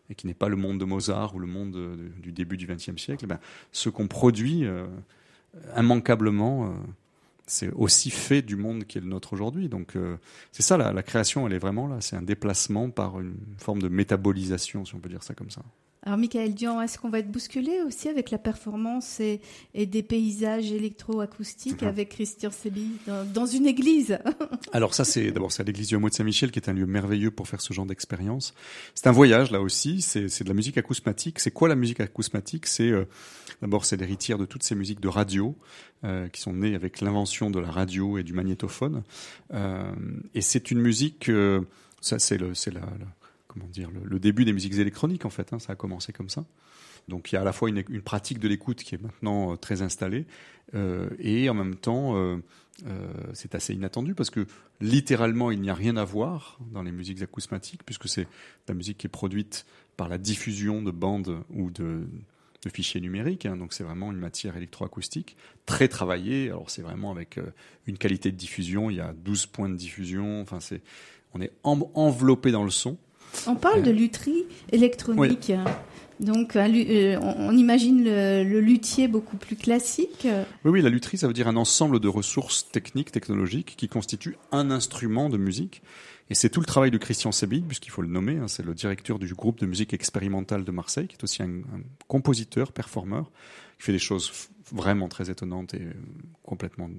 et 0.09 0.15
qui 0.15 0.25
n'est 0.25 0.33
pas 0.33 0.49
le 0.49 0.55
monde 0.55 0.79
de 0.79 0.85
Mozart 0.85 1.35
ou 1.35 1.39
le 1.39 1.47
monde 1.47 1.77
du 2.21 2.31
début 2.31 2.57
du 2.57 2.65
XXe 2.65 2.97
siècle. 2.97 3.25
Eh 3.25 3.27
ben, 3.27 3.39
ce 3.71 3.89
qu'on 3.89 4.07
produit 4.07 4.65
euh, 4.65 4.87
immanquablement 5.77 6.73
c'est 7.45 7.71
aussi 7.71 8.09
fait 8.09 8.41
du 8.41 8.55
monde 8.55 8.85
qui 8.85 8.97
est 8.97 9.01
le 9.01 9.07
nôtre 9.07 9.33
aujourd'hui. 9.33 9.69
Donc 9.69 9.95
euh, 9.95 10.17
c'est 10.51 10.63
ça, 10.63 10.77
la, 10.77 10.93
la, 10.93 11.03
création, 11.03 11.47
elle 11.47 11.53
est 11.53 11.59
vraiment 11.59 11.87
là. 11.87 11.97
C'est 12.01 12.15
un 12.15 12.21
déplacement 12.21 12.89
par 12.89 13.19
une 13.19 13.35
forme 13.57 13.81
de 13.81 13.89
métabolisation, 13.89 14.85
si 14.85 14.95
on 14.95 14.99
peut 14.99 15.09
dire 15.09 15.23
ça 15.23 15.33
comme 15.33 15.51
ça. 15.51 15.61
Alors, 16.05 16.17
Michael 16.17 16.53
Dian, 16.53 16.81
est-ce 16.81 16.97
qu'on 16.97 17.09
va 17.09 17.19
être 17.19 17.31
bousculé 17.31 17.81
aussi 17.87 18.09
avec 18.09 18.29
la 18.29 18.37
performance 18.37 19.21
et, 19.21 19.39
et 19.73 19.85
des 19.85 20.03
paysages 20.03 20.69
électroacoustiques 20.69 21.81
ah. 21.81 21.87
avec 21.87 22.09
Christian 22.09 22.51
Sebi 22.51 22.91
dans, 23.33 23.45
une 23.45 23.65
église 23.65 24.19
Alors, 24.73 24.93
ça, 24.93 25.05
c'est 25.05 25.31
d'abord, 25.31 25.53
c'est 25.53 25.61
à 25.61 25.65
l'église 25.65 25.87
du 25.87 25.95
hameau 25.95 26.09
de 26.09 26.13
Saint-Michel 26.13 26.51
qui 26.51 26.59
est 26.59 26.69
un 26.69 26.73
lieu 26.73 26.85
merveilleux 26.85 27.31
pour 27.31 27.47
faire 27.47 27.61
ce 27.61 27.73
genre 27.73 27.85
d'expérience. 27.85 28.53
C'est 28.95 29.07
un 29.07 29.13
voyage, 29.13 29.49
là 29.51 29.61
aussi. 29.61 30.01
C'est, 30.01 30.27
c'est 30.27 30.43
de 30.43 30.49
la 30.49 30.55
musique 30.55 30.77
acousmatique. 30.77 31.39
C'est 31.39 31.51
quoi 31.51 31.69
la 31.69 31.75
musique 31.75 32.01
acousmatique? 32.01 32.67
C'est 32.67 32.91
euh, 32.91 33.05
d'abord, 33.61 33.85
c'est 33.85 33.95
l'héritière 33.95 34.37
de 34.37 34.45
toutes 34.45 34.63
ces 34.63 34.75
musiques 34.75 34.99
de 34.99 35.07
radio 35.07 35.55
euh, 36.03 36.27
qui 36.27 36.41
sont 36.41 36.51
nées 36.51 36.75
avec 36.75 36.99
l'invention 36.99 37.49
de 37.49 37.59
la 37.61 37.71
radio 37.71 38.17
et 38.17 38.23
du 38.23 38.33
magnétophone. 38.33 39.03
Euh, 39.53 39.89
et 40.33 40.41
c'est 40.41 40.69
une 40.69 40.81
musique. 40.81 41.31
Ça, 42.01 42.19
c'est 42.19 42.37
le, 42.37 42.53
c'est 42.55 42.73
la, 42.73 42.81
comment 43.53 43.67
dire, 43.67 43.89
le, 43.91 44.19
début 44.19 44.45
des 44.45 44.53
musiques 44.53 44.73
électroniques 44.73 45.25
en 45.25 45.29
fait. 45.29 45.53
Hein, 45.53 45.59
ça 45.59 45.73
a 45.73 45.75
commencé 45.75 46.11
comme 46.11 46.29
ça. 46.29 46.45
Donc 47.07 47.31
il 47.31 47.35
y 47.35 47.37
a 47.37 47.41
à 47.41 47.43
la 47.43 47.53
fois 47.53 47.69
une, 47.69 47.83
pratique 48.01 48.39
de 48.39 48.47
l'écoute 48.47 48.83
qui 48.83 48.95
est 48.95 49.01
maintenant 49.01 49.53
euh, 49.53 49.55
très 49.57 49.81
installée 49.81 50.25
euh, 50.73 51.09
et 51.19 51.49
en 51.49 51.53
même 51.53 51.75
temps 51.75 52.15
euh, 52.15 52.37
c'est 53.33 53.55
assez 53.55 53.73
inattendu 53.73 54.15
parce 54.15 54.29
que 54.29 54.47
littéralement 54.81 55.51
il 55.51 55.61
n'y 55.61 55.69
a 55.69 55.75
rien 55.75 55.97
à 55.97 56.03
voir 56.03 56.57
dans 56.71 56.81
les 56.81 56.91
musiques 56.91 57.21
acousmatiques 57.21 57.83
puisque 57.85 58.07
c'est 58.07 58.27
la 58.67 58.73
musique 58.73 58.97
qui 58.97 59.07
est 59.07 59.09
produite 59.09 59.65
par 59.97 60.09
la 60.09 60.17
diffusion 60.17 60.81
de 60.81 60.91
bandes 60.91 61.43
ou 61.51 61.69
de, 61.69 62.07
fichiers 62.73 63.01
numériques. 63.01 63.45
Hein, 63.45 63.57
donc 63.57 63.73
c'est 63.73 63.83
vraiment 63.83 64.13
une 64.13 64.17
matière 64.17 64.55
électroacoustique 64.55 65.35
très 65.65 65.89
travaillée. 65.89 66.47
Alors 66.47 66.69
c'est 66.69 66.81
vraiment 66.81 67.11
avec 67.11 67.37
une 67.87 67.97
qualité 67.97 68.31
de 68.31 68.37
diffusion. 68.37 68.89
Il 68.89 68.95
y 68.95 69.01
a 69.01 69.13
12 69.13 69.47
points 69.47 69.69
de 69.69 69.75
diffusion. 69.75 70.41
Enfin 70.41 70.61
c'est 70.61 70.81
on 71.33 71.41
est 71.41 71.51
enveloppé 71.63 72.51
dans 72.51 72.63
le 72.63 72.69
son. 72.69 72.97
On 73.47 73.55
parle 73.55 73.83
de 73.83 73.91
lutherie 73.91 74.45
électronique. 74.71 75.51
Donc, 76.19 76.55
euh, 76.55 77.17
on 77.21 77.57
imagine 77.57 78.05
le, 78.05 78.59
luthier 78.59 79.07
beaucoup 79.07 79.35
plus 79.35 79.55
classique. 79.55 80.27
Oui, 80.63 80.71
oui, 80.71 80.81
la 80.81 80.89
lutherie, 80.89 81.17
ça 81.17 81.27
veut 81.27 81.33
dire 81.33 81.47
un 81.47 81.55
ensemble 81.55 81.99
de 81.99 82.07
ressources 82.07 82.69
techniques, 82.71 83.11
technologiques, 83.11 83.75
qui 83.75 83.87
constituent 83.89 84.37
un 84.51 84.71
instrument 84.71 85.29
de 85.29 85.37
musique. 85.37 85.81
Et 86.29 86.35
c'est 86.35 86.49
tout 86.49 86.61
le 86.61 86.65
travail 86.65 86.91
de 86.91 86.97
Christian 86.97 87.31
Sebig, 87.31 87.65
puisqu'il 87.65 87.89
faut 87.89 88.01
le 88.01 88.07
nommer, 88.07 88.37
hein, 88.37 88.47
c'est 88.47 88.63
le 88.63 88.73
directeur 88.73 89.19
du 89.19 89.33
groupe 89.33 89.59
de 89.59 89.65
musique 89.65 89.93
expérimentale 89.93 90.63
de 90.63 90.71
Marseille, 90.71 91.07
qui 91.07 91.15
est 91.15 91.23
aussi 91.23 91.43
un, 91.43 91.61
compositeur, 92.07 92.71
performeur, 92.71 93.31
qui 93.77 93.85
fait 93.85 93.91
des 93.91 93.99
choses 93.99 94.31
vraiment 94.71 95.07
très 95.07 95.29
étonnantes 95.29 95.73
et 95.73 95.87
complètement 96.43 96.89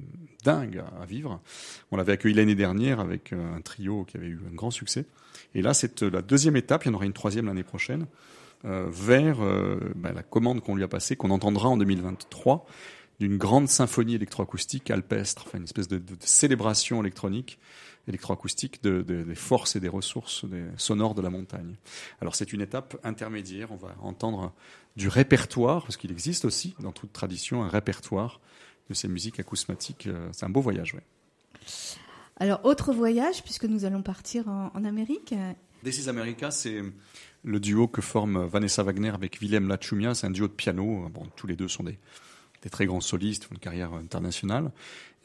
dingues 0.45 0.83
à, 1.01 1.05
vivre. 1.07 1.41
On 1.91 1.97
l'avait 1.97 2.13
accueilli 2.13 2.35
l'année 2.35 2.55
dernière 2.55 3.01
avec 3.01 3.33
euh, 3.33 3.57
un 3.57 3.61
trio 3.61 4.05
qui 4.05 4.17
avait 4.17 4.29
eu 4.29 4.41
un 4.51 4.55
grand 4.55 4.71
succès. 4.71 5.07
Et 5.55 5.63
là, 5.63 5.75
c'est 5.75 6.03
euh, 6.03 6.11
la 6.11 6.23
deuxième 6.23 6.57
étape, 6.57 6.85
il 6.85 6.89
y 6.89 6.91
en 6.91 6.95
aura 6.95 7.07
une 7.07 7.13
troisième 7.13 7.47
l'année 7.47 7.65
prochaine, 7.65 8.07
euh, 8.65 8.87
vers 8.91 9.39
ben, 9.95 10.13
la 10.15 10.23
commande 10.23 10.61
qu'on 10.61 10.75
lui 10.75 10.85
a 10.85 10.89
passée, 10.89 11.17
qu'on 11.17 11.31
entendra 11.31 11.69
en 11.69 11.77
2023, 11.77 12.67
d'une 13.21 13.37
grande 13.37 13.69
symphonie 13.69 14.15
électroacoustique 14.15 14.91
alpestre, 14.91 15.45
enfin 15.47 15.59
une 15.59 15.65
espèce 15.65 15.89
de, 15.89 16.01
célébration 16.21 17.01
électronique, 17.01 17.59
électroacoustique 18.09 18.83
de, 18.83 19.03
des 19.03 19.35
forces 19.35 19.77
et 19.77 19.81
des 19.81 19.89
ressources 19.89 20.45
des 20.45 20.65
sonores 20.77 21.15
de 21.15 21.23
la 21.23 21.31
montagne. 21.31 21.77
Alors 22.21 22.35
c'est 22.35 22.53
une 22.53 22.61
étape 22.61 22.97
intermédiaire, 23.03 23.73
on 23.73 23.77
va 23.77 23.95
entendre 24.01 24.53
du 24.97 25.09
répertoire, 25.09 25.83
parce 25.83 25.97
qu'il 25.97 26.13
existe 26.13 26.45
aussi 26.45 26.75
dans 26.81 26.93
toute 26.93 27.13
tradition 27.13 27.65
un 27.65 27.69
répertoire 27.69 28.41
de 28.89 28.95
ces 28.95 29.09
musiques 29.09 29.41
acousmatiques. 29.41 30.09
C'est 30.33 30.45
un 30.45 30.51
beau 30.51 30.61
voyage, 30.61 30.95
oui. 30.95 31.01
Alors, 32.37 32.65
autre 32.65 32.93
voyage, 32.93 33.43
puisque 33.43 33.65
nous 33.65 33.85
allons 33.85 34.03
partir 34.03 34.49
en, 34.49 34.85
Amérique. 34.85 35.35
This 35.85 35.99
is 35.99 36.09
America, 36.09 36.51
c'est 36.51 36.83
le 37.45 37.61
duo 37.61 37.87
que 37.87 38.01
forme 38.01 38.45
Vanessa 38.47 38.83
Wagner 38.83 39.11
avec 39.11 39.41
Willem 39.41 39.69
Lachumia. 39.69 40.15
C'est 40.15 40.27
un 40.27 40.31
duo 40.31 40.49
de 40.49 40.53
piano. 40.53 41.09
Bon, 41.11 41.27
tous 41.37 41.47
les 41.47 41.57
deux 41.57 41.69
sont 41.69 41.85
des, 41.85 41.99
des 42.63 42.71
très 42.71 42.87
grands 42.87 43.01
solistes, 43.01 43.49
une 43.51 43.59
carrière 43.59 43.93
internationale. 43.93 44.73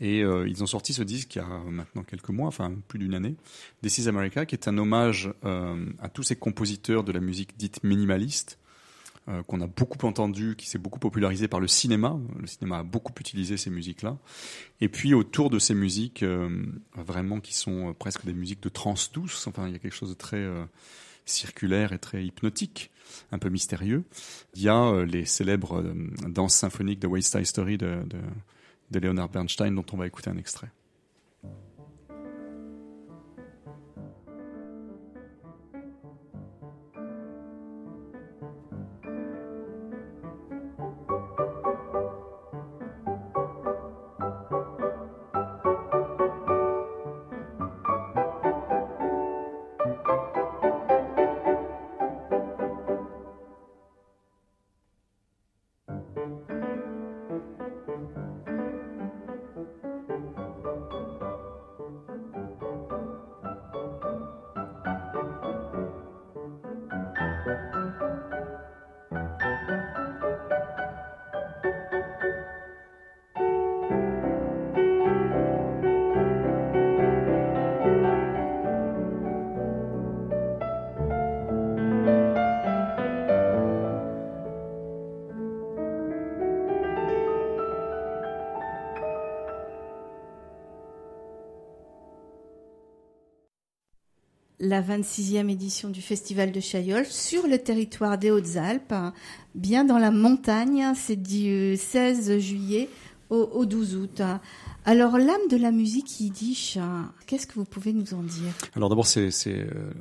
Et 0.02 0.24
euh, 0.24 0.48
ils 0.48 0.64
ont 0.64 0.68
sorti 0.68 0.94
ce 0.94 1.04
disque 1.04 1.36
il 1.36 1.40
y 1.40 1.42
a 1.42 1.48
maintenant 1.70 2.04
quelques 2.04 2.30
mois, 2.30 2.48
enfin 2.48 2.74
plus 2.88 3.00
d'une 3.00 3.14
année, 3.14 3.36
This 3.82 3.98
is 3.98 4.08
America, 4.08 4.46
qui 4.46 4.56
est 4.56 4.68
un 4.68 4.78
hommage 4.78 5.34
euh, 5.44 5.86
à 6.02 6.10
tous 6.10 6.24
ces 6.24 6.36
compositeurs 6.36 7.04
de 7.04 7.12
la 7.12 7.20
musique 7.20 7.58
dite 7.58 7.84
minimaliste, 7.84 8.60
euh, 9.30 9.44
qu'on 9.44 9.62
a 9.62 9.68
beaucoup 9.68 10.08
entendu, 10.08 10.56
qui 10.58 10.68
s'est 10.68 10.80
beaucoup 10.80 10.98
popularisé 10.98 11.48
par 11.48 11.60
le 11.60 11.68
cinéma. 11.68 12.18
Le 12.40 12.48
cinéma 12.48 12.80
a 12.80 12.84
beaucoup 12.84 13.14
utilisé 13.20 13.58
ces 13.58 13.70
musiques-là. 13.70 14.18
Et 14.82 14.90
puis 14.90 15.14
autour 15.14 15.52
de 15.52 15.60
ces 15.60 15.76
musiques, 15.76 16.24
euh, 16.24 16.66
vraiment 16.96 17.40
qui 17.40 17.54
sont 17.54 17.94
presque 17.94 18.26
des 18.26 18.34
musiques 18.34 18.64
de 18.64 18.70
trance 18.70 19.12
douce. 19.12 19.46
Enfin, 19.46 19.68
il 19.68 19.74
y 19.74 19.76
a 19.76 19.80
quelque 19.80 19.96
chose 19.96 20.10
de 20.10 20.16
très 20.16 20.38
euh, 20.38 20.66
circulaire 21.26 21.94
et 21.94 22.00
très 22.00 22.26
hypnotique, 22.26 22.90
un 23.32 23.38
peu 23.38 23.50
mystérieux. 23.50 24.04
Il 24.56 24.64
y 24.64 24.70
a 24.70 25.06
les 25.06 25.26
célèbres 25.26 25.84
danses 26.28 26.56
symphoniques 26.56 27.00
de 27.00 27.08
West 27.08 27.32
Side 27.32 27.46
Story 27.46 27.78
de, 27.78 28.02
de 28.92 29.00
Leonard 29.00 29.30
Bernstein, 29.30 29.76
dont 29.76 29.86
on 29.94 29.98
va 29.98 30.08
écouter 30.08 30.30
un 30.30 30.38
extrait. 30.38 30.72
La 94.60 94.82
26e 94.82 95.50
édition 95.50 95.90
du 95.90 96.02
Festival 96.02 96.52
de 96.52 96.60
Chaillol 96.60 97.06
sur 97.06 97.48
le 97.48 97.58
territoire 97.58 98.18
des 98.18 98.32
Hautes-Alpes, 98.32 98.94
bien 99.56 99.86
dans 99.86 99.98
la 99.98 100.12
montagne. 100.12 100.94
C'est 100.96 101.22
du 101.22 101.78
16 101.78 102.40
juillet 102.40 102.90
au, 103.30 103.66
12 103.66 103.96
août. 103.96 104.22
Alors, 104.86 105.18
l'âme 105.18 105.48
de 105.50 105.58
la 105.58 105.72
musique 105.72 106.20
yiddish, 106.20 106.78
qu'est-ce 107.28 107.48
que 107.48 107.54
vous 107.54 107.66
pouvez 107.66 107.94
nous 107.94 108.14
en 108.14 108.24
dire? 108.24 108.54
Alors 108.76 108.90
d'abord, 108.90 109.06
c'est 109.06 109.30
euh, 109.48 109.92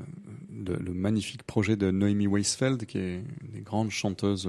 le, 0.51 0.95
magnifique 0.95 1.43
projet 1.43 1.77
de 1.77 1.91
Noémie 1.91 2.27
Weisfeld, 2.27 2.87
qui 2.87 2.99
est 2.99 3.23
une 3.43 3.51
des 3.53 3.61
grandes 3.61 3.91
chanteuses 3.91 4.49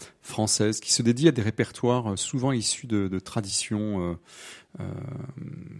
euh, 0.00 0.04
françaises, 0.22 0.80
qui 0.80 0.92
se 0.92 1.02
dédie 1.02 1.28
à 1.28 1.32
des 1.32 1.42
répertoires 1.42 2.12
euh, 2.12 2.16
souvent 2.16 2.52
issus 2.52 2.86
de, 2.86 3.18
traditions. 3.18 4.18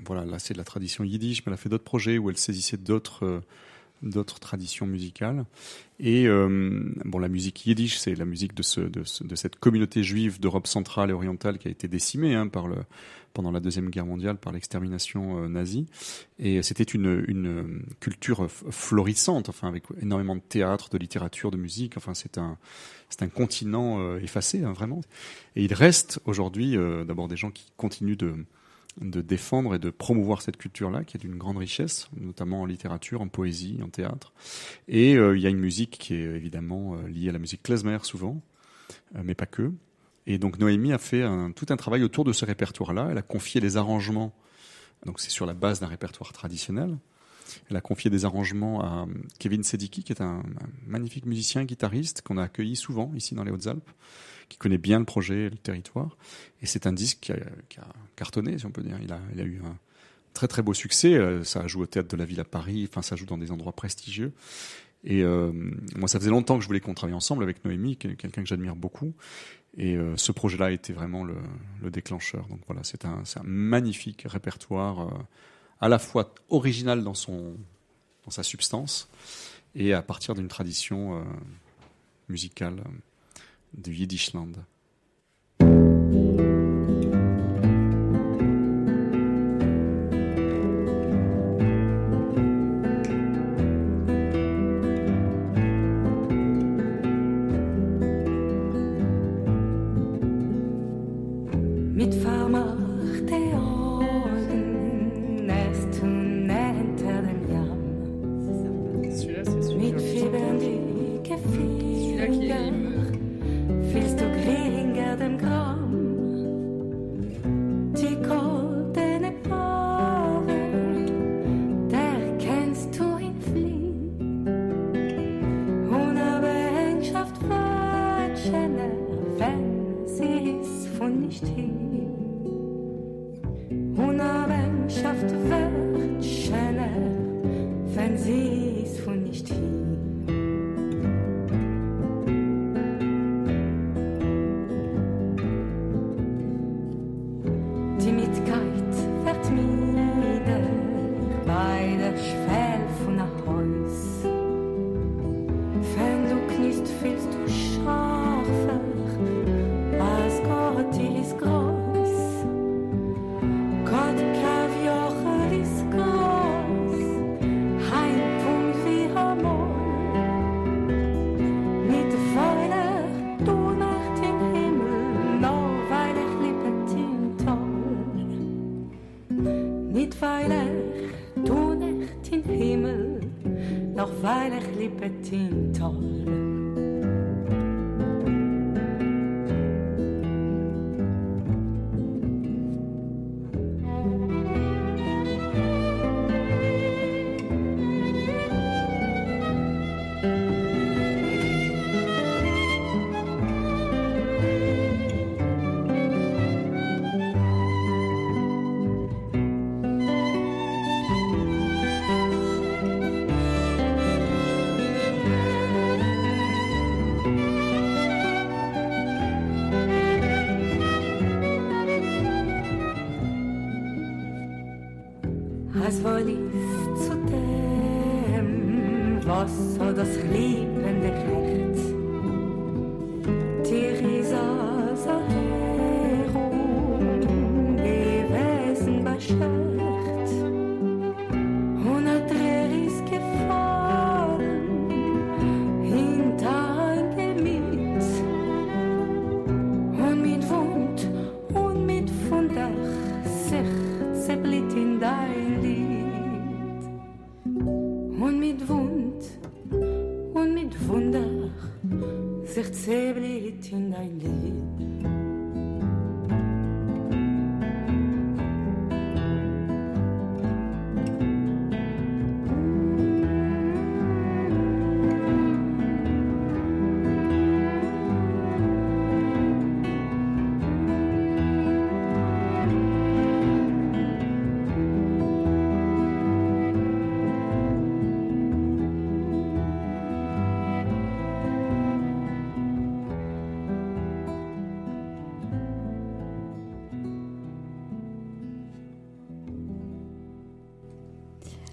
voilà, 0.07 0.25
là 0.25 0.39
c'est 0.39 0.55
de 0.55 0.59
la 0.59 0.65
tradition 0.65 1.05
yiddish, 1.05 1.41
mais 1.41 1.51
elle 1.51 1.55
a 1.55 1.57
fait 1.57 1.69
d'autres 1.69 1.85
projets 1.85 2.19
où 2.19 2.31
elle 2.31 2.39
saisissait 2.39 2.77
d'autres 2.77 3.43
d'autres 4.03 4.39
traditions 4.39 4.87
musicales. 4.87 5.45
Et 6.01 6.27
euh, 6.27 6.93
bon, 7.05 7.19
la 7.19 7.29
musique 7.29 7.67
yiddish, 7.67 7.99
c'est 7.99 8.15
la 8.15 8.25
musique 8.25 8.55
de, 8.55 8.63
ce, 8.63 8.81
de, 8.81 9.03
de, 9.21 9.35
cette 9.35 9.57
communauté 9.57 10.03
juive 10.05 10.39
d'Europe 10.39 10.67
centrale 10.67 11.11
et 11.11 11.13
orientale 11.13 11.59
qui 11.59 11.67
a 11.67 11.71
été 11.71 11.89
décimée 11.89 12.35
hein, 12.35 12.47
par 12.47 12.69
le, 12.69 12.77
pendant 13.35 13.51
la 13.51 13.59
deuxième 13.59 13.91
guerre 13.91 14.07
mondiale 14.07 14.37
par 14.37 14.53
l'extermination 14.53 15.43
euh, 15.43 15.49
nazie. 15.49 15.87
Et 16.39 16.63
c'était 16.63 16.85
une, 16.85 17.25
une 17.27 17.83
culture 17.99 18.49
florissante, 18.49 19.49
enfin 19.49 19.67
avec 19.67 19.85
énormément 20.01 20.37
de 20.37 20.41
théâtre, 20.41 20.89
de 20.91 20.99
littérature, 20.99 21.51
de 21.51 21.57
musique. 21.57 21.97
Enfin, 21.97 22.15
c'est 22.15 22.39
un 22.39 22.59
un 23.21 23.29
continent 23.29 24.01
euh, 24.01 24.21
effacé, 24.21 24.63
hein, 24.63 24.73
vraiment. 24.73 25.01
Et 25.57 25.65
il 25.65 25.73
reste 25.73 26.21
aujourd'hui 26.27 26.77
d'abord 27.07 27.27
des 27.27 27.37
gens 27.37 27.51
qui 27.51 27.73
continuent 27.77 28.19
de 28.19 28.35
de 29.01 29.21
défendre 29.21 29.75
et 29.75 29.79
de 29.79 29.91
promouvoir 29.91 30.43
cette 30.43 30.57
culture-là, 30.57 31.05
qui 31.05 31.17
est 31.17 31.21
d'une 31.21 31.37
grande 31.37 31.59
richesse, 31.59 32.09
notamment 32.17 32.63
en 32.63 32.67
littérature, 32.67 33.21
en 33.21 33.29
poésie, 33.29 33.79
en 33.83 33.89
théâtre. 33.89 34.33
Et 34.89 35.17
euh, 35.17 35.37
il 35.37 35.43
y 35.43 35.47
a 35.47 35.51
une 35.51 35.59
musique 35.59 35.99
qui 35.99 36.15
est 36.15 36.25
évidemment 36.25 36.95
euh, 36.95 37.09
liée 37.09 37.29
à 37.29 37.33
la 37.33 37.39
musique 37.39 37.63
klezmer 37.63 37.99
souvent, 38.03 38.41
euh, 39.17 39.23
mais 39.25 39.35
pas 39.35 39.47
que. 39.47 39.73
Et 40.27 40.39
donc 40.39 40.59
Noémie 40.59 40.93
a 40.93 40.99
fait 40.99 41.25
tout 41.57 41.65
un 41.71 41.77
travail 41.77 42.05
autour 42.05 42.23
de 42.23 42.35
ce 42.35 42.45
répertoire-là. 42.45 43.09
Elle 43.11 43.17
a 43.17 43.23
confié 43.23 43.63
les 43.63 43.79
arrangements, 43.79 44.35
donc 45.07 45.21
c'est 45.21 45.31
sur 45.31 45.47
la 45.47 45.55
base 45.55 45.81
d'un 45.81 45.87
répertoire 45.87 46.35
traditionnel. 46.35 46.99
Elle 47.71 47.79
a 47.79 47.81
confié 47.81 48.11
des 48.11 48.27
arrangements 48.27 48.83
à 48.83 49.07
Kevin 49.39 49.63
Sediki, 49.63 50.05
qui 50.05 50.13
est 50.13 50.21
un, 50.21 50.41
un 50.41 50.69
magnifique 50.87 51.25
musicien 51.25 51.65
guitariste 51.65 52.21
qu'on 52.21 52.37
a 52.37 52.43
accueilli 52.43 52.77
souvent 52.77 53.11
ici 53.15 53.35
dans 53.35 53.43
les 53.43 53.51
Hautes-Alpes 53.51 53.91
qui 54.49 54.59
connaît 54.59 54.79
bien 54.79 54.99
le 54.99 55.05
projet, 55.05 55.51
le 55.51 55.57
territoire. 55.57 56.17
Et 56.63 56.67
c'est 56.67 56.87
un 56.87 56.93
disque 56.93 57.19
qui 57.21 57.33
a, 57.33 57.89
cartonné, 58.17 58.59
si 58.59 58.67
on 58.67 58.71
peut 58.71 58.83
dire. 58.83 58.99
Il 59.03 59.13
a, 59.13 59.45
eu 59.45 59.61
un 59.65 59.77
très 60.35 60.49
très 60.49 60.63
beau 60.63 60.75
succès. 60.75 61.15
Euh, 61.15 61.45
ça 61.45 61.61
a 61.61 61.67
joué 61.67 61.83
au 61.83 61.87
théâtre 61.87 62.09
de 62.09 62.17
la 62.17 62.25
ville 62.25 62.41
à 62.41 62.45
Paris. 62.45 62.87
Enfin, 62.89 63.03
ça 63.03 63.17
joue 63.17 63.27
dans 63.27 63.39
des 63.39 63.51
endroits 63.51 63.73
prestigieux. 63.73 64.33
Et 65.05 65.23
euh, 65.23 65.53
moi, 65.97 66.09
ça 66.09 66.19
faisait 66.19 66.31
longtemps 66.31 66.57
que 66.57 66.63
je 66.63 66.67
voulais 66.67 66.81
qu'on 66.81 66.95
travaille 66.95 67.15
ensemble 67.15 67.43
avec 67.43 67.65
Noémie, 67.65 67.97
quelqu'un 67.97 68.43
que 68.43 68.47
j'admire 68.47 68.75
beaucoup. 68.75 69.15
Et 69.77 69.97
euh, 69.97 70.17
ce 70.17 70.33
projet-là 70.33 70.67
a 70.67 70.71
été 70.71 70.93
vraiment 70.93 71.23
le, 71.23 71.37
le, 71.83 71.91
déclencheur. 71.91 72.47
Donc 72.49 72.61
voilà, 72.67 72.83
c'est 72.83 73.05
un, 73.05 73.23
un, 73.23 73.43
magnifique 73.45 74.25
répertoire, 74.27 75.13
à 75.81 75.89
la 75.89 76.01
fois 76.01 76.35
original 76.49 77.05
dans 77.05 77.15
son 77.15 77.55
dans 78.25 78.31
sa 78.33 78.43
substance 78.43 79.09
et 79.75 79.95
à 79.95 80.03
partir 80.03 80.35
d'une 80.35 80.49
tradition 80.49 81.25
musicale 82.29 82.83
du 83.73 83.93
Yiddishland. 83.93 84.65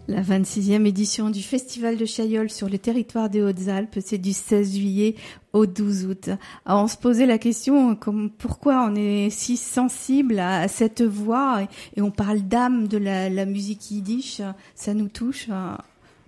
La 0.08 0.22
26e 0.22 0.86
édition 0.86 1.32
du 1.32 1.42
Festival 1.42 1.98
de 1.98 2.06
Chaillol 2.06 2.52
sur 2.52 2.70
le 2.70 2.78
territoire 2.78 3.28
des 3.28 3.42
Hautes-Alpes, 3.42 3.98
c'est 4.06 4.20
du 4.20 4.34
16 4.34 4.76
juillet 4.76 5.16
au 5.52 5.66
12 5.66 6.06
août. 6.06 6.30
Alors 6.64 6.84
on 6.84 6.88
se 6.88 6.96
posait 6.98 7.26
la 7.26 7.40
question 7.40 7.98
pourquoi 8.38 8.88
on 8.88 8.96
est 8.96 9.32
si 9.32 9.58
sensible 9.58 10.38
à, 10.38 10.68
cette 10.68 11.02
voix 11.02 11.68
et, 11.96 12.02
on 12.02 12.12
parle 12.12 12.42
d'âme 12.42 12.88
de 12.88 13.00
la, 13.00 13.46
musique 13.46 13.90
yiddish, 13.90 14.42
ça 14.76 14.94
nous 14.94 15.08
touche. 15.08 15.48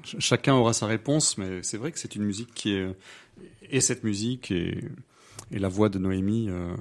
Chacun 0.03 0.55
aura 0.55 0.73
sa 0.73 0.87
réponse, 0.87 1.37
mais 1.37 1.61
c'est 1.61 1.77
vrai 1.77 1.91
que 1.91 1.99
c'est 1.99 2.15
une 2.15 2.23
musique 2.23 2.53
qui 2.55 2.73
est 2.73 2.87
et 3.69 3.81
cette 3.81 4.03
musique 4.03 4.49
et, 4.49 4.81
la 5.51 5.69
voix 5.69 5.89
de 5.89 5.99
Noémie. 5.99 6.49
Euh, 6.49 6.75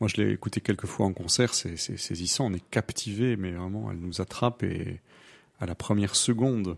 moi, 0.00 0.08
je 0.08 0.22
l'ai 0.22 0.32
écoutée 0.32 0.60
quelques 0.60 0.86
fois 0.86 1.06
en 1.06 1.12
concert, 1.12 1.52
c'est 1.52 1.76
saisissant, 1.76 2.46
on 2.46 2.54
est 2.54 2.70
captivé, 2.70 3.36
mais 3.36 3.52
vraiment, 3.52 3.90
elle 3.90 3.98
nous 3.98 4.20
attrape 4.20 4.62
et 4.62 5.00
à 5.60 5.66
la 5.66 5.74
première 5.74 6.14
seconde. 6.14 6.76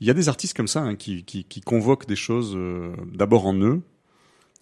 Il 0.00 0.06
y 0.06 0.10
a 0.10 0.14
des 0.14 0.28
artistes 0.28 0.56
comme 0.56 0.68
ça 0.68 0.82
hein, 0.82 0.94
qui, 0.94 1.44
convoquent 1.64 2.06
des 2.06 2.16
choses 2.16 2.54
euh, 2.54 2.94
d'abord 3.12 3.46
en 3.46 3.54
eux. 3.54 3.82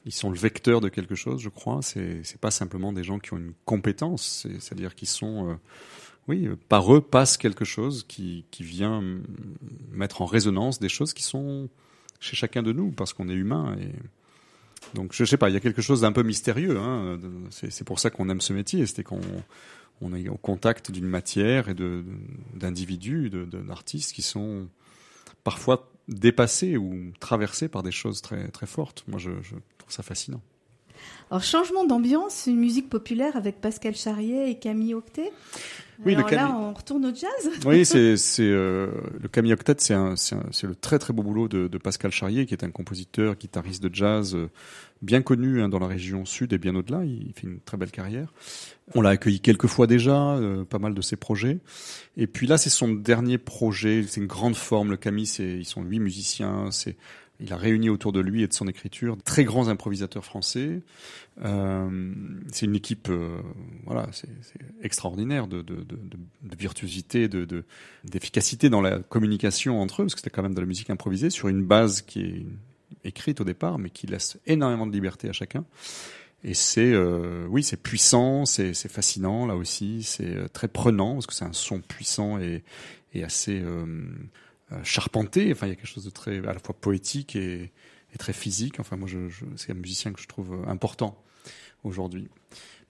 Ils 0.06 0.12
sont 0.12 0.30
le 0.30 0.38
vecteur 0.38 0.80
de 0.80 0.88
quelque 0.88 1.14
chose, 1.14 1.40
je 1.40 1.48
crois. 1.48 1.80
C'est 1.82 2.20
c'est 2.22 2.40
pas 2.40 2.52
simplement 2.52 2.92
des 2.92 3.02
gens 3.02 3.18
qui 3.18 3.34
ont 3.34 3.38
une 3.38 3.54
compétence, 3.64 4.46
c'est-à-dire 4.60 4.94
qu'ils 4.94 5.08
sont, 5.08 5.50
euh, 5.50 5.54
oui, 6.28 6.48
par 6.68 6.94
eux 6.94 7.00
passe 7.00 7.36
quelque 7.36 7.64
chose 7.64 8.04
qui 8.08 8.44
vient 8.60 9.02
mettre 9.90 10.22
en 10.22 10.26
résonance 10.26 10.78
des 10.78 10.88
choses 10.88 11.12
qui 11.12 11.24
sont 11.24 11.68
chez 12.20 12.36
chacun 12.36 12.62
de 12.62 12.72
nous 12.72 12.92
parce 12.92 13.12
qu'on 13.12 13.28
est 13.28 13.34
humain 13.34 13.76
donc 14.94 15.12
je 15.12 15.24
sais 15.24 15.36
pas, 15.36 15.50
il 15.50 15.54
y 15.54 15.56
a 15.56 15.60
quelque 15.60 15.82
chose 15.82 16.02
d'un 16.02 16.12
peu 16.12 16.22
mystérieux. 16.22 16.78
Hein. 16.78 17.18
C'est 17.50 17.84
pour 17.84 17.98
ça 17.98 18.10
qu'on 18.10 18.28
aime 18.28 18.40
ce 18.40 18.52
métier, 18.52 18.86
c'était 18.86 19.02
qu'on 19.02 19.20
on 20.00 20.14
est 20.14 20.28
au 20.28 20.36
contact 20.36 20.90
d'une 20.90 21.06
matière 21.06 21.68
et 21.68 21.74
d'individus, 22.54 23.30
d'artistes 23.30 24.12
qui 24.12 24.22
sont 24.22 24.68
parfois 25.44 25.90
dépassés 26.08 26.76
ou 26.76 27.12
traversés 27.18 27.68
par 27.68 27.82
des 27.82 27.90
choses 27.90 28.22
très 28.22 28.48
très 28.48 28.66
fortes. 28.66 29.04
Moi, 29.08 29.18
je, 29.18 29.30
je 29.42 29.54
trouve 29.78 29.92
ça 29.92 30.02
fascinant. 30.02 30.42
Alors, 31.30 31.42
changement 31.42 31.84
d'ambiance, 31.84 32.44
une 32.46 32.58
musique 32.58 32.88
populaire 32.88 33.36
avec 33.36 33.60
Pascal 33.60 33.94
Charrier 33.94 34.50
et 34.50 34.58
Camille 34.58 34.94
Octet. 34.94 35.32
Oui, 36.04 36.14
Alors 36.14 36.30
là, 36.30 36.56
on 36.56 36.74
retourne 36.74 37.06
au 37.06 37.14
jazz. 37.14 37.50
Oui, 37.64 37.84
c'est 37.84 38.16
c'est 38.16 38.42
euh, 38.42 38.88
le 39.20 39.28
Camille 39.28 39.52
Octet, 39.52 39.76
c'est 39.78 39.94
c'est 40.16 40.66
le 40.66 40.74
très 40.74 40.98
très 40.98 41.12
beau 41.12 41.22
boulot 41.22 41.48
de, 41.48 41.68
de, 41.68 41.78
Pascal 41.78 42.10
Charrier, 42.10 42.46
qui 42.46 42.54
est 42.54 42.64
un 42.64 42.70
compositeur, 42.70 43.36
guitariste 43.36 43.82
de 43.82 43.94
jazz 43.94 44.34
euh, 44.34 44.50
bien 45.02 45.22
connu 45.22 45.62
hein, 45.62 45.68
dans 45.68 45.78
la 45.78 45.86
région 45.86 46.24
sud 46.24 46.52
et 46.52 46.58
bien 46.58 46.74
au-delà. 46.74 47.04
Il 47.04 47.32
fait 47.34 47.46
une 47.46 47.60
très 47.60 47.76
belle 47.76 47.90
carrière. 47.90 48.32
On 48.94 49.00
l'a 49.00 49.10
accueilli 49.10 49.40
quelques 49.40 49.66
fois 49.66 49.86
déjà, 49.86 50.34
euh, 50.34 50.64
pas 50.64 50.78
mal 50.78 50.94
de 50.94 51.00
ses 51.00 51.16
projets. 51.16 51.58
Et 52.16 52.26
puis 52.26 52.46
là, 52.46 52.58
c'est 52.58 52.70
son 52.70 52.88
dernier 52.88 53.38
projet. 53.38 54.04
C'est 54.06 54.20
une 54.20 54.26
grande 54.26 54.56
forme. 54.56 54.90
Le 54.90 54.96
Camille, 54.96 55.26
c'est 55.26 55.58
ils 55.58 55.64
sont 55.64 55.82
huit 55.82 56.00
musiciens. 56.00 56.70
C'est 56.70 56.96
il 57.40 57.52
a 57.52 57.56
réuni 57.56 57.88
autour 57.88 58.12
de 58.12 58.20
lui 58.20 58.42
et 58.42 58.48
de 58.48 58.52
son 58.52 58.66
écriture 58.66 59.16
très 59.24 59.44
grands 59.44 59.68
improvisateurs 59.68 60.24
français. 60.24 60.82
Euh, 61.44 62.12
c'est 62.50 62.66
une 62.66 62.76
équipe, 62.76 63.08
euh, 63.10 63.40
voilà, 63.84 64.08
c'est 64.12 64.28
extraordinaire 64.82 65.46
de, 65.46 65.62
de, 65.62 65.76
virtuosité, 66.58 67.28
de 67.28 67.64
d'efficacité 68.04 68.70
dans 68.70 68.80
la 68.80 68.98
communication 69.00 69.80
entre 69.80 70.02
eux, 70.02 70.04
parce 70.06 70.14
que 70.14 70.20
c'était 70.20 70.30
quand 70.30 70.42
même 70.42 70.54
de 70.54 70.60
la 70.60 70.66
musique 70.66 70.90
improvisée 70.90 71.30
sur 71.30 71.48
une 71.48 71.64
base 71.64 72.02
qui 72.02 72.20
est 72.20 72.46
écrite 73.04 73.40
au 73.40 73.44
départ, 73.44 73.78
mais 73.78 73.90
qui 73.90 74.06
laisse 74.06 74.38
énormément 74.46 74.86
de 74.86 74.92
liberté 74.92 75.28
à 75.28 75.32
chacun. 75.32 75.64
Et 76.44 76.54
c'est, 76.54 76.92
euh, 76.92 77.46
oui, 77.48 77.62
c'est 77.62 77.82
puissant, 77.82 78.44
c'est 78.44 78.74
fascinant 78.88 79.46
là 79.46 79.56
aussi, 79.56 80.02
c'est 80.02 80.36
euh, 80.36 80.48
très 80.48 80.68
prenant 80.68 81.14
parce 81.14 81.26
que 81.26 81.34
c'est 81.34 81.44
un 81.44 81.52
son 81.52 81.80
puissant 81.80 82.38
et, 82.38 82.62
et 83.14 83.24
assez 83.24 83.60
euh, 83.60 84.06
charpenté. 84.82 85.52
Enfin, 85.52 85.66
il 85.66 85.70
y 85.70 85.72
a 85.72 85.76
quelque 85.76 85.86
chose 85.86 86.04
de 86.04 86.10
très 86.10 86.38
à 86.38 86.52
la 86.52 86.58
fois 86.58 86.74
poétique 86.74 87.36
et, 87.36 87.72
très 88.18 88.32
physique. 88.32 88.80
Enfin, 88.80 88.96
moi, 88.96 89.08
c'est 89.56 89.72
un 89.72 89.74
musicien 89.74 90.10
que 90.12 90.20
je 90.22 90.26
trouve 90.26 90.54
euh, 90.54 90.70
important 90.70 91.22
aujourd'hui. 91.84 92.28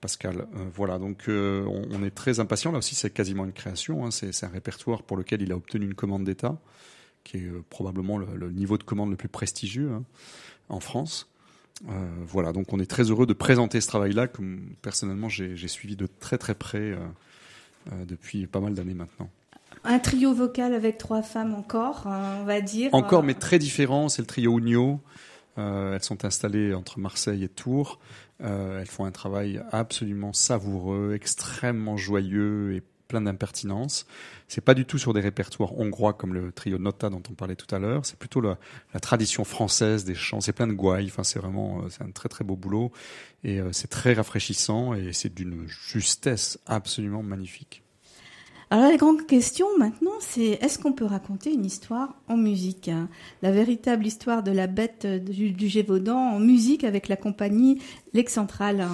Pascal. 0.01 0.47
Euh, 0.55 0.69
voilà, 0.73 0.99
donc 0.99 1.25
on, 1.29 2.05
est 2.05 2.15
très 2.15 2.39
impatient. 2.39 2.71
Là 2.71 2.79
aussi, 2.79 2.95
c'est 2.95 3.11
quasiment 3.11 3.45
une 3.45 3.53
création. 3.53 4.07
Hein. 4.07 4.11
C'est 4.11 4.45
un 4.45 4.49
répertoire 4.49 5.03
pour 5.03 5.17
lequel 5.17 5.43
il 5.43 5.51
a 5.51 5.57
obtenu 5.57 5.85
une 5.85 5.95
commande 5.95 6.25
d'État, 6.25 6.61
qui 7.25 7.39
est 7.39 7.51
probablement 7.71 8.19
le, 8.19 8.53
niveau 8.53 8.79
de 8.79 8.85
commande 8.85 9.11
le 9.11 9.17
plus 9.17 9.29
prestigieux 9.29 9.91
hein, 9.91 10.05
en 10.69 10.81
France. 10.81 11.29
Euh, 11.89 12.09
voilà, 12.27 12.53
donc 12.53 12.73
on 12.73 12.81
est 12.81 12.91
très 12.91 13.05
heureux 13.05 13.27
de 13.27 13.35
présenter 13.35 13.81
ce 13.81 13.87
travail-là, 13.89 14.29
que 14.29 14.43
personnellement 14.83 15.29
j'ai 15.29 15.69
suivi 15.69 15.97
de 15.97 16.07
très 16.07 16.39
très 16.39 16.55
près 16.55 16.79
euh, 16.79 16.99
euh, 17.93 18.05
depuis 18.07 18.47
pas 18.47 18.61
mal 18.61 18.75
d'années 18.75 18.95
maintenant. 18.95 19.31
Un 19.87 19.99
trio 20.01 20.35
vocal 20.35 20.75
avec 20.75 20.99
trois 20.99 21.23
femmes 21.23 21.55
encore, 21.55 22.07
hein, 22.07 22.39
on 22.41 22.45
va 22.45 22.61
dire. 22.61 22.91
Encore, 22.93 23.23
mais 23.23 23.35
très 23.35 23.59
différent. 23.59 24.09
C'est 24.09 24.23
le 24.23 24.27
trio 24.27 24.59
Unio. 24.59 25.01
Euh, 25.59 25.95
elles 25.95 26.03
sont 26.03 26.25
installées 26.25 26.75
entre 26.75 26.99
Marseille 26.99 27.45
et 27.45 27.49
Tours. 27.49 27.99
Euh, 28.43 28.81
elles 28.81 28.89
font 28.89 29.05
un 29.05 29.13
travail 29.13 29.63
absolument 29.71 30.33
savoureux, 30.33 31.13
extrêmement 31.15 31.97
joyeux 31.97 32.75
et 32.75 32.83
plein 33.09 33.21
d'impertinence. 33.21 34.07
C'est 34.49 34.61
pas 34.61 34.75
du 34.75 34.85
tout 34.85 34.99
sur 34.99 35.15
des 35.15 35.21
répertoires 35.21 35.79
hongrois 35.79 36.13
comme 36.13 36.35
le 36.35 36.51
trio 36.51 36.77
Nota 36.79 37.09
dont 37.09 37.23
on 37.31 37.35
parlait 37.35 37.55
tout 37.55 37.73
à 37.73 37.79
l'heure. 37.79 38.05
C'est 38.05 38.19
plutôt 38.19 38.41
la, 38.41 38.59
tradition 39.01 39.45
française 39.45 40.05
des 40.05 40.17
chants. 40.17 40.41
C'est 40.41 40.53
plein 40.53 40.67
de 40.67 40.73
gouailles. 40.73 41.07
Enfin, 41.07 41.23
c'est 41.23 41.39
vraiment, 41.39 41.83
euh, 41.83 41.89
c'est 41.89 42.03
un 42.03 42.11
très 42.11 42.29
très 42.29 42.45
beau 42.45 42.57
boulot 42.57 42.91
et 43.45 43.61
c'est 43.71 43.89
très 43.89 44.15
rafraîchissant 44.15 44.95
et 44.95 45.13
c'est 45.13 45.33
d'une 45.33 45.69
justesse 45.69 46.59
absolument 46.67 47.23
magnifique. 47.23 47.85
Alors 48.71 48.91
la 48.91 48.97
grande 48.97 49.27
question 49.27 49.67
maintenant, 49.79 50.19
c'est 50.19 50.59
est-ce 50.61 50.81
qu'on 50.81 50.93
peut 50.93 51.05
raconter 51.05 51.53
une 51.53 51.65
histoire 51.65 52.17
en 52.27 52.37
musique 52.37 52.91
La 53.41 53.53
véritable 53.53 54.05
histoire 54.05 54.43
de 54.43 54.51
la 54.51 54.67
bête 54.67 55.07
du, 55.07 55.69
Gévaudan 55.69 56.17
en 56.17 56.41
musique 56.41 56.83
avec 56.83 57.07
la 57.07 57.17
compagnie 57.17 57.81
L'Excentrale. 58.13 58.89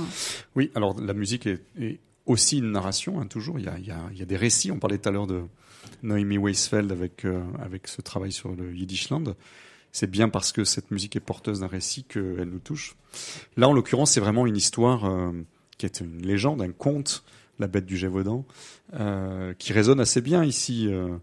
Oui, 0.57 0.71
alors 0.75 1.01
la 1.01 1.15
musique 1.15 1.47
est, 1.47 2.01
aussi 2.27 2.59
une 2.59 2.73
narration, 2.73 3.19
hein, 3.19 3.27
toujours. 3.27 3.59
Il 3.59 3.65
y, 3.65 3.69
a, 3.69 3.79
il, 3.79 3.87
y 3.87 3.91
a, 3.91 3.99
il 4.13 4.19
y, 4.19 4.23
a, 4.23 4.27
des 4.27 4.37
récits. 4.37 4.71
On 4.71 4.79
parlait 4.79 4.99
tout 4.99 5.09
à 5.09 5.13
l'heure 5.13 5.27
de 5.27 5.43
Noémie 6.03 6.37
Weisfeld 6.37 6.93
avec, 6.93 7.25
euh, 7.25 7.43
avec 7.59 7.89
ce 7.89 8.03
travail 8.03 8.31
sur 8.31 8.55
le 8.55 8.75
Yiddishland. 8.75 9.35
C'est 9.91 10.11
bien 10.11 10.29
parce 10.29 10.53
que 10.53 10.65
cette 10.65 10.91
musique 10.91 11.17
est 11.17 11.21
porteuse 11.21 11.61
d'un 11.61 11.67
récit 11.67 12.05
qu'elle 12.05 12.49
nous 12.51 12.59
touche. 12.59 12.95
Là, 13.57 13.71
en 13.71 13.73
l'occurrence, 13.73 14.13
c'est 14.13 14.21
vraiment 14.21 14.47
une 14.47 14.57
histoire 14.57 15.07
euh, 15.07 15.33
qui 15.79 15.87
est 15.87 16.01
une 16.01 16.21
légende, 16.21 16.61
un 16.61 16.73
conte 16.73 17.25
la 17.63 17.69
bête 17.69 17.87
du 17.87 17.97
Gévaudan, 17.97 18.45
euh, 18.95 19.55
qui 19.55 19.73
résonne 19.73 20.01
assez 20.01 20.21
bien 20.21 20.45
ici 20.45 20.89
euh, 20.89 21.17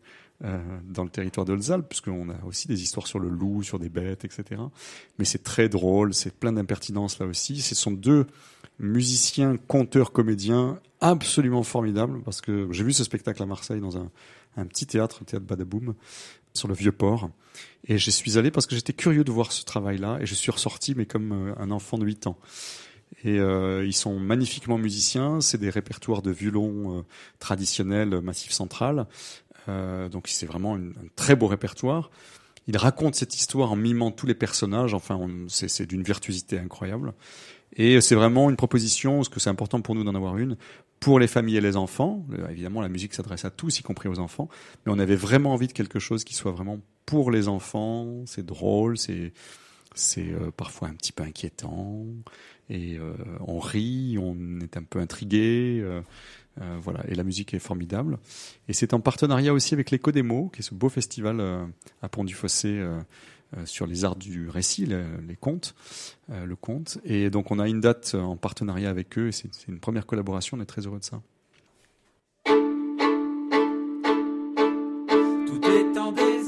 euh, 0.43 0.57
dans 0.85 1.03
le 1.03 1.09
territoire 1.09 1.45
de 1.45 1.53
Hautes-Alpes, 1.53 1.87
puisqu'on 1.87 2.29
a 2.29 2.43
aussi 2.45 2.67
des 2.67 2.81
histoires 2.81 3.05
sur 3.05 3.19
le 3.19 3.29
loup, 3.29 3.61
sur 3.61 3.77
des 3.77 3.89
bêtes, 3.89 4.25
etc. 4.25 4.61
Mais 5.19 5.25
c'est 5.25 5.43
très 5.43 5.69
drôle, 5.69 6.13
c'est 6.13 6.33
plein 6.33 6.53
d'impertinence 6.53 7.19
là 7.19 7.27
aussi. 7.27 7.61
Ce 7.61 7.75
sont 7.75 7.91
deux 7.91 8.25
musiciens, 8.79 9.57
conteurs, 9.57 10.11
comédiens 10.11 10.79
absolument 11.01 11.63
formidables, 11.63 12.21
parce 12.23 12.41
que 12.41 12.67
j'ai 12.71 12.83
vu 12.83 12.93
ce 12.93 13.03
spectacle 13.03 13.43
à 13.43 13.45
Marseille 13.45 13.81
dans 13.81 13.97
un, 13.97 14.09
petit 14.65 14.87
théâtre, 14.87 15.17
le 15.21 15.25
théâtre 15.25 15.45
Badaboum, 15.45 15.93
sur 16.53 16.67
le 16.67 16.73
vieux 16.73 16.91
port. 16.91 17.29
Et 17.85 17.97
je 17.97 18.09
suis 18.09 18.37
allé 18.37 18.51
parce 18.51 18.65
que 18.65 18.75
j'étais 18.75 18.93
curieux 18.93 19.23
de 19.23 19.31
voir 19.31 19.51
ce 19.51 19.63
travail-là, 19.63 20.19
et 20.21 20.25
je 20.25 20.35
suis 20.35 20.51
ressorti, 20.51 20.95
mais 20.95 21.05
comme 21.05 21.53
un 21.57 21.71
enfant 21.71 21.97
de 21.97 22.05
8 22.05 22.27
ans. 22.27 22.37
Et 23.23 23.39
euh, 23.39 23.85
ils 23.85 23.93
sont 23.93 24.19
magnifiquement 24.19 24.77
musiciens. 24.77 25.41
C'est 25.41 25.57
des 25.57 25.69
répertoires 25.69 26.21
de 26.21 26.31
violon 26.31 26.99
euh, 26.99 27.01
traditionnels 27.39 28.21
Massif 28.21 28.51
Central. 28.51 29.07
Euh, 29.67 30.09
donc 30.09 30.27
c'est 30.27 30.45
vraiment 30.45 30.75
un 30.75 30.91
très 31.15 31.35
beau 31.35 31.47
répertoire. 31.47 32.11
Ils 32.67 32.77
racontent 32.77 33.13
cette 33.13 33.35
histoire 33.35 33.71
en 33.71 33.75
mimant 33.75 34.11
tous 34.11 34.27
les 34.27 34.35
personnages. 34.35 34.93
Enfin, 34.93 35.19
c'est 35.47 35.85
d'une 35.87 36.03
virtuosité 36.03 36.59
incroyable. 36.59 37.13
Et 37.75 38.01
c'est 38.01 38.15
vraiment 38.15 38.49
une 38.49 38.55
proposition, 38.55 39.17
parce 39.17 39.29
que 39.29 39.39
c'est 39.39 39.49
important 39.49 39.81
pour 39.81 39.95
nous 39.95 40.03
d'en 40.03 40.15
avoir 40.15 40.37
une, 40.37 40.57
pour 40.99 41.19
les 41.19 41.27
familles 41.27 41.57
et 41.57 41.61
les 41.61 41.77
enfants. 41.77 42.25
Euh, 42.33 42.47
évidemment, 42.49 42.81
la 42.81 42.89
musique 42.89 43.13
s'adresse 43.13 43.45
à 43.45 43.51
tous, 43.51 43.79
y 43.79 43.83
compris 43.83 44.09
aux 44.09 44.19
enfants. 44.19 44.49
Mais 44.85 44.91
on 44.91 44.99
avait 44.99 45.15
vraiment 45.15 45.53
envie 45.53 45.67
de 45.67 45.73
quelque 45.73 45.99
chose 45.99 46.23
qui 46.23 46.33
soit 46.33 46.51
vraiment 46.51 46.79
pour 47.05 47.31
les 47.31 47.47
enfants. 47.47 48.23
C'est 48.25 48.45
drôle, 48.45 48.97
c'est 48.97 49.33
euh, 50.17 50.51
parfois 50.55 50.87
un 50.87 50.93
petit 50.93 51.11
peu 51.11 51.23
inquiétant 51.23 52.05
et 52.69 52.97
euh, 52.97 53.13
on 53.39 53.59
rit, 53.59 54.17
on 54.19 54.59
est 54.59 54.77
un 54.77 54.83
peu 54.83 54.99
intrigué. 54.99 55.79
Euh, 55.81 56.01
euh, 56.61 56.77
voilà, 56.81 57.03
et 57.07 57.15
la 57.15 57.23
musique 57.23 57.53
est 57.53 57.59
formidable. 57.59 58.19
Et 58.67 58.73
c'est 58.73 58.93
en 58.93 58.99
partenariat 58.99 59.53
aussi 59.53 59.73
avec 59.73 59.91
mots, 60.23 60.49
qui 60.53 60.59
est 60.59 60.63
ce 60.63 60.75
beau 60.75 60.89
festival 60.89 61.41
à 62.01 62.09
Pont-du-Fossé 62.09 62.85
sur 63.65 63.87
les 63.87 64.03
arts 64.03 64.17
du 64.17 64.49
récit, 64.49 64.85
les, 64.85 65.35
contes, 65.39 65.73
le 66.27 66.55
conte. 66.55 66.97
Et 67.05 67.29
donc 67.29 67.51
on 67.51 67.59
a 67.59 67.67
une 67.69 67.79
date 67.79 68.15
en 68.15 68.35
partenariat 68.35 68.89
avec 68.89 69.17
eux. 69.17 69.31
C'est 69.31 69.49
une 69.69 69.79
première 69.79 70.05
collaboration. 70.05 70.57
On 70.57 70.61
est 70.61 70.65
très 70.65 70.85
heureux 70.85 70.99
de 70.99 71.05
ça. 71.05 71.21
la 75.63 76.38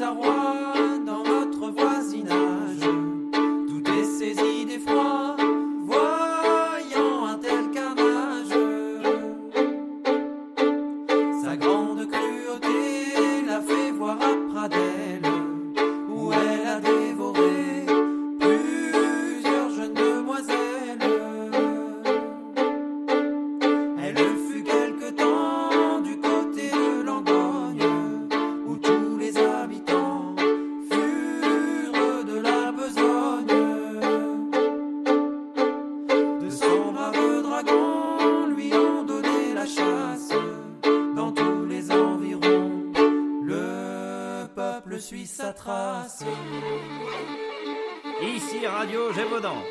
Ici 48.21 48.65
Radio 48.65 49.13
Gévaudan. 49.13 49.63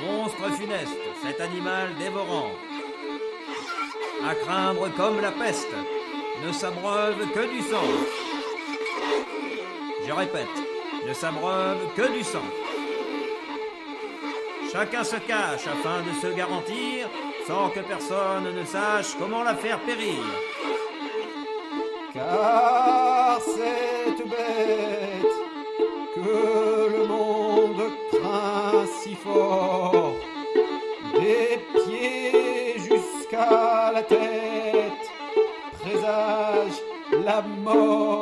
Monstre 0.00 0.50
funeste, 0.56 0.98
cet 1.22 1.40
animal 1.40 1.94
dévorant, 1.98 2.50
à 4.28 4.34
craindre 4.34 4.88
comme 4.96 5.20
la 5.20 5.30
peste, 5.30 5.70
ne 6.44 6.52
s'abreuve 6.52 7.30
que 7.32 7.48
du 7.48 7.60
sang. 7.60 7.86
Je 10.04 10.12
répète, 10.12 10.58
ne 11.06 11.12
s'abreuve 11.14 11.94
que 11.94 12.12
du 12.12 12.24
sang. 12.24 12.48
Chacun 14.72 15.04
se 15.04 15.16
cache 15.16 15.66
afin 15.68 16.02
de 16.02 16.12
se 16.20 16.36
garantir, 16.36 17.08
sans 17.46 17.70
que 17.70 17.80
personne 17.80 18.52
ne 18.52 18.64
sache 18.64 19.16
comment 19.16 19.44
la 19.44 19.54
faire 19.54 19.78
périr. 19.80 20.24
Car 22.28 23.40
cette 23.40 24.28
bête 24.28 25.36
que 26.16 26.90
le 26.96 27.06
monde 27.06 27.82
craint 28.10 28.84
si 29.00 29.14
fort, 29.14 30.12
des 31.14 31.60
pieds 31.72 32.78
jusqu'à 32.78 33.92
la 33.94 34.02
tête, 34.02 35.06
présage 35.80 36.82
la 37.24 37.42
mort. 37.42 38.15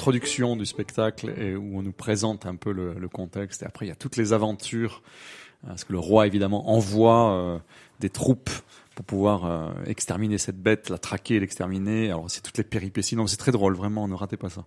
L'introduction 0.00 0.56
du 0.56 0.64
spectacle 0.64 1.30
et 1.36 1.54
où 1.56 1.78
on 1.78 1.82
nous 1.82 1.92
présente 1.92 2.46
un 2.46 2.56
peu 2.56 2.72
le, 2.72 2.94
le 2.94 3.08
contexte. 3.08 3.62
Et 3.62 3.66
après, 3.66 3.84
il 3.84 3.90
y 3.90 3.92
a 3.92 3.96
toutes 3.96 4.16
les 4.16 4.32
aventures. 4.32 5.02
euh, 5.64 5.68
Parce 5.68 5.84
que 5.84 5.92
le 5.92 5.98
roi, 5.98 6.26
évidemment, 6.26 6.70
envoie 6.70 7.32
euh, 7.32 7.58
des 8.00 8.08
troupes 8.08 8.48
pour 8.94 9.04
pouvoir 9.04 9.44
euh, 9.44 9.68
exterminer 9.84 10.38
cette 10.38 10.58
bête, 10.58 10.88
la 10.88 10.96
traquer 10.96 11.38
l'exterminer. 11.38 12.08
Alors, 12.08 12.30
c'est 12.30 12.40
toutes 12.40 12.56
les 12.56 12.64
péripéties. 12.64 13.14
Non, 13.14 13.26
c'est 13.26 13.36
très 13.36 13.52
drôle, 13.52 13.74
vraiment, 13.74 14.08
ne 14.08 14.14
ratez 14.14 14.38
pas 14.38 14.48
ça. 14.48 14.64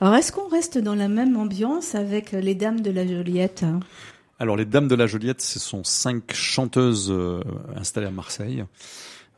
Alors, 0.00 0.16
est-ce 0.16 0.32
qu'on 0.32 0.48
reste 0.48 0.76
dans 0.76 0.96
la 0.96 1.06
même 1.06 1.36
ambiance 1.36 1.94
avec 1.94 2.32
les 2.32 2.56
Dames 2.56 2.80
de 2.80 2.90
la 2.90 3.06
Joliette 3.06 3.62
hein? 3.62 3.78
Alors, 4.40 4.56
les 4.56 4.64
Dames 4.64 4.88
de 4.88 4.96
la 4.96 5.06
Joliette, 5.06 5.40
ce 5.40 5.60
sont 5.60 5.84
cinq 5.84 6.34
chanteuses 6.34 7.12
euh, 7.12 7.42
installées 7.76 8.08
à 8.08 8.10
Marseille. 8.10 8.64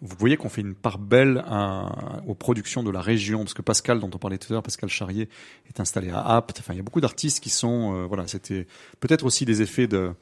Vous 0.05 0.17
voyez 0.19 0.37
qu'on 0.37 0.51
fait 0.51 0.61
une 0.61 0.75
part 0.75 0.99
belle 0.99 1.43
à- 1.47 2.23
aux 2.27 2.35
productions 2.35 2.83
de 2.83 2.91
la 2.91 3.01
région, 3.01 3.39
parce 3.41 3.55
que 3.55 3.63
Pascal, 3.63 4.01
dont 4.01 4.11
on 4.15 4.19
parlait 4.19 4.37
tout 4.39 4.53
à 4.53 4.55
l'heure, 4.55 4.63
Pascal 4.63 4.91
Charrier, 4.91 5.31
est 5.69 5.81
installé 5.81 6.11
à 6.11 6.21
Apt. 6.37 6.61
Enfin, 6.61 6.75
il 6.75 6.77
y 6.77 6.81
a 6.81 6.83
beaucoup 6.83 7.01
d'artistes 7.01 7.41
qui 7.41 7.49
sont, 7.51 7.95
euh, 7.95 8.05
voilà, 8.07 8.27
c'était 8.29 8.67
peut-être 9.01 9.25
aussi 9.25 9.45
des 9.47 9.63
effets 9.63 9.87
de, 9.89 10.13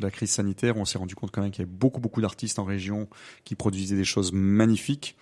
la 0.00 0.10
crise 0.10 0.30
sanitaire. 0.30 0.76
On 0.78 0.84
s'est 0.84 0.98
rendu 0.98 1.14
compte 1.14 1.30
quand 1.30 1.42
même 1.42 1.50
qu'il 1.50 1.62
y 1.62 1.66
avait 1.66 1.72
beaucoup, 1.76 2.00
beaucoup 2.00 2.20
d'artistes 2.22 2.58
en 2.58 2.64
région 2.64 3.08
qui 3.44 3.54
produisaient 3.54 3.94
des 3.96 4.04
choses 4.04 4.32
magnifiques. 4.32 5.16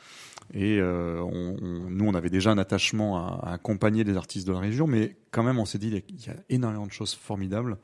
Et 0.55 0.79
euh, 0.79 1.21
on, 1.23 1.57
on- 1.61 1.91
nous, 1.91 2.05
on 2.07 2.14
avait 2.14 2.31
déjà 2.31 2.51
un 2.51 2.59
attachement 2.59 3.18
à, 3.43 3.53
accompagner 3.53 4.05
les 4.05 4.16
artistes 4.16 4.47
de 4.47 4.53
la 4.53 4.61
région, 4.61 4.87
mais 4.87 5.16
quand 5.33 5.43
même, 5.43 5.59
on 5.59 5.64
s'est 5.64 5.79
dit, 5.79 6.03
il 6.09 6.27
y 6.27 6.31
a 6.31 6.37
énormément 6.49 6.87
de 6.87 6.93
choses 6.93 7.14
formidables. 7.14 7.79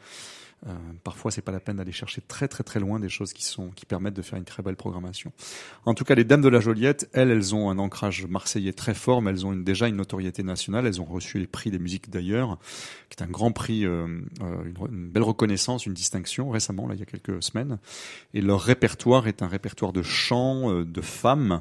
Euh, 0.66 0.72
parfois, 1.04 1.30
c'est 1.30 1.42
pas 1.42 1.52
la 1.52 1.60
peine 1.60 1.76
d'aller 1.76 1.92
chercher 1.92 2.22
très 2.22 2.48
très 2.48 2.64
très 2.64 2.80
loin 2.80 2.98
des 2.98 3.10
choses 3.10 3.32
qui 3.32 3.44
sont 3.44 3.68
qui 3.70 3.84
permettent 3.84 4.14
de 4.14 4.22
faire 4.22 4.38
une 4.38 4.44
très 4.44 4.62
belle 4.62 4.76
programmation. 4.76 5.32
En 5.84 5.94
tout 5.94 6.04
cas, 6.04 6.14
les 6.14 6.24
Dames 6.24 6.40
de 6.40 6.48
la 6.48 6.60
Joliette, 6.60 7.08
elles, 7.12 7.30
elles 7.30 7.54
ont 7.54 7.68
un 7.70 7.78
ancrage 7.78 8.26
marseillais 8.26 8.72
très 8.72 8.94
fort, 8.94 9.20
mais 9.20 9.30
elles 9.30 9.44
ont 9.46 9.52
déjà 9.52 9.86
une 9.86 9.96
notoriété 9.96 10.42
nationale. 10.42 10.86
Elles 10.86 11.00
ont 11.00 11.04
reçu 11.04 11.38
les 11.38 11.46
prix 11.46 11.70
des 11.70 11.78
musiques 11.78 12.10
d'ailleurs, 12.10 12.58
qui 13.10 13.22
est 13.22 13.22
un 13.22 13.30
grand 13.30 13.52
prix, 13.52 13.84
euh, 13.84 14.06
euh, 14.40 14.88
une, 14.88 15.08
belle 15.08 15.24
reconnaissance, 15.24 15.86
une 15.86 15.94
distinction 15.94 16.50
récemment, 16.50 16.88
là, 16.88 16.94
il 16.94 17.00
y 17.00 17.02
a 17.02 17.06
quelques 17.06 17.42
semaines. 17.42 17.78
Et 18.32 18.40
leur 18.40 18.60
répertoire 18.62 19.28
est 19.28 19.42
un 19.42 19.48
répertoire 19.48 19.92
de 19.92 20.02
chants 20.02 20.82
de 20.82 21.00
femmes. 21.00 21.60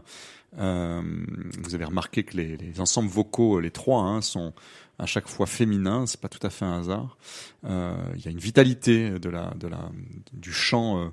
Vous 0.53 1.75
avez 1.75 1.83
remarqué 1.83 2.23
que 2.23 2.37
les, 2.37 2.55
les 2.55 2.79
ensembles 2.79 3.09
vocaux, 3.09 3.59
les 3.59 3.71
trois, 3.71 4.01
hein, 4.03 4.21
sont 4.21 4.53
à 4.99 5.05
chaque 5.05 5.27
fois 5.27 5.45
féminins. 5.45 6.05
C'est 6.05 6.19
pas 6.19 6.29
tout 6.29 6.45
à 6.45 6.49
fait 6.49 6.65
un 6.65 6.79
hasard. 6.79 7.17
Euh, 7.65 7.95
il 8.15 8.23
y 8.25 8.27
a 8.27 8.31
une 8.31 8.39
vitalité 8.39 9.11
de 9.19 9.29
la, 9.29 9.53
de 9.59 9.67
la, 9.67 9.89
du 10.33 10.51
chant. 10.53 10.99
euh, 10.99 11.07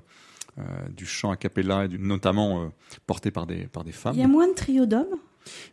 euh, 0.59 0.61
du 0.95 1.07
chant 1.07 1.31
a 1.31 1.35
cappella, 1.35 1.85
et 1.85 1.87
du- 1.87 1.97
notamment 1.97 2.71
porté 3.07 3.31
par 3.31 3.47
des, 3.47 3.65
par 3.65 3.83
des 3.83 3.91
femmes. 3.91 4.13
Il 4.15 4.19
y 4.19 4.23
a 4.23 4.27
moins 4.27 4.47
de 4.47 4.53
trio 4.53 4.85
d'hommes? 4.85 5.17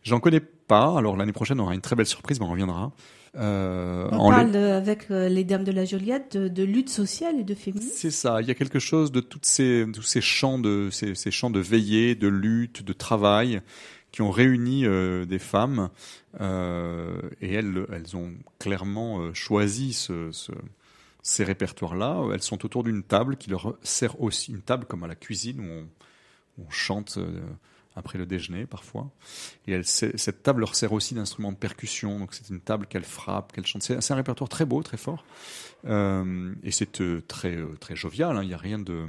J'en 0.03 0.21
connais 0.21 0.41
pas. 0.41 0.97
Alors 0.97 1.19
l'année 1.19 1.33
prochaine, 1.33 1.61
on 1.61 1.65
aura 1.65 1.75
une 1.75 1.83
très 1.83 1.95
belle 1.97 2.07
surprise, 2.07 2.41
mais 2.41 2.47
on 2.47 2.51
reviendra. 2.51 2.91
Euh, 3.37 4.09
On 4.11 4.17
en 4.21 4.31
parle 4.31 4.51
les- 4.53 4.59
avec 4.59 5.09
les 5.11 5.45
Dames 5.45 5.65
de 5.65 5.71
la 5.71 5.85
Joliette 5.85 6.37
de, 6.37 6.49
de 6.49 6.63
lutte 6.65 6.89
sociale 6.89 7.39
et 7.39 7.45
de 7.45 7.55
féminisme. 7.55 7.93
C'est 7.95 8.11
ça. 8.11 8.41
Il 8.41 8.49
y 8.49 8.51
a 8.51 8.55
quelque 8.55 8.79
chose 8.79 9.13
de 9.13 9.21
toutes 9.21 9.45
ces, 9.45 9.87
tous 9.93 10.03
ces 10.03 10.23
chants 10.23 10.59
de, 10.59 10.89
ces, 10.91 11.15
ces 11.15 11.31
chants 11.31 11.51
de 11.51 11.61
veillée, 11.61 12.15
de 12.15 12.27
lutte, 12.29 12.83
de 12.83 12.93
travail, 12.95 13.61
qui 14.13 14.23
ont 14.23 14.31
réuni 14.31 14.85
euh, 14.87 15.25
des 15.25 15.39
femmes, 15.39 15.89
euh, 16.41 17.21
et 17.41 17.53
elles, 17.55 17.87
elles 17.93 18.17
ont 18.17 18.33
clairement 18.59 19.21
euh, 19.21 19.35
choisi 19.35 19.93
ce, 19.93 20.33
ce- 20.33 20.53
ces 21.23 21.45
répertoires-là. 21.45 22.21
Elles 22.33 22.43
sont 22.43 22.65
autour 22.65 22.83
d'une 22.83 23.03
table 23.03 23.37
qui 23.37 23.51
leur 23.51 23.77
sert 23.83 24.21
aussi 24.21 24.53
une 24.53 24.63
table 24.63 24.85
comme 24.87 25.05
à 25.05 25.07
la 25.07 25.15
cuisine 25.15 25.61
où 25.61 26.63
on, 26.63 26.71
chante 26.71 27.19
après 27.97 28.19
le 28.19 28.27
déjeuner 28.27 28.67
parfois. 28.67 29.11
Et 29.67 29.83
cette 29.83 30.43
table 30.43 30.61
leur 30.61 30.75
sert 30.75 30.93
aussi 30.93 31.15
d'instrument 31.15 31.53
de 31.53 31.57
percussion. 31.57 32.19
Donc 32.19 32.35
c'est 32.35 32.49
une 32.51 32.61
table 32.61 32.87
qu'elle 32.87 33.05
frappe, 33.05 33.53
qu'elle 33.53 33.67
chante. 33.67 33.83
C'est 33.83 34.11
un 34.13 34.17
répertoire 34.17 34.49
très 34.49 34.67
beau, 34.67 34.83
très 34.83 34.97
fort. 34.99 35.25
Et 35.87 36.71
c'est 36.71 37.27
très 37.29 37.59
très 37.81 37.97
jovial. 37.97 38.37
hein. 38.37 38.43
Il 38.43 38.49
n'y 38.49 38.55
a 38.55 38.59
rien 38.59 38.79
de 38.79 39.07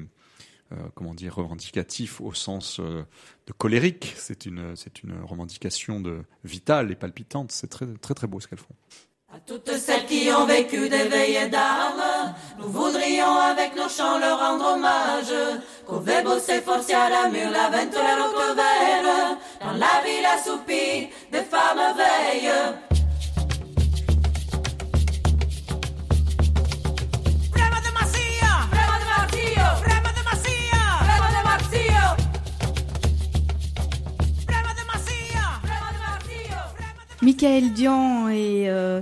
comment 0.96 1.14
dire 1.14 1.36
revendicatif 1.36 2.22
au 2.22 2.34
sens 2.34 2.80
euh, 2.80 3.04
de 3.48 3.54
colérique. 3.54 4.14
C'est 4.18 4.46
une 4.46 4.76
c'est 4.76 5.04
une 5.04 5.22
revendication 5.24 6.00
de 6.00 6.24
vitale 6.44 6.92
et 6.92 6.96
palpitante. 6.96 7.52
C'est 7.52 7.68
très 7.68 7.88
très 8.02 8.14
très 8.14 8.28
beau 8.28 8.40
ce 8.40 8.48
qu'elles 8.48 8.60
font. 8.60 8.76
À 9.34 9.40
toutes 9.40 9.72
celles 9.72 10.06
qui 10.08 10.30
ont 10.38 10.46
vécu 10.46 10.90
des 10.90 11.06
veillées 11.06 11.48
d'armes, 11.48 12.36
nous 12.60 12.68
voudrions 12.68 13.38
avec 13.38 13.78
nos 13.78 13.88
chants 13.88 14.20
leur 14.20 14.38
rendre 14.38 14.74
hommage. 14.74 15.34
Covebo 15.88 16.38
se 16.38 16.60
forcia 16.60 17.10
la 17.10 17.30
mur, 17.30 17.50
la 17.50 17.70
ventura 17.70 18.16
rocovel, 18.24 19.38
dans 19.62 19.72
la 19.72 20.02
ville 20.04 20.26
assoupie, 20.26 21.08
des 21.32 21.44
femmes 21.44 21.96
veillent. 21.96 22.52
Michael 37.22 37.74
Dian 37.74 38.30
et 38.30 38.68
euh, 38.68 39.02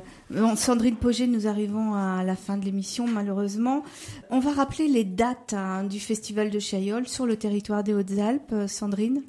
Sandrine 0.58 0.98
Poget, 0.98 1.26
nous 1.26 1.48
arrivons 1.48 1.94
à 1.94 2.22
la 2.26 2.36
fin 2.36 2.58
de 2.58 2.66
l'émission 2.66 3.08
malheureusement. 3.08 3.86
On 4.30 4.40
va 4.40 4.52
rappeler 4.52 4.90
les 4.90 5.06
dates 5.06 5.54
hein, 5.54 5.86
du 5.86 6.02
festival 6.02 6.50
de 6.50 6.60
Chaillol 6.60 7.08
sur 7.08 7.26
le 7.26 7.38
territoire 7.38 7.82
des 7.82 7.94
Hautes-Alpes. 7.94 8.52
Euh, 8.52 8.68
Sandrine 8.68 9.24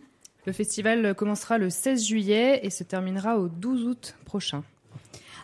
Le 0.44 0.52
festival 0.52 1.14
commencera 1.14 1.56
le 1.56 1.70
16 1.70 2.04
juillet 2.04 2.58
et 2.64 2.70
se 2.70 2.82
terminera 2.82 3.38
au 3.38 3.48
12 3.48 3.86
août 3.86 4.16
prochain. 4.24 4.64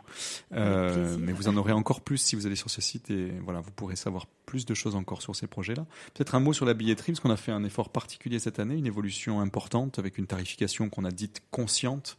Euh, 0.51 1.18
mais 1.20 1.32
vous 1.32 1.47
en 1.47 1.55
aurez 1.55 1.72
encore 1.72 2.01
plus 2.01 2.18
si 2.18 2.36
vous 2.36 2.47
allez 2.47 2.55
sur 2.55 2.70
ce 2.70 2.82
site 2.82 3.09
et 3.11 3.32
voilà, 3.43 3.59
vous 3.59 3.72
pourrez 3.72 3.95
savoir 3.95 4.26
plus 4.45 4.65
de 4.65 4.74
choses 4.74 4.95
encore 4.95 5.22
sur 5.22 5.36
ces 5.36 5.47
projets-là. 5.47 5.86
Peut-être 6.13 6.34
un 6.36 6.39
mot 6.39 6.53
sur 6.53 6.65
la 6.65 6.74
billetterie, 6.74 7.11
parce 7.11 7.20
qu'on 7.20 7.30
a 7.30 7.38
fait 7.38 7.51
un 7.51 7.63
effort 7.63 7.89
particulier 7.89 8.39
cette 8.39 8.59
année, 8.59 8.76
une 8.76 8.88
évolution 8.88 9.39
importante 9.39 9.99
avec 9.99 10.18
une 10.18 10.26
tarification 10.26 10.89
qu'on 10.89 11.05
a 11.05 11.11
dite 11.11 11.43
consciente. 11.51 12.18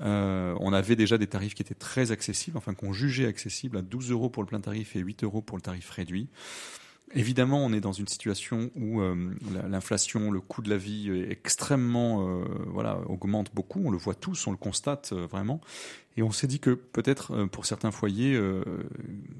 Euh, 0.00 0.54
on 0.60 0.72
avait 0.72 0.96
déjà 0.96 1.18
des 1.18 1.26
tarifs 1.26 1.54
qui 1.54 1.62
étaient 1.62 1.74
très 1.74 2.12
accessibles, 2.12 2.56
enfin 2.56 2.74
qu'on 2.74 2.92
jugeait 2.92 3.26
accessibles 3.26 3.76
à 3.76 3.82
12 3.82 4.10
euros 4.10 4.28
pour 4.28 4.42
le 4.42 4.48
plein 4.48 4.60
tarif 4.60 4.96
et 4.96 5.00
8 5.00 5.24
euros 5.24 5.42
pour 5.42 5.56
le 5.56 5.62
tarif 5.62 5.88
réduit. 5.90 6.28
Évidemment, 7.14 7.62
on 7.62 7.72
est 7.72 7.80
dans 7.80 7.92
une 7.92 8.08
situation 8.08 8.70
où 8.74 9.02
euh, 9.02 9.14
l'inflation, 9.68 10.30
le 10.30 10.40
coût 10.40 10.62
de 10.62 10.70
la 10.70 10.78
vie 10.78 11.10
est 11.10 11.30
extrêmement, 11.30 12.26
euh, 12.26 12.44
voilà, 12.68 13.00
augmente 13.06 13.54
beaucoup. 13.54 13.82
On 13.84 13.90
le 13.90 13.98
voit 13.98 14.14
tous, 14.14 14.46
on 14.46 14.50
le 14.50 14.56
constate 14.56 15.12
euh, 15.12 15.26
vraiment. 15.26 15.60
Et 16.16 16.22
on 16.22 16.30
s'est 16.30 16.46
dit 16.46 16.58
que 16.58 16.70
peut-être 16.70 17.46
pour 17.46 17.66
certains 17.66 17.90
foyers, 17.90 18.38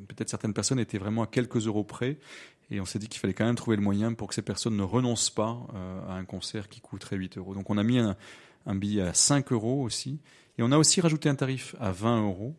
peut-être 0.08 0.30
certaines 0.30 0.54
personnes 0.54 0.78
étaient 0.78 0.96
vraiment 0.96 1.22
à 1.22 1.26
quelques 1.26 1.66
euros 1.66 1.84
près. 1.84 2.18
Et 2.70 2.80
on 2.80 2.86
s'est 2.86 2.98
dit 2.98 3.08
qu'il 3.08 3.20
fallait 3.20 3.34
quand 3.34 3.44
même 3.44 3.56
trouver 3.56 3.76
le 3.76 3.82
moyen 3.82 4.14
pour 4.14 4.28
que 4.28 4.34
ces 4.34 4.40
personnes 4.40 4.78
ne 4.78 4.82
renoncent 4.82 5.28
pas 5.28 5.66
à 6.08 6.14
un 6.14 6.24
concert 6.24 6.70
qui 6.70 6.80
coûterait 6.80 7.16
8 7.16 7.36
euros. 7.36 7.52
Donc 7.52 7.68
on 7.68 7.76
a 7.76 7.82
mis 7.82 7.98
un, 7.98 8.16
un 8.64 8.74
billet 8.74 9.02
à 9.02 9.12
5 9.12 9.52
euros 9.52 9.82
aussi. 9.82 10.18
Et 10.56 10.62
on 10.62 10.72
a 10.72 10.78
aussi 10.78 11.02
rajouté 11.02 11.28
un 11.28 11.34
tarif 11.34 11.76
à 11.78 11.92
20 11.92 12.22
euros 12.22 12.56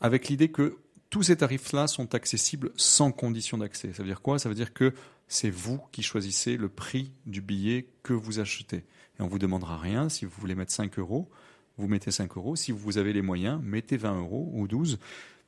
avec 0.00 0.28
l'idée 0.28 0.50
que 0.50 0.78
tous 1.10 1.24
ces 1.24 1.36
tarifs-là 1.36 1.88
sont 1.88 2.14
accessibles 2.14 2.70
sans 2.76 3.10
condition 3.10 3.58
d'accès. 3.58 3.92
Ça 3.92 4.02
veut 4.02 4.08
dire 4.08 4.22
quoi? 4.22 4.38
Ça 4.38 4.48
veut 4.48 4.54
dire 4.54 4.72
que 4.72 4.94
c'est 5.26 5.50
vous 5.50 5.80
qui 5.92 6.02
choisissez 6.02 6.56
le 6.56 6.68
prix 6.68 7.12
du 7.26 7.40
billet 7.40 7.88
que 8.02 8.12
vous 8.12 8.38
achetez. 8.38 8.84
Et 9.18 9.22
on 9.22 9.26
vous 9.26 9.38
demandera 9.38 9.76
rien. 9.76 10.08
Si 10.08 10.24
vous 10.24 10.32
voulez 10.38 10.54
mettre 10.54 10.72
5 10.72 10.98
euros, 10.98 11.28
vous 11.76 11.88
mettez 11.88 12.12
5 12.12 12.36
euros. 12.36 12.56
Si 12.56 12.72
vous 12.72 12.96
avez 12.96 13.12
les 13.12 13.22
moyens, 13.22 13.60
mettez 13.62 13.96
20 13.96 14.18
euros 14.18 14.50
ou 14.54 14.68
12. 14.68 14.98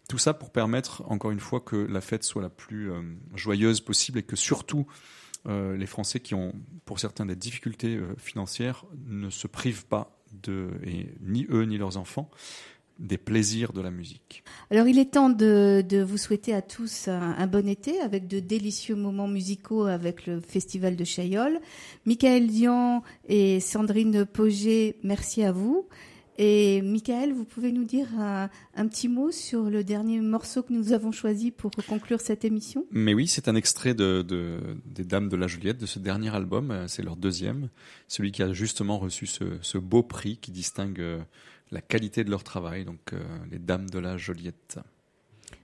Tout 0.08 0.18
ça 0.18 0.34
pour 0.34 0.50
permettre, 0.50 1.04
encore 1.08 1.30
une 1.30 1.40
fois, 1.40 1.60
que 1.60 1.76
la 1.76 2.00
fête 2.00 2.24
soit 2.24 2.42
la 2.42 2.50
plus 2.50 2.90
euh, 2.90 3.00
joyeuse 3.34 3.80
possible 3.80 4.18
et 4.18 4.22
que 4.24 4.36
surtout 4.36 4.86
euh, 5.46 5.76
les 5.76 5.86
Français 5.86 6.20
qui 6.20 6.34
ont, 6.34 6.52
pour 6.84 6.98
certains, 6.98 7.24
des 7.24 7.36
difficultés 7.36 7.96
euh, 7.96 8.14
financières 8.18 8.84
ne 9.06 9.30
se 9.30 9.46
privent 9.46 9.86
pas 9.86 10.18
de, 10.32 10.70
et 10.84 11.14
ni 11.20 11.46
eux 11.50 11.64
ni 11.64 11.78
leurs 11.78 11.96
enfants, 11.96 12.30
des 13.02 13.18
plaisirs 13.18 13.72
de 13.72 13.80
la 13.80 13.90
musique. 13.90 14.44
Alors 14.70 14.86
il 14.86 14.98
est 14.98 15.12
temps 15.12 15.28
de, 15.28 16.02
vous 16.02 16.16
souhaiter 16.16 16.54
à 16.54 16.62
tous 16.62 17.08
un, 17.08 17.46
bon 17.46 17.68
été 17.68 18.00
avec 18.00 18.28
de 18.28 18.40
délicieux 18.40 18.94
moments 18.94 19.28
musicaux 19.28 19.84
avec 19.84 20.26
le 20.26 20.40
Festival 20.40 20.96
de 20.96 21.04
Chaillol. 21.04 21.60
Michael 22.06 22.46
Dian 22.46 23.02
et 23.28 23.60
Sandrine 23.60 24.24
Poget, 24.24 24.96
merci 25.02 25.42
à 25.42 25.52
vous. 25.52 25.86
Et 26.38 26.80
Michael, 26.80 27.34
vous 27.34 27.44
pouvez 27.44 27.72
nous 27.72 27.84
dire 27.84 28.08
un, 28.18 28.48
petit 28.88 29.08
mot 29.08 29.30
sur 29.30 29.64
le 29.64 29.84
dernier 29.84 30.20
morceau 30.20 30.62
que 30.62 30.72
nous 30.72 30.92
avons 30.92 31.12
choisi 31.12 31.50
pour 31.50 31.70
conclure 31.86 32.22
cette 32.22 32.44
émission? 32.46 32.86
Mais 32.90 33.12
oui, 33.12 33.28
c'est 33.28 33.48
un 33.48 33.54
extrait 33.54 33.92
de, 33.92 34.24
des 34.86 35.04
Dames 35.04 35.28
de 35.28 35.36
la 35.36 35.46
Juliette, 35.46 35.78
de 35.78 35.86
ce 35.86 35.98
dernier 35.98 36.34
album. 36.34 36.86
C'est 36.88 37.02
leur 37.02 37.16
deuxième, 37.16 37.68
celui 38.08 38.32
qui 38.32 38.42
a 38.42 38.52
justement 38.52 38.98
reçu 38.98 39.26
ce, 39.26 39.44
ce 39.60 39.76
beau 39.76 40.02
prix 40.02 40.38
qui 40.38 40.52
distingue 40.52 41.02
la 41.72 41.80
qualité 41.80 42.22
de 42.22 42.30
leur 42.30 42.44
travail, 42.44 42.84
donc 42.84 43.12
euh, 43.12 43.20
les 43.50 43.58
dames 43.58 43.88
de 43.90 43.98
la 43.98 44.16
Joliette. 44.16 44.78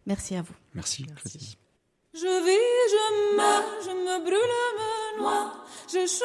Merci 0.06 0.36
à 0.36 0.42
vous. 0.42 0.54
Merci. 0.74 1.06
Je 2.14 2.44
vis, 2.46 2.78
je 2.94 3.36
meurs, 3.36 3.64
je 3.84 3.90
me 3.90 4.24
brûle, 4.24 4.56
me 4.78 5.20
noie. 5.20 5.64
J'ai 5.92 6.06
chaud 6.06 6.24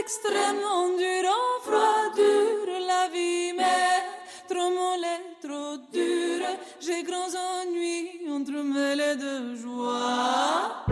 extrêmement 0.00 0.88
dur, 0.98 1.30
en 1.30 1.62
froid 1.62 2.14
dur. 2.14 2.66
La 2.86 3.08
vie 3.08 3.52
m'est 3.56 4.02
trop 4.48 4.70
molle, 4.70 5.06
trop 5.40 5.76
dure. 5.92 6.46
J'ai 6.80 7.02
grands 7.04 7.32
ennuis 7.62 8.28
entre 8.28 8.62
mêlés 8.62 9.16
de 9.16 9.54
joie. 9.54 10.84